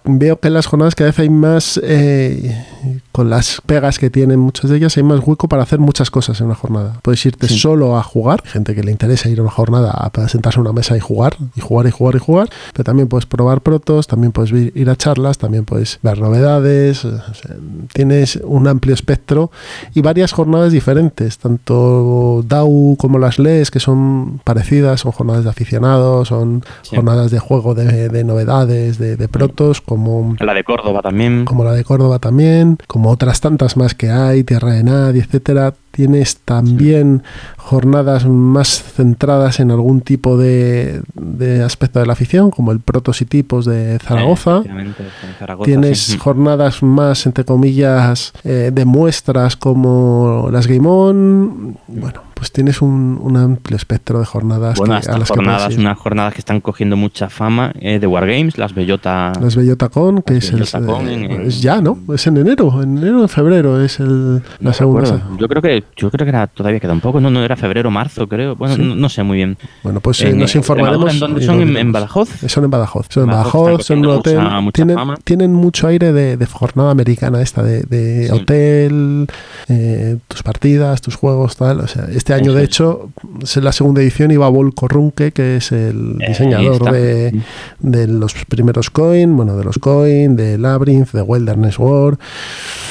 [0.04, 2.64] veo que en las jornadas cada vez hay más, eh,
[3.12, 6.40] con las pegas que tienen muchas de ellas, hay más hueco para hacer muchas cosas
[6.40, 6.98] en una jornada.
[7.02, 7.58] Puedes irte sí.
[7.58, 10.72] solo a jugar, gente que le interesa ir a una jornada a sentarse a una
[10.72, 14.32] mesa y jugar, y jugar y jugar y jugar, pero también puedes probar protos, también
[14.32, 17.56] puedes ir a charlas, también puedes ver novedades, o sea,
[17.92, 19.50] tienes un amplio espectro
[19.94, 25.50] y varias jornadas diferentes, tanto DAO como las LES, que son parecidas, son jornadas de
[25.50, 26.96] aficionados, son sí.
[26.96, 31.44] jornadas de juego de, de novedades, de, de protos, como la de Córdoba también.
[31.44, 35.74] Como la de Córdoba también, como otras tantas más que hay, Tierra de Nadie, etcétera.
[35.93, 37.52] Tienes también sí.
[37.56, 43.20] jornadas más centradas en algún tipo de, de, aspecto de la afición, como el protos
[43.20, 44.62] y tipos de Zaragoza.
[44.64, 44.94] Eh,
[45.39, 46.19] Zaragoza Tienes sí.
[46.19, 51.77] jornadas más, entre comillas, eh, de muestras como las Game On.
[51.89, 54.77] Bueno, pues tienes un, un, amplio espectro de jornadas.
[54.77, 58.59] Bueno, que, a las jornadas, unas jornadas que están cogiendo mucha fama eh, de Wargames,
[58.59, 59.32] las Bellota.
[59.40, 61.98] Las Bellota Con, que es, el, Con en, en, es ya, ¿no?
[62.12, 65.23] Es en enero, en enero o en febrero es el, la segunda.
[65.39, 67.90] Yo creo que yo creo que era todavía queda un poco, no, no era febrero,
[67.90, 68.56] marzo, creo.
[68.56, 68.82] Bueno, sí.
[68.82, 69.56] no, no, sé muy bien.
[69.82, 71.12] Bueno, pues eh, nos informaremos.
[71.12, 71.60] ¿En dónde son?
[71.60, 72.28] ¿En, ¿En, Badajoz?
[72.46, 73.06] Son en Badajoz.
[73.09, 74.38] Son en Badajoz, son en un hotel.
[74.38, 78.32] Mucha, mucha tienen, tienen, mucho aire de, de, jornada americana esta, de, de sí.
[78.32, 79.26] hotel,
[79.68, 81.80] eh, tus partidas, tus juegos, tal.
[81.80, 83.10] O sea, este año, Eso de hecho,
[83.42, 87.40] es la segunda edición iba Volko Runke, que es el Eh, diseñador de,
[87.80, 92.18] de, los primeros coin, bueno, de los coin, de Labyrinth, de Wilderness War.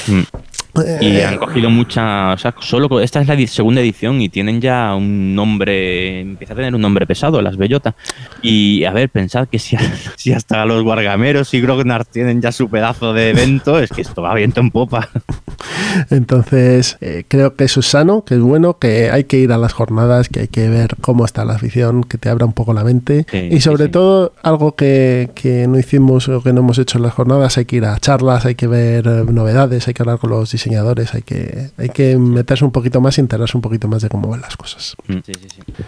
[0.07, 0.21] Mm.
[1.01, 2.33] Y han cogido mucha.
[2.33, 6.21] O sea, solo esta es la segunda edición y tienen ya un nombre.
[6.21, 7.95] Empieza a tener un nombre pesado, las Bellota.
[8.41, 9.77] Y a ver, pensad que si,
[10.15, 14.21] si hasta los Guargameros y Grognard tienen ya su pedazo de evento, es que esto
[14.21, 15.09] va viento en popa.
[16.09, 19.57] Entonces, eh, creo que eso es sano, que es bueno, que hay que ir a
[19.57, 22.73] las jornadas, que hay que ver cómo está la afición, que te abra un poco
[22.73, 23.25] la mente.
[23.29, 26.97] Sí, y sobre sí, todo, algo que, que, no hicimos o que no hemos hecho
[26.97, 30.01] en las jornadas, hay que ir a charlas, hay que ver eh, novedades, hay que
[30.01, 33.61] hablar con los diseñadores, hay que, hay que meterse un poquito más y enterarse un
[33.61, 34.95] poquito más de cómo van las cosas.
[35.07, 35.33] Mm, sí,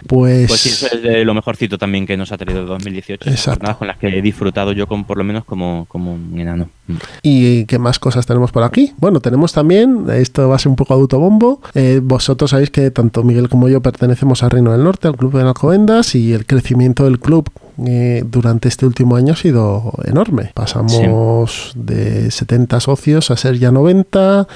[0.06, 3.30] pues, pues sí, eso es de lo mejorcito también que nos ha traído 2018.
[3.44, 6.68] Jornadas con las que he disfrutado yo con, por lo menos como, como un enano.
[6.86, 6.94] Mm.
[7.22, 8.92] ¿Y qué más cosas tenemos por aquí?
[8.96, 13.22] Bueno, tenemos también, esto va a ser un poco autobombo, eh, vosotros sabéis que tanto
[13.22, 17.04] Miguel como yo pertenecemos al Reino del Norte, al Club de Alcobendas, y el crecimiento
[17.04, 17.50] del club
[17.86, 20.52] eh, durante este último año ha sido enorme.
[20.54, 21.78] Pasamos sí.
[21.80, 24.46] de 70 socios a ser ya 90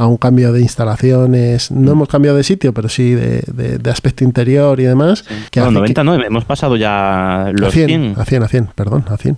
[0.00, 1.70] a un cambio de instalaciones.
[1.70, 5.26] No hemos cambiado de sitio, pero sí de, de, de aspecto interior y demás.
[5.28, 5.34] Sí.
[5.50, 6.04] Que no, 90 que...
[6.04, 8.14] no, hemos pasado ya los a 100, 100.
[8.16, 9.36] A 100, a 100, perdón, a 100.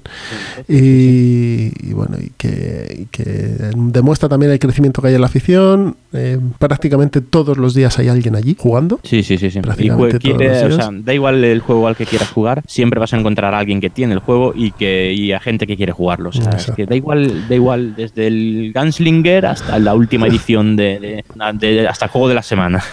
[0.68, 0.72] Sí.
[0.72, 3.08] Y, y, bueno, y que,
[3.74, 5.96] demuestra también el crecimiento que hay en la afición.
[6.12, 9.00] Eh, prácticamente todos los días hay alguien allí jugando.
[9.02, 9.50] Sí, sí, sí.
[9.50, 9.60] sí.
[9.60, 13.12] Prácticamente y quiere, o sea, da igual el juego al que quieras jugar, siempre vas
[13.12, 15.90] a encontrar a alguien que tiene el juego y, que, y a gente que quiere
[15.90, 16.28] jugarlo.
[16.28, 20.51] O sea, es que da igual, da igual desde el Gunslinger hasta la última edición
[20.60, 21.22] de,
[21.58, 22.82] de, de, hasta el juego de la semana.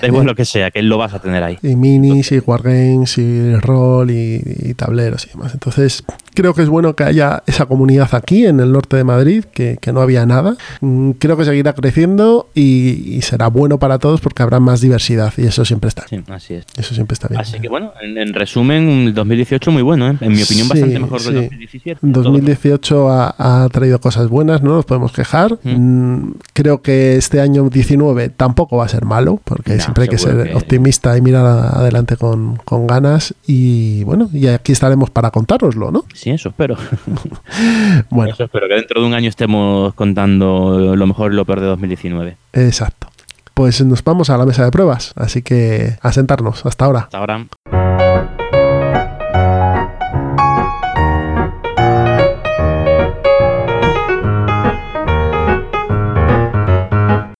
[0.00, 1.58] Da igual lo que sea, que lo vas a tener ahí.
[1.62, 5.52] Y minis, y wargames, y rol, y, y tableros y demás.
[5.54, 6.02] Entonces,
[6.34, 9.76] creo que es bueno que haya esa comunidad aquí, en el norte de Madrid, que,
[9.80, 10.56] que no había nada.
[10.80, 15.32] Mm, Creo que seguirá creciendo y, y será bueno para todos porque habrá más diversidad
[15.36, 16.08] y eso siempre está.
[16.08, 16.64] Sí, así es.
[16.76, 17.40] Eso siempre está bien.
[17.40, 20.16] Así que bueno, en, en resumen, el 2018 muy bueno, ¿eh?
[20.20, 21.40] En mi opinión, Sí, bastante mejor que el sí.
[21.42, 21.98] 2017.
[22.02, 25.58] 2018 ha, ha traído cosas buenas, no nos podemos quejar.
[25.62, 30.08] Mm, Creo que este año 19 tampoco va a ser malo, porque No, siempre hay
[30.08, 33.34] que ser que- optimista y mirar adelante con, con ganas.
[33.46, 36.04] Y bueno, y aquí estaremos para contároslo, ¿no?
[36.14, 36.76] Sí, eso espero.
[38.10, 41.60] Bueno, Eso espero, que dentro de un año estemos contando lo mejor y lo peor
[41.60, 42.36] de 2019.
[42.52, 43.08] exacto.
[43.54, 46.66] Pues nos vamos a la mesa de pruebas, así que a sentarnos.
[46.66, 47.00] Hasta ahora.
[47.00, 47.46] Hasta ahora.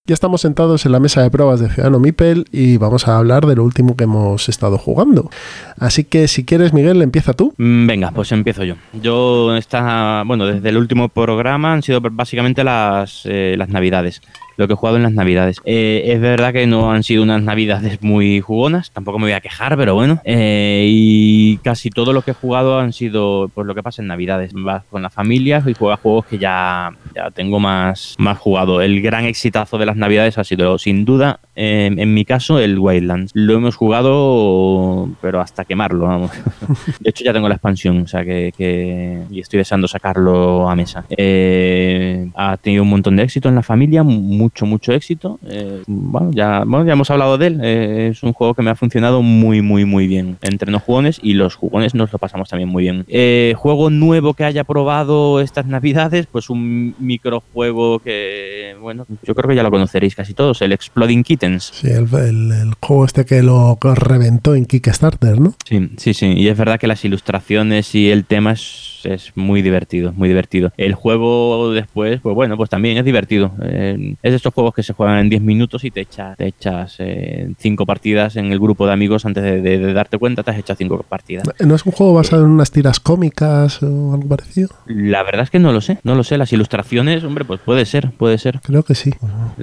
[0.07, 3.47] Ya estamos sentados en la mesa de pruebas de Ciudadano Mipel y vamos a hablar
[3.47, 5.31] de lo último que hemos estado jugando.
[5.79, 7.55] Así que si quieres, Miguel, empieza tú.
[7.57, 8.75] Mm, Venga, pues empiezo yo.
[8.93, 14.21] Yo está, bueno, desde el último programa han sido básicamente las, eh, las navidades.
[14.57, 15.61] Lo que he jugado en las navidades.
[15.65, 19.41] Eh, es verdad que no han sido unas navidades muy jugonas, tampoco me voy a
[19.41, 20.21] quejar, pero bueno.
[20.25, 24.09] Eh, y casi todo lo que he jugado han sido pues lo que pasa en
[24.09, 24.53] navidades.
[24.55, 28.81] Vas con la familia y juegas juegos que ya, ya tengo más, más jugado.
[28.81, 32.79] El gran exitazo de las navidades ha sido sin duda, eh, en mi caso, el
[32.79, 33.33] Wildlands.
[33.35, 36.31] Lo hemos jugado, pero hasta quemarlo, vamos.
[37.01, 40.77] De hecho, ya tengo la expansión, o sea que, que- y estoy deseando sacarlo a
[40.77, 41.05] mesa.
[41.17, 44.03] Eh, ha tenido un montón de éxito en la familia,
[44.45, 45.39] mucho, mucho éxito.
[45.47, 47.61] Eh, bueno, ya, bueno, ya hemos hablado de él.
[47.63, 51.19] Eh, es un juego que me ha funcionado muy, muy, muy bien entre los jugones
[51.23, 53.05] y los jugones nos lo pasamos también muy bien.
[53.09, 59.49] Eh, juego nuevo que haya probado estas navidades, pues un microjuego que, bueno, yo creo
[59.49, 61.71] que ya lo conoceréis casi todos, el Exploding Kittens.
[61.75, 65.55] Sí, el, el- el juego este que lo reventó en Kickstarter, ¿no?
[65.69, 66.27] Sí, sí, sí.
[66.37, 70.73] Y es verdad que las ilustraciones y el tema es, es muy divertido, muy divertido.
[70.77, 73.53] El juego después, pues bueno, pues también es divertido.
[73.63, 76.47] Eh, es de estos juegos que se juegan en 10 minutos y te echas, te
[76.47, 80.43] echas eh, cinco partidas en el grupo de amigos antes de, de- de darte cuenta,
[80.43, 81.45] te has echado cinco partidas.
[81.61, 84.69] ¿No es un juego basado en unas tiras cómicas o algo parecido?
[84.87, 86.39] La verdad es que no lo sé, no lo sé.
[86.39, 88.61] Las ilustraciones, hombre, pues puede ser, puede ser.
[88.63, 89.11] Creo que sí.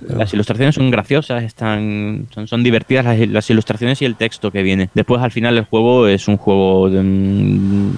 [0.07, 4.63] Las ilustraciones son graciosas, están, son, son divertidas las, las ilustraciones y el texto que
[4.63, 4.89] viene.
[4.93, 7.91] Después, al final, el juego es un juego mm,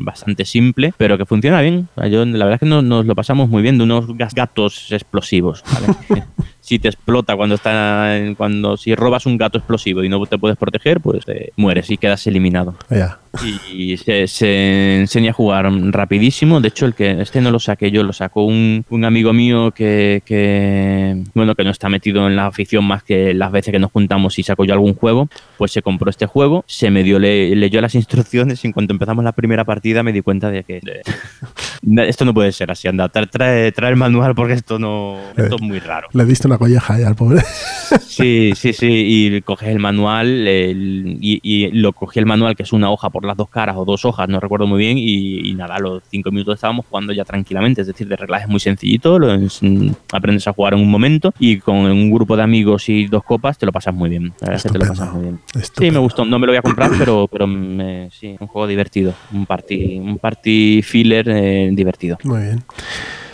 [0.00, 1.88] bastante simple, pero que funciona bien.
[2.10, 5.62] Yo, la verdad es que no- nos lo pasamos muy bien de unos gatos explosivos.
[5.72, 6.24] ¿vale?
[6.60, 10.56] si te explota cuando está cuando si robas un gato explosivo y no te puedes
[10.58, 12.74] proteger, pues te mueres y quedas eliminado.
[12.90, 13.18] Ya.
[13.72, 16.60] Y se, se enseña a jugar rapidísimo.
[16.60, 19.70] De hecho, el que este no lo saqué yo, lo sacó un, un amigo mío
[19.70, 23.78] que, que, bueno, que no está metido en la afición más que las veces que
[23.78, 25.28] nos juntamos y sacó yo algún juego,
[25.58, 28.92] pues se compró este juego, se me dio, le, leyó las instrucciones y en cuanto
[28.92, 32.88] empezamos la primera partida me di cuenta de que de- esto no puede ser así.
[32.88, 36.08] Anda, trae, trae, trae el manual porque esto no, esto es muy raro.
[36.12, 37.40] Le diste una colleja ya al pobre.
[38.06, 38.86] Sí, sí, sí.
[38.90, 43.10] Y coges el manual el- y, y lo cogí el manual, que es una hoja
[43.10, 44.98] por las dos caras o dos hojas, no recuerdo muy bien.
[44.98, 47.80] Y, y nada, a los cinco minutos estábamos jugando ya tranquilamente.
[47.80, 51.58] Es decir, de reglaje muy sencillito, lo ens- aprendes a jugar en un momento y
[51.58, 54.32] con un grupo de amigos y dos copas te lo pasas muy bien.
[54.40, 55.00] La verdad es que te lo Estupendo.
[55.00, 55.40] pasas muy bien.
[55.78, 56.24] Sí, me gustó.
[56.24, 59.12] No me lo voy a comprar, pero, pero me- sí, un juego divertido.
[59.32, 62.18] Un party, un party filler eh, divertido.
[62.24, 62.62] Muy bien.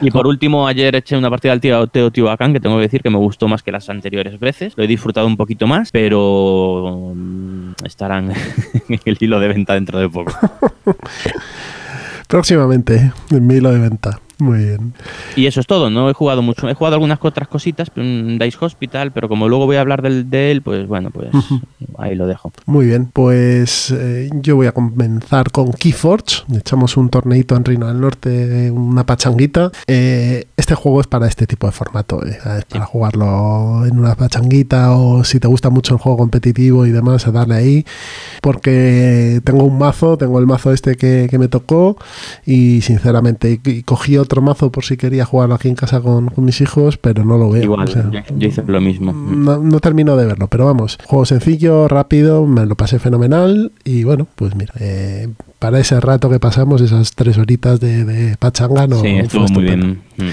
[0.01, 3.11] Y por último, ayer eché una partida al Teo- Teotihuacán que tengo que decir que
[3.11, 4.75] me gustó más que las anteriores veces.
[4.77, 8.31] Lo he disfrutado un poquito más, pero mm, estarán
[8.89, 10.33] en el hilo de venta dentro de poco.
[12.29, 14.21] Próximamente, en mi hilo de venta.
[14.39, 14.93] Muy bien.
[15.35, 16.69] Y eso es todo, no he jugado mucho.
[16.69, 20.51] He jugado algunas otras cositas, Dice Hospital, pero como luego voy a hablar del, de
[20.51, 21.31] él, pues bueno, pues
[21.99, 22.53] ahí lo dejo.
[22.67, 26.45] Muy bien, pues eh, yo voy a comenzar con Keyforge.
[26.55, 29.71] Echamos un torneito en Reino del Norte, una pachanguita.
[29.87, 34.17] Eh, este juego es para este tipo de formato, eh, es para jugarlo en una
[34.17, 37.87] pachanguita o si te gusta mucho el juego competitivo y demás, a darle ahí.
[38.43, 41.97] Porque tengo un mazo, tengo el mazo este que, que me tocó
[42.45, 46.45] y sinceramente y cogí otro mazo por si quería jugarlo aquí en casa con, con
[46.45, 47.63] mis hijos, pero no lo veo.
[47.63, 49.13] Igual, o sea, yo, yo hice lo mismo.
[49.13, 54.05] no, no termino de verlo, pero vamos, juego sencillo, rápido, me lo pasé fenomenal y
[54.05, 55.29] bueno, pues mira, eh,
[55.59, 59.65] para ese rato que pasamos, esas tres horitas de, de pachanga, no sí, estuvo muy
[59.65, 60.03] bien.
[60.19, 60.25] Mm,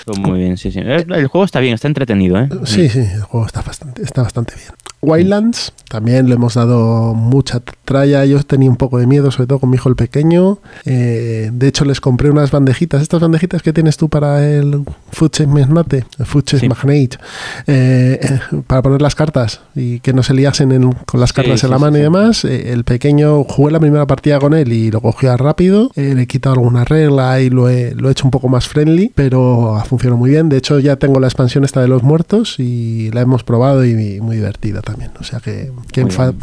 [0.00, 0.80] Estuvo muy bien, sí, sí.
[0.80, 2.48] El, el juego está bien, está entretenido, ¿eh?
[2.64, 4.68] Sí, sí, el juego está bastante, está bastante bien.
[5.04, 8.24] Wildlands, también le hemos dado mucha tralla.
[8.24, 10.58] Yo tenía un poco de miedo, sobre todo con mi hijo el pequeño.
[10.84, 15.30] Eh, de hecho, les compré unas bandejitas, estas bandejitas que tienes tú para el Food
[15.30, 16.68] Chain Magnate, el Food Chain Sí.
[16.68, 17.18] Magnate,
[17.66, 21.34] eh, eh, para poner las cartas y que no se liasen en- con las Sí,
[21.36, 22.44] cartas en la sí, mano y demás.
[22.44, 25.90] Eh, el pequeño jugué la primera partida con él y lo cogía rápido.
[25.96, 29.12] Le he quitado alguna regla y lo he, lo he hecho un poco más friendly,
[29.14, 30.48] pero ha funcionado muy bien.
[30.48, 34.20] De hecho, ya tengo la expansión esta de los muertos y la hemos probado y
[34.20, 34.93] muy divertida también.
[35.20, 35.70] O sea que,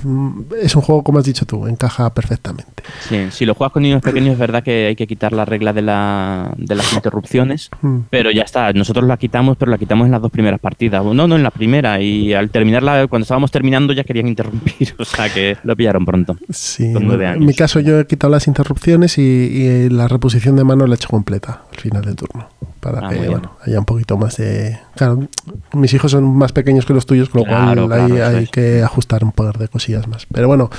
[0.03, 2.83] mm, es un juego, como has dicho tú, encaja perfectamente.
[3.07, 5.73] Sí, si lo juegas con niños pequeños es verdad que hay que quitar la regla
[5.73, 8.01] de, la, de las interrupciones, Mm.
[8.11, 11.03] pero ya está, nosotros la quitamos, pero la quitamos en las dos primeras partidas.
[11.03, 15.05] No, no en la primera, y al terminarla, cuando estábamos terminando ya querían interrumpir, o
[15.05, 16.35] sea que lo pillaron pronto.
[16.49, 20.55] Sí, Con nueve en mi caso yo he quitado las interrupciones y, y la reposición
[20.55, 22.47] de mano la he hecho completa al final del turno.
[22.79, 24.79] Para Ah, que bueno, haya un poquito más de...
[24.95, 25.27] Claro,
[25.73, 28.49] mis hijos son más pequeños que los tuyos, con lo Claro, cual claro, hay es.
[28.49, 30.25] que ajustar un par de cosillas más.
[30.33, 30.71] Pero bueno,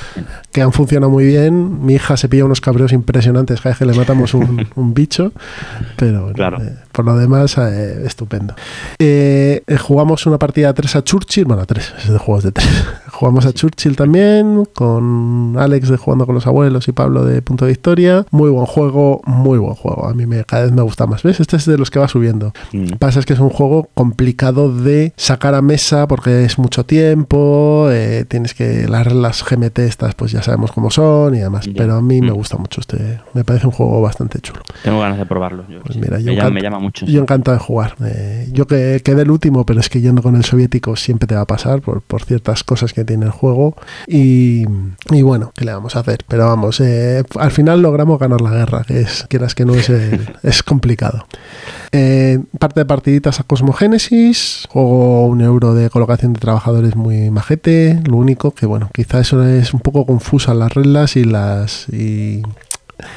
[0.51, 1.85] que han funcionado muy bien.
[1.87, 5.31] Mi hija se pilla unos cabreos impresionantes cada vez que le matamos un, un bicho.
[5.97, 6.61] Pero bueno, Claro.
[6.61, 8.55] eh, por lo demás, eh, estupendo.
[8.99, 11.45] Eh, jugamos una partida de tres a Churchill.
[11.45, 12.85] Bueno, a tres, es de juegos de tres.
[13.23, 17.67] Jugamos a Churchill también, con Alex de Jugando con los Abuelos y Pablo de Punto
[17.67, 18.27] de Victoria.
[18.33, 20.09] Muy buen juego, muy buen juego.
[20.09, 21.23] A mí me, cada vez me gusta más.
[21.23, 21.39] ¿Ves?
[21.39, 22.53] Este es de los que va subiendo.
[22.73, 22.95] Mm.
[22.99, 27.87] Pasa es que es un juego complicado de sacar a mesa porque es mucho tiempo,
[27.93, 31.95] eh, tienes que las reglas GMT estas pues ya sabemos cómo son y demás, pero
[31.95, 32.35] a mí me Mm.
[32.35, 34.63] gusta mucho este, me parece un juego bastante chulo.
[34.83, 35.65] Tengo ganas de probarlo.
[35.69, 37.07] yo, Pues mira, yo me, llama, mucho.
[37.07, 37.95] Yo encantado de jugar.
[38.05, 41.37] Eh, yo que quedé el último, pero es que yendo con el soviético siempre te
[41.37, 43.77] va a pasar por, por ciertas cosas que tiene el juego.
[44.07, 44.65] Y,
[45.11, 46.25] y bueno, ¿qué le vamos a hacer?
[46.29, 49.89] Pero vamos, eh, al final logramos ganar la guerra, que es, quieras que no es,
[49.91, 51.27] el- es complicado.
[51.93, 58.01] Eh, parte de partiditas a Cosmogénesis, juego un euro de colocación de trabajadores muy majete.
[58.07, 61.87] Lo único que, bueno, quizá eso es un poco confusa las reglas y las.
[61.91, 62.43] Y,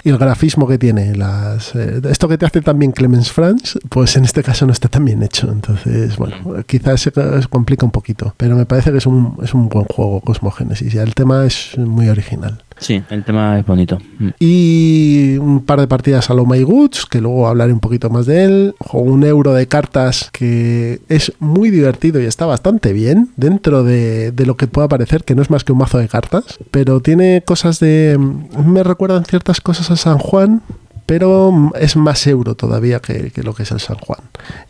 [0.04, 4.16] y el grafismo que tiene, las, eh, esto que te hace también Clemens Franz, pues
[4.16, 5.52] en este caso no está tan bien hecho.
[5.52, 6.36] Entonces, bueno,
[6.66, 9.86] quizás se, se complica un poquito, pero me parece que es un, es un buen
[9.86, 12.65] juego Cosmogénesis y el tema es muy original.
[12.78, 14.00] Sí, el tema es bonito.
[14.20, 14.30] Mm.
[14.40, 18.26] Y un par de partidas a lo My Goods, que luego hablaré un poquito más
[18.26, 18.76] de él.
[18.80, 24.32] Juego un euro de cartas que es muy divertido y está bastante bien dentro de,
[24.32, 27.00] de lo que pueda parecer, que no es más que un mazo de cartas, pero
[27.00, 28.18] tiene cosas de...
[28.66, 30.62] Me recuerdan ciertas cosas a San Juan,
[31.06, 34.20] pero es más euro todavía que, que lo que es el San Juan.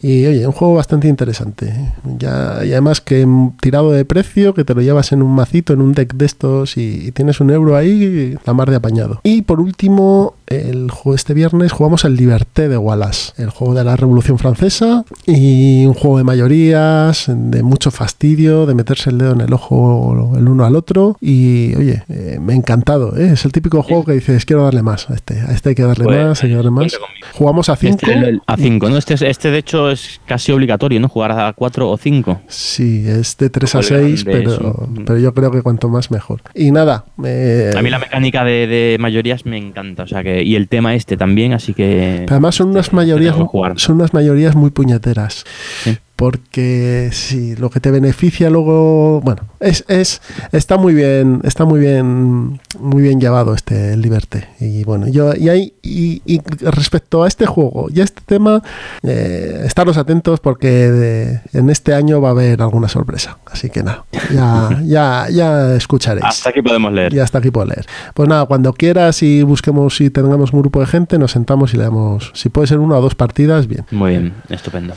[0.01, 1.67] Y oye, un juego bastante interesante.
[1.67, 1.93] ¿eh?
[2.17, 5.73] Ya, y además que mm, tirado de precio, que te lo llevas en un macito,
[5.73, 9.21] en un deck de estos y, y tienes un euro ahí, la mar de apañado.
[9.23, 13.83] Y por último, el juego este viernes jugamos el Liberté de Wallace, el juego de
[13.83, 19.33] la Revolución Francesa y un juego de mayorías, de mucho fastidio, de meterse el dedo
[19.33, 21.17] en el ojo el uno al otro.
[21.21, 23.17] Y oye, eh, me ha encantado.
[23.17, 23.31] ¿eh?
[23.33, 25.83] Es el típico juego que dices, quiero darle más a este, a este hay que
[25.83, 26.97] darle Pues, más, hay que darle más.
[27.33, 27.97] Jugamos a 5.
[28.01, 28.97] Este, a 5, ¿no?
[28.97, 31.09] Este, es- este de hecho es casi obligatorio, ¿no?
[31.09, 32.41] Jugar a 4 o 5.
[32.47, 34.89] Sí, es de 3 a Poco 6, grande, pero, eso.
[35.05, 36.41] pero yo creo que cuanto más mejor.
[36.53, 40.34] Y nada, eh, A mí la mecánica de, de mayorías me encanta, o sea que
[40.43, 43.79] y el tema este también, así que además son unas mayorías, jugar.
[43.79, 45.45] son unas mayorías muy puñeteras.
[45.83, 45.97] Sí.
[46.15, 50.21] Porque si lo que te beneficia luego, bueno, es, es
[50.51, 54.47] está muy bien, está muy bien, muy bien llevado este el Liberté.
[54.59, 58.63] Y bueno, yo y ahí y, y respecto a este juego y a este tema,
[59.03, 63.37] eh, estaros atentos porque de- en este año va a haber alguna sorpresa.
[63.45, 66.25] Así que nada, ya, ya, ya escucharéis.
[66.25, 67.13] hasta aquí podemos leer.
[67.13, 67.85] Y hasta aquí puedo leer.
[68.13, 71.77] Pues nada, cuando quieras y busquemos y tengamos un grupo de gente, nos sentamos y
[71.77, 73.85] le damos, si puede ser una o dos partidas, bien.
[73.91, 74.93] Muy bien, estupendo.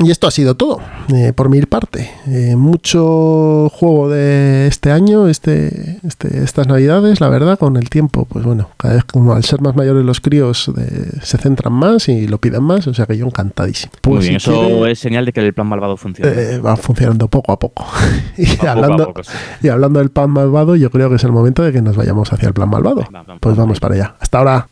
[0.00, 0.80] Y esto ha sido todo,
[1.14, 2.10] eh, por mi parte.
[2.26, 8.26] Eh, mucho juego de este año, este, este, estas navidades, la verdad, con el tiempo,
[8.26, 12.08] pues bueno, cada vez como al ser más mayores los críos eh, se centran más
[12.10, 13.92] y lo piden más, o sea que yo encantadísimo.
[14.02, 16.30] Pues Muy bien, si eso quiere, es señal de que el plan malvado funciona.
[16.30, 17.86] eh, va funcionando poco a poco.
[18.36, 19.32] y, a hablando, poco, sí.
[19.62, 22.30] y hablando del plan malvado, yo creo que es el momento de que nos vayamos
[22.32, 23.02] hacia el plan malvado.
[23.14, 23.62] Va, va, Pues va.
[23.62, 24.14] vamos para allá.
[24.20, 24.68] Hasta ahora.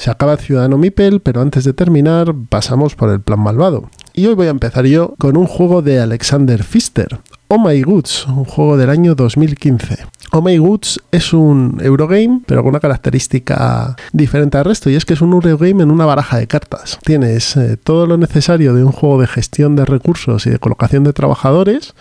[0.00, 3.90] Se acaba Ciudadano Mipel, pero antes de terminar pasamos por el plan malvado.
[4.14, 8.26] Y hoy voy a empezar yo con un juego de Alexander Pfister, Oh My Goods,
[8.26, 9.98] un juego del año 2015.
[10.32, 15.04] Oh My Goods es un Eurogame, pero con una característica diferente al resto, y es
[15.04, 16.98] que es un Eurogame en una baraja de cartas.
[17.04, 21.04] Tienes eh, todo lo necesario de un juego de gestión de recursos y de colocación
[21.04, 21.94] de trabajadores,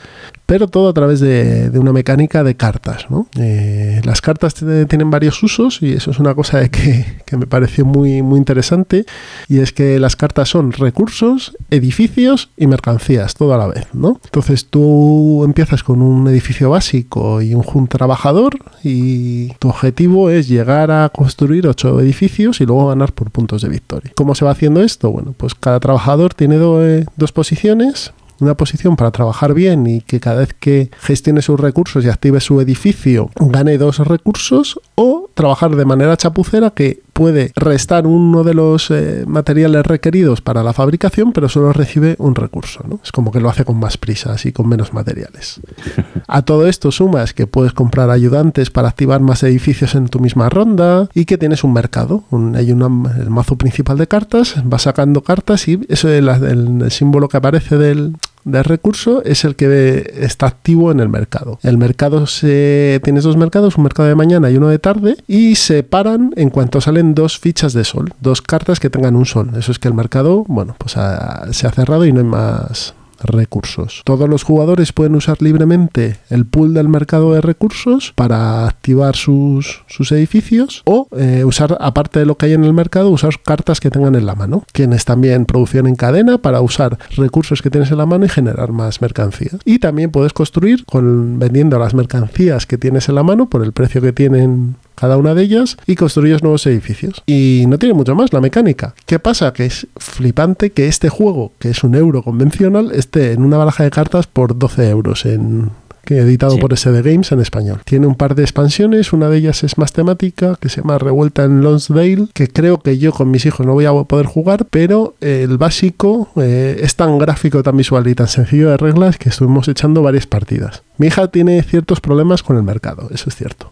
[0.50, 3.06] pero todo a través de, una mecánica de cartas.
[3.38, 7.86] Eh, las cartas tienen varios usos y eso es una cosa de que, me pareció
[7.86, 9.06] muy, muy interesante
[9.48, 13.86] y es que las cartas son recursos, edificios y mercancías, todo a la vez.
[13.94, 14.20] ¿no?
[14.26, 20.48] Entonces tú empiezas con un edificio básico y un, un trabajador y tu objetivo es
[20.48, 24.12] llegar a construir ocho edificios y luego ganar por puntos de victoria.
[24.16, 25.12] ¿Cómo se va haciendo esto?
[25.12, 30.20] Bueno, pues cada trabajador tiene eh, dos posiciones una posición para trabajar bien y que
[30.20, 35.76] cada vez que gestione sus recursos y active su edificio gane dos recursos o trabajar
[35.76, 41.34] de manera chapucera que puede restar uno de los eh, materiales requeridos para la fabricación,
[41.34, 42.82] pero solo recibe un recurso.
[42.88, 43.02] ¿no?
[43.04, 45.60] Es como que lo hace con más prisas y con menos materiales.
[46.30, 50.48] A todo esto sumas que puedes comprar ayudantes para activar más edificios en tu misma
[50.48, 52.24] ronda y que tienes un mercado.
[52.56, 57.28] hay un el mazo principal de cartas, vas sacando cartas y eso es el símbolo
[57.28, 58.16] que aparece del,
[58.52, 61.60] de recurso es el que está activo en el mercado.
[61.64, 65.56] El mercado se tienes dos mercados, un mercado de mañana y uno de tarde y
[65.56, 69.52] se paran en cuanto salen dos fichas de sol, dos cartas que tengan un sol.
[69.58, 72.94] Eso es que el mercado, bueno, pues se ha cerrado y no hay más
[73.24, 74.02] recursos.
[74.06, 79.84] Todos los jugadores pueden usar libremente el pool del mercado de recursos para activar sus,
[79.88, 83.80] sus edificios o eh, usar, aparte de lo que hay en el mercado, usar cartas
[83.80, 84.64] que tengan en la mano.
[84.72, 88.72] Tienes también producción en cadena para usar recursos que tienes en la mano y generar
[88.72, 89.52] más mercancía.
[89.66, 93.74] Y también puedes construir con, vendiendo las mercancías que tienes en la mano por el
[93.74, 97.24] precio que tienen cada una de ellas y construyes nuevos edificios.
[97.26, 98.94] Y no tiene mucho más la mecánica.
[99.06, 99.54] ¿Qué pasa?
[99.54, 103.84] Que es flipante que este juego, que es un euro convencional, esté en una baraja
[103.84, 105.72] de cartas por 12 euros en
[106.18, 107.82] editado por SD Games en español.
[107.86, 111.44] Tiene un par de expansiones, una de ellas es más temática, que se llama Revuelta
[111.44, 115.16] en Lonsdale, que creo que yo con mis hijos no voy a poder jugar, pero
[115.22, 119.68] el básico eh, es tan gráfico, tan visual y tan sencillo de reglas que estuvimos
[119.68, 120.84] echando varias partidas.
[120.98, 123.72] Mi hija tiene ciertos problemas con el mercado, eso es cierto.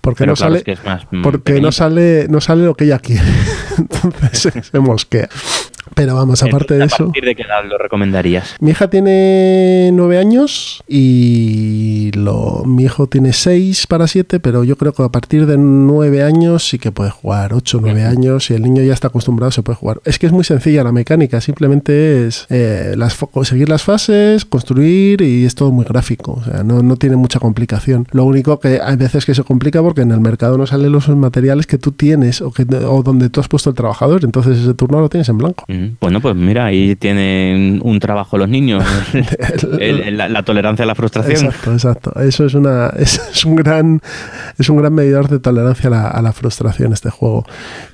[0.00, 0.62] Porque no sale
[1.22, 3.26] porque no sale no sale lo que ella quiere.
[3.78, 5.28] Entonces se mosquea.
[5.94, 7.04] Pero vamos, aparte de eso.
[7.04, 8.56] ¿A partir de qué edad lo recomendarías?
[8.60, 14.76] Mi hija tiene nueve años y lo, mi hijo tiene seis para siete, pero yo
[14.76, 18.54] creo que a partir de nueve años sí que puede jugar, ocho, nueve años, y
[18.54, 20.00] el niño ya está acostumbrado, se puede jugar.
[20.04, 25.22] Es que es muy sencilla la mecánica, simplemente es eh, las, seguir las fases, construir
[25.22, 28.06] y es todo muy gráfico, o sea, no, no tiene mucha complicación.
[28.12, 31.08] Lo único que hay veces que se complica porque en el mercado no salen los
[31.08, 34.74] materiales que tú tienes o, que, o donde tú has puesto el trabajador, entonces ese
[34.74, 35.64] turno lo tienes en blanco.
[36.00, 38.84] Bueno, pues mira, ahí tienen un trabajo los niños,
[40.12, 41.46] la, tolerancia a la frustración.
[41.46, 42.20] Exacto, exacto.
[42.20, 44.00] Eso es una es, un gran
[44.58, 47.44] es un gran medidor de tolerancia a la, frustración este juego.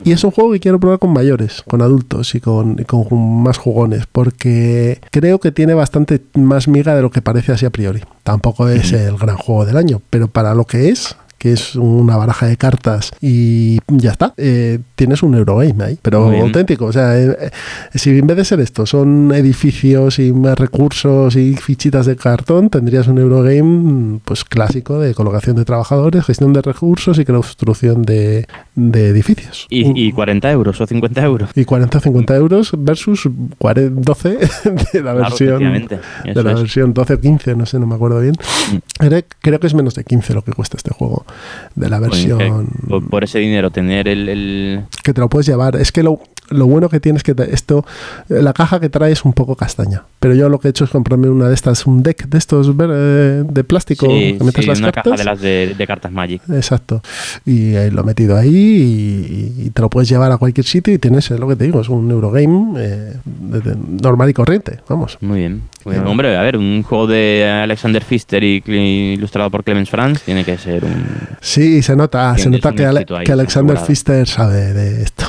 [0.04, 3.06] Y es un juego que quiero probar con mayores, con adultos y con, y con
[3.42, 7.70] más jugones, porque creo que tiene bastante más miga de lo que parece así a
[7.70, 8.00] priori.
[8.22, 12.16] Tampoco es el gran juego del año, pero para lo que es, que es una
[12.16, 14.32] baraja de cartas y ya está.
[14.38, 16.86] Eh, tienes un Eurogame ahí, pero auténtico.
[16.86, 17.50] O sea, eh, eh,
[17.98, 22.70] si en vez de ser esto son edificios y más recursos y fichitas de cartón,
[22.70, 28.46] tendrías un Eurogame pues clásico de colocación de trabajadores, gestión de recursos y construcción de,
[28.74, 29.66] edificios.
[29.68, 31.50] ¿Y, 40 euros o 50 euros?
[31.54, 33.28] Y 40 o 50 euros versus
[33.60, 34.38] 12
[34.94, 38.34] de la versión de la versión 12 o 15, no sé, no me acuerdo bien.
[38.72, 39.14] Mm.
[39.40, 41.26] Creo que es menos de 15 lo que cuesta este juego
[41.74, 42.68] de la versión.
[43.10, 45.76] por, ese dinero, tener el, Que te lo puedes llevar.
[45.76, 46.20] Es que lo,
[46.50, 47.84] lo bueno que tienes que esto,
[48.28, 50.04] la caja que trae es un poco castaña.
[50.20, 52.70] Pero yo lo que he hecho es comprarme una de estas, un deck de estos
[52.78, 56.42] eh, de plástico que metes las una caja de las de, cartas Magic.
[56.50, 57.02] Exacto.
[57.44, 61.30] Y lo he metido ahí y, te lo puedes llevar a cualquier sitio y tienes
[61.30, 63.16] lo que te digo, es un Eurogame eh,
[64.02, 64.80] normal y corriente.
[64.88, 65.18] Vamos.
[65.20, 65.62] Muy bien.
[65.84, 68.62] Hombre, a ver, un juego de Alexander Pfister y
[69.14, 71.04] ilustrado por Clemens Franz tiene que ser un.
[71.40, 72.86] Sí, se nota, se nota que,
[73.32, 75.26] Alexander Pfister sabe de esto.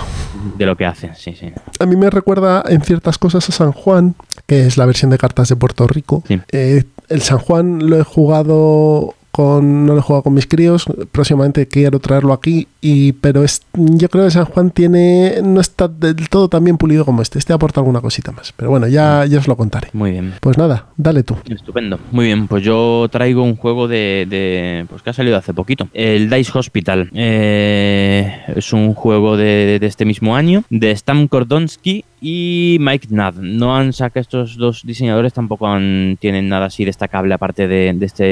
[0.57, 1.51] De lo que hace, sí, sí.
[1.79, 4.15] A mí me recuerda en ciertas cosas a San Juan,
[4.45, 6.23] que es la versión de cartas de Puerto Rico.
[6.51, 10.85] Eh, el San Juan lo he jugado con, no lo he jugado con mis críos,
[11.11, 15.89] próximamente quiero traerlo aquí, y, pero es, yo creo que San Juan tiene no está
[15.89, 19.25] del todo tan bien pulido como este, este aporta alguna cosita más, pero bueno, ya,
[19.25, 19.89] ya os lo contaré.
[19.91, 20.35] Muy bien.
[20.39, 21.35] Pues nada, dale tú.
[21.49, 21.99] Estupendo.
[22.13, 26.29] Muy bien, pues yo traigo un juego de, pues que ha salido hace poquito, el
[26.29, 27.09] Dice Hospital.
[27.13, 33.35] Eh, es un juego de, de, este mismo año, de Stan Kordonsky y Mike Nad.
[33.35, 38.05] No han sacado estos dos diseñadores, tampoco han, tienen nada así destacable aparte de, de
[38.05, 38.23] este,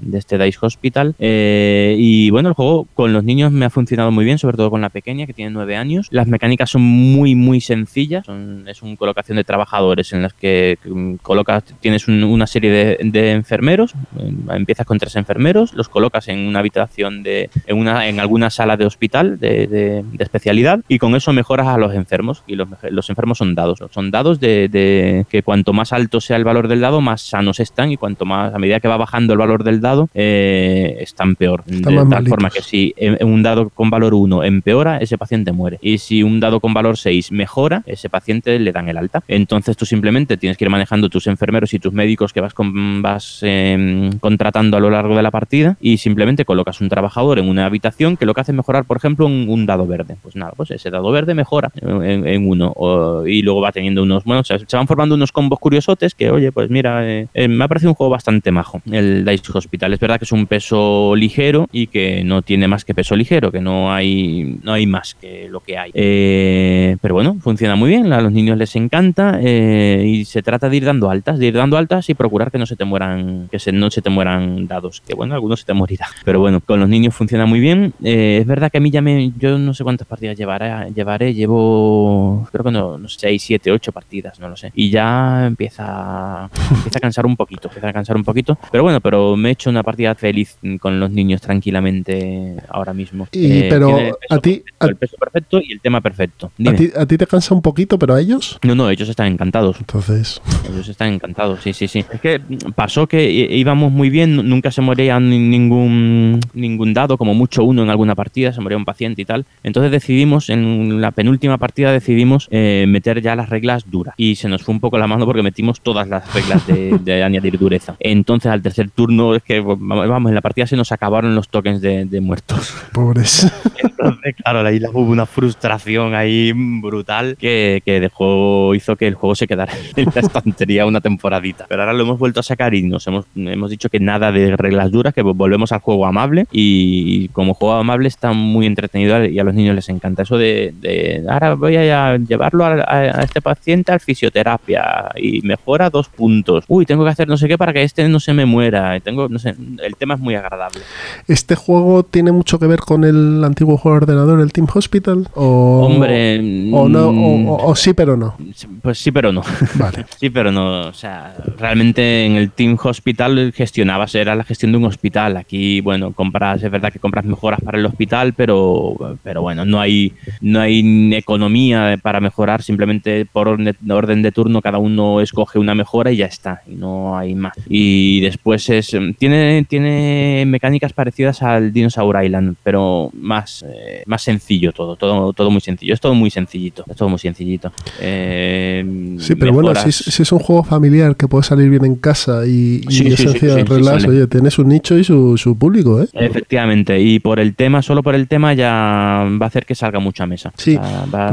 [0.00, 1.14] de este Dice Hospital.
[1.18, 4.70] Eh, y bueno, el juego con los niños me ha funcionado muy bien, sobre todo
[4.70, 6.08] con la pequeña que tiene nueve años.
[6.10, 8.24] Las mecánicas son muy, muy sencillas.
[8.26, 12.70] Son- es una colocación de trabajadores en las que mm, colocas, tienes un- una serie
[13.00, 13.92] de, enfermeros.
[14.18, 18.50] eh, Empiezas con tres enfermeros, los colocas en una habitación de, en, una, en alguna
[18.50, 22.42] sala de hospital de, especialidad y con eso mejoras a los enfermos.
[22.46, 23.78] Y los, los son dados.
[23.90, 27.60] Son dados de, de que cuanto más alto sea el valor del dado, más sanos
[27.60, 31.36] están y cuanto más, a medida que va bajando el valor del dado, eh, están
[31.36, 31.64] peor.
[31.64, 32.28] De tal malitos.
[32.28, 35.78] forma que si en un dado con valor 1 empeora, ese paciente muere.
[35.80, 39.22] Y si un dado con valor 6 mejora, ese paciente le dan el alta.
[39.28, 43.02] Entonces tú simplemente tienes que ir manejando tus enfermeros y tus médicos que vas, con-
[43.02, 47.48] vas eh, contratando a lo largo de la partida y simplemente colocas un trabajador en
[47.48, 50.16] una habitación que lo que hace es mejorar, por ejemplo, un, un dado verde.
[50.22, 54.02] Pues nada, pues ese dado verde mejora en, en uno o- y luego va teniendo
[54.02, 57.48] unos, bueno, se, se van formando unos combos curiosotes que, oye, pues mira, eh, eh,
[57.48, 59.92] me ha parecido un juego bastante majo, el Dice Hospital.
[59.92, 63.52] Es verdad que es un peso ligero y que no tiene más que peso ligero,
[63.52, 65.90] que no hay, no hay más que lo que hay.
[65.94, 70.68] Eh, pero bueno, funciona muy bien, a los niños les encanta eh, y se trata
[70.68, 73.48] de ir dando altas, de ir dando altas y procurar que no se te mueran,
[73.50, 76.06] que se, no se te mueran dados, que bueno, algunos se te morirá.
[76.24, 77.92] Pero bueno, con los niños funciona muy bien.
[78.02, 81.34] Eh, es verdad que a mí ya me, yo no sé cuántas partidas llevaré, llevaré
[81.34, 84.72] llevo, creo que no, no sé, 6, 7, 8 partidas, no lo sé.
[84.74, 88.58] Y ya empieza, empieza a cansar un poquito, empieza a cansar un poquito.
[88.70, 93.28] Pero bueno, pero me he hecho una partida feliz con los niños tranquilamente ahora mismo.
[93.32, 96.46] Y, Eh, pero el peso a ti, perfecto, el peso perfecto y el tema perfecto.
[96.46, 96.72] a, Dime.
[96.76, 98.58] ti, a ti te cansa un poquito, pero a ellos.
[98.62, 99.76] No, no, ellos están encantados.
[99.78, 100.40] Entonces,
[100.70, 102.04] Ellos están encantados, sí, sí, sí.
[102.12, 102.40] Es que
[102.74, 107.82] pasó que íbamos muy bien, nunca se moría ni- ningún, ningún dado, como mucho uno
[107.82, 109.44] en alguna partida, se moría un paciente y tal.
[109.62, 114.14] Entonces decidimos, en la penúltima partida decidimos eh, meter ya las reglas duras.
[114.16, 117.22] Y se nos fue un poco la mano porque metimos todas las reglas de, de
[117.22, 117.96] añadir dureza.
[118.00, 121.80] Entonces al tercer turno, es que vamos, en la partida se nos acabaron los tokens
[121.80, 122.74] de, de muertos.
[122.92, 123.52] pobres.
[123.78, 129.34] Entonces, claro, ahí hubo una frustración ahí brutal que, que dejó, hizo que el juego
[129.34, 131.66] se quedara en la estantería una temporadita.
[131.68, 134.56] Pero ahora lo hemos vuelto a sacar y nos hemos, hemos dicho que nada de
[134.56, 139.38] reglas duras, que volvemos al juego amable y como juego amable está muy entretenido y
[139.38, 143.22] a los niños les encanta eso de, de, ahora voy a llevarlo a, a- a
[143.22, 146.64] este paciente al fisioterapia y mejora dos puntos.
[146.68, 148.98] Uy, tengo que hacer no sé qué para que este no se me muera.
[149.00, 150.80] Tengo, no sé, el tema es muy agradable.
[151.28, 155.28] ¿Este juego tiene mucho que ver con el antiguo juego de ordenador, el Team Hospital?
[155.34, 156.38] O, Hombre,
[156.72, 158.36] O, no, mm, o, o- o sí, pero no.
[158.82, 159.42] Pues sí, pero no.
[159.74, 160.04] Vale.
[160.18, 160.88] Sí, pero no.
[160.88, 165.36] O sea, realmente en el Team Hospital gestionabas, era la gestión de un hospital.
[165.36, 169.80] Aquí, bueno, compras, es verdad que compras mejoras para el hospital, pero, pero bueno, no
[169.80, 172.62] hay, no hay economía para mejorar.
[172.66, 176.62] Simplemente por orden, orden de turno cada uno escoge una mejora y ya está.
[176.70, 177.52] Y no hay más.
[177.68, 178.92] Y después es.
[178.94, 185.32] em, Tiene, tiene mecánicas parecidas al Dinosaur Island, pero más, eh, más sencillo todo, todo.
[185.32, 185.94] Todo muy sencillo.
[185.94, 186.84] Es todo muy sencillito.
[186.88, 187.72] Es todo muy sencillito.
[188.00, 191.84] Eh, Sí, pero bueno, si es, si es un juego familiar que puede salir bien
[191.84, 195.36] en casa y, y Sí, sí, sí, de relax, oye, tiene su nicho y su,
[195.38, 196.08] su público, ¿eh?
[196.12, 199.98] Efectivamente, y por el tema, solo por el tema ya va a hacer que salga
[200.00, 200.52] mucha mesa.
[200.56, 201.30] Sí, O sea, va,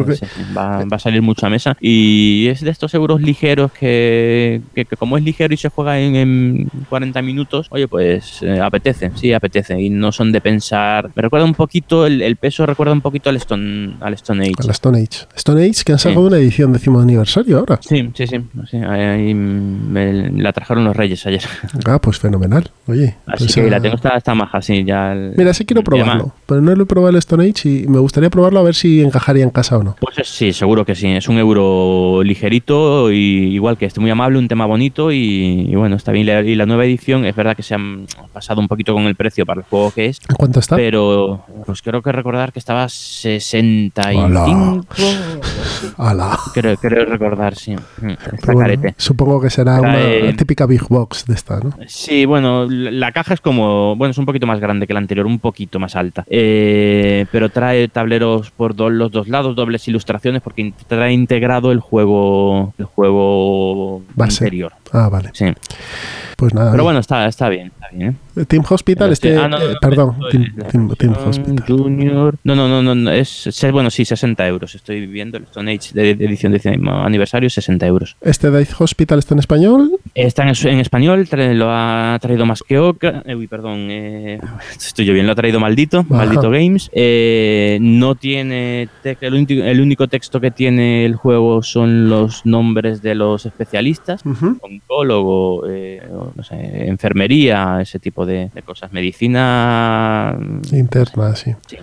[0.56, 1.76] va- va a salir mucha mesa.
[1.82, 6.00] Y es de estos euros ligeros que, que- que como es ligero y se juega
[6.00, 9.80] en, en 40 minutos, oye, pues eh, apetece, sí, apetece.
[9.82, 11.10] Y no son de pensar.
[11.16, 14.54] Me recuerda un poquito, el, el peso recuerda un poquito al Stone, al Stone Age.
[14.60, 15.26] A la Stone Age.
[15.36, 16.10] Stone Age que han Sí.
[16.10, 17.80] sacado una edición décimo aniversario ahora.
[17.82, 18.38] Sí, sí, sí.
[18.70, 21.42] sí, ahí me la trajeron los Reyes ayer.
[21.86, 22.70] Ah, pues fenomenal.
[22.88, 23.16] Oye.
[23.26, 24.84] Así pues, que la tengo, está, está maja, sí.
[24.84, 27.88] Ya el- Mira, sí quiero probarlo, pero no lo he probado el Stone Age y
[27.88, 29.96] me gustaría probarlo a ver si encajaría en casa o no.
[30.00, 31.08] Pues es- sí, seguro que sí.
[31.18, 35.76] Es un euro ligerito y igual que este muy amable, un tema bonito y, y
[35.76, 36.24] bueno, está bien.
[36.24, 39.04] Y la- Y la nueva edición es verdad que se han pasado un poquito con
[39.04, 40.76] el precio para el juego que es, ¿En cuánto está?
[40.76, 44.86] pero pues creo que recordar que estaba 65.
[45.98, 46.38] Ala.
[46.54, 47.76] Creo, creo recordar, sí.
[48.02, 48.96] Mm, Está Pero bueno, carete.
[48.98, 51.72] supongo que será una típica Big Box de esta, ¿no?
[51.88, 55.26] Sí, bueno, la caja es como, bueno, es un poquito más grande que la anterior,
[55.26, 56.24] un poquito más alta.
[56.30, 60.62] Eh, pero trae tableros por do- los dos lados, dobles ilustraciones, porque
[60.96, 64.44] trae integrado el juego, el juego Base.
[64.44, 64.74] anterior.
[64.94, 65.32] Ah, vale.
[65.34, 65.46] Sí.
[66.38, 66.72] Pues nada.
[66.72, 67.68] Pero bueno, está, está bien.
[67.68, 68.46] Está bien ¿eh?
[68.46, 69.38] Team Hospital, este.
[69.38, 71.66] Ah, no, eh, perdón, Team, la Team- Team versión Hospital.
[71.68, 72.36] Junior.
[72.44, 74.74] No, no, no, no, es, bueno, sí, 60 euros.
[74.74, 78.16] Estoy viendo el Stone Age de, de edición de aniversario, 60 euros.
[78.22, 79.92] Este Dice Hospital está en español.
[80.16, 83.22] Está en, en español, lo ha traído más que Oca.
[83.26, 84.40] eh, uy, perdón, eh,
[84.76, 86.06] estoy yo bien, lo ha traído Maldito, Ajá.
[86.16, 86.90] Maldito Games.
[86.94, 88.90] Eh, no tiene.
[89.04, 94.26] el, único, el único texto que tiene el juego son los nombres de los especialistas.
[94.26, 94.58] Ujú.
[94.88, 96.02] Oncólogo, eh,
[96.36, 98.92] no sé, enfermería, ese tipo de, de cosas.
[98.94, 100.38] Medicina.
[100.72, 101.52] Interna, sí.
[101.68, 101.78] Sí,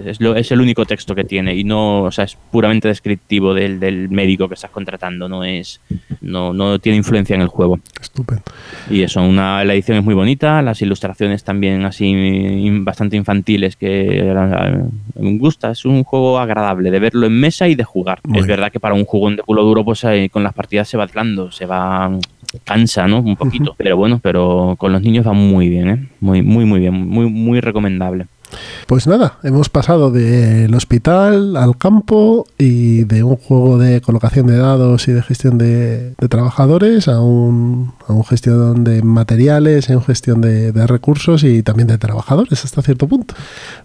[0.00, 2.88] es, es lo- es el único texto que tiene y no, o sea, es puramente
[2.88, 5.80] descriptivo del, del médico que estás contratando, no es,
[6.20, 7.78] no, no tiene influencia en el juego.
[8.00, 8.42] Estupendo.
[8.90, 14.30] Y eso, una, la edición es muy bonita, las ilustraciones también así bastante infantiles que
[14.30, 14.82] eh,
[15.18, 18.20] me gusta, es un juego agradable de verlo en mesa y de jugar.
[18.24, 18.56] Muy es bien.
[18.56, 21.50] verdad que para un jugón de culo duro, pues con las partidas se va aislando,
[21.50, 22.10] se va
[22.64, 23.20] cansa, ¿no?
[23.20, 26.08] Un poquito, pero bueno, pero con los niños va muy bien, ¿eh?
[26.20, 28.26] Muy, muy, muy bien, muy, muy recomendable.
[28.86, 34.56] Pues nada, hemos pasado del hospital al campo y de un juego de colocación de
[34.56, 37.92] dados y de gestión de, trabajadores a un,
[38.28, 43.34] gestión de materiales, a gestión de, de recursos y también de trabajadores hasta cierto punto.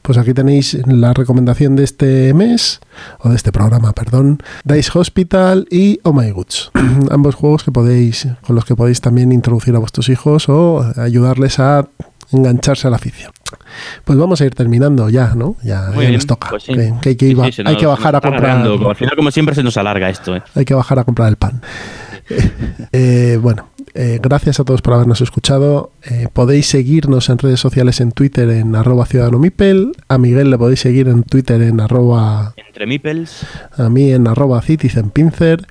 [0.02, 2.80] Pues aquí tenéis la recomendación de este mes,
[3.19, 6.72] o de este programa, perdón, Dice Hospital y Oh My Goods.
[7.11, 11.60] Ambos juegos que podéis, con los que podéis también introducir a vuestros hijos o ayudarles
[11.60, 11.88] a
[12.33, 13.31] engancharse a la afición.
[14.05, 15.55] Pues vamos a ir terminando ya, ¿no?
[15.63, 16.49] Ya, ya bien, nos toca.
[16.49, 16.73] pues sí.
[16.73, 18.45] que, que hay que, Sí, iba- sí, se hay nos- que bajar a comprar.
[18.57, 20.35] alargando, al final, como siempre, se nos alarga esto.
[20.35, 20.43] ¿eh?
[20.55, 21.61] Hay que bajar a comprar el pan.
[22.93, 25.91] Eh, bueno, eh, gracias a todos por habernos escuchado.
[26.09, 29.93] Eh, podéis seguirnos en redes sociales en Twitter en arroba ciudadano mipel.
[30.07, 33.45] A Miguel le podéis seguir en Twitter en arroba Entre Mipels,
[33.77, 35.65] a mí en arroba citizenpincer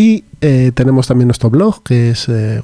[0.00, 2.62] y eh, tenemos también nuestro blog que es eh,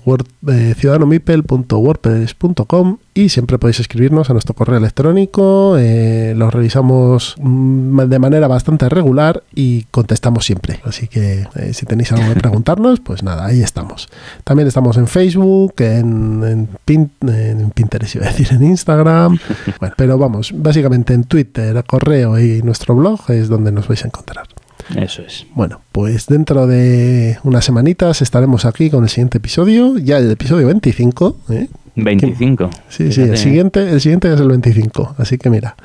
[0.49, 8.19] eh, ciudadanomipel.wordpress.com y siempre podéis escribirnos a nuestro correo electrónico, eh, lo revisamos mm, de
[8.19, 10.81] manera bastante regular y contestamos siempre.
[10.85, 14.09] Así que eh, si tenéis algo que preguntarnos, pues nada, ahí estamos.
[14.43, 19.37] También estamos en Facebook, en, en Pinterest, iba a decir, en Instagram.
[19.79, 24.07] Bueno, pero vamos, básicamente en Twitter, correo y nuestro blog es donde nos vais a
[24.07, 24.47] encontrar.
[24.95, 25.47] Eso es.
[25.55, 30.67] Bueno, pues dentro de unas semanitas estaremos aquí con el siguiente episodio, ya el episodio
[30.67, 31.37] 25.
[31.51, 31.69] ¿eh?
[31.97, 32.71] 25.
[32.89, 35.15] Sí, sí, el siguiente, el siguiente es el 25.
[35.19, 35.77] Así que mira,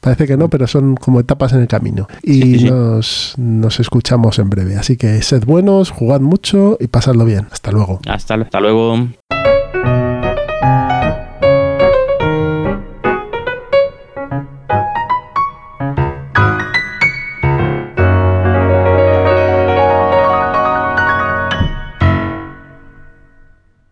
[0.00, 2.08] parece que no, pero son como etapas en el camino.
[2.22, 2.70] Y Sí, sí, sí.
[2.70, 4.76] Nos, nos escuchamos en breve.
[4.76, 7.46] Así que sed buenos, jugad mucho y pasadlo bien.
[7.50, 8.00] Hasta luego.
[8.06, 9.08] Hasta, hasta luego.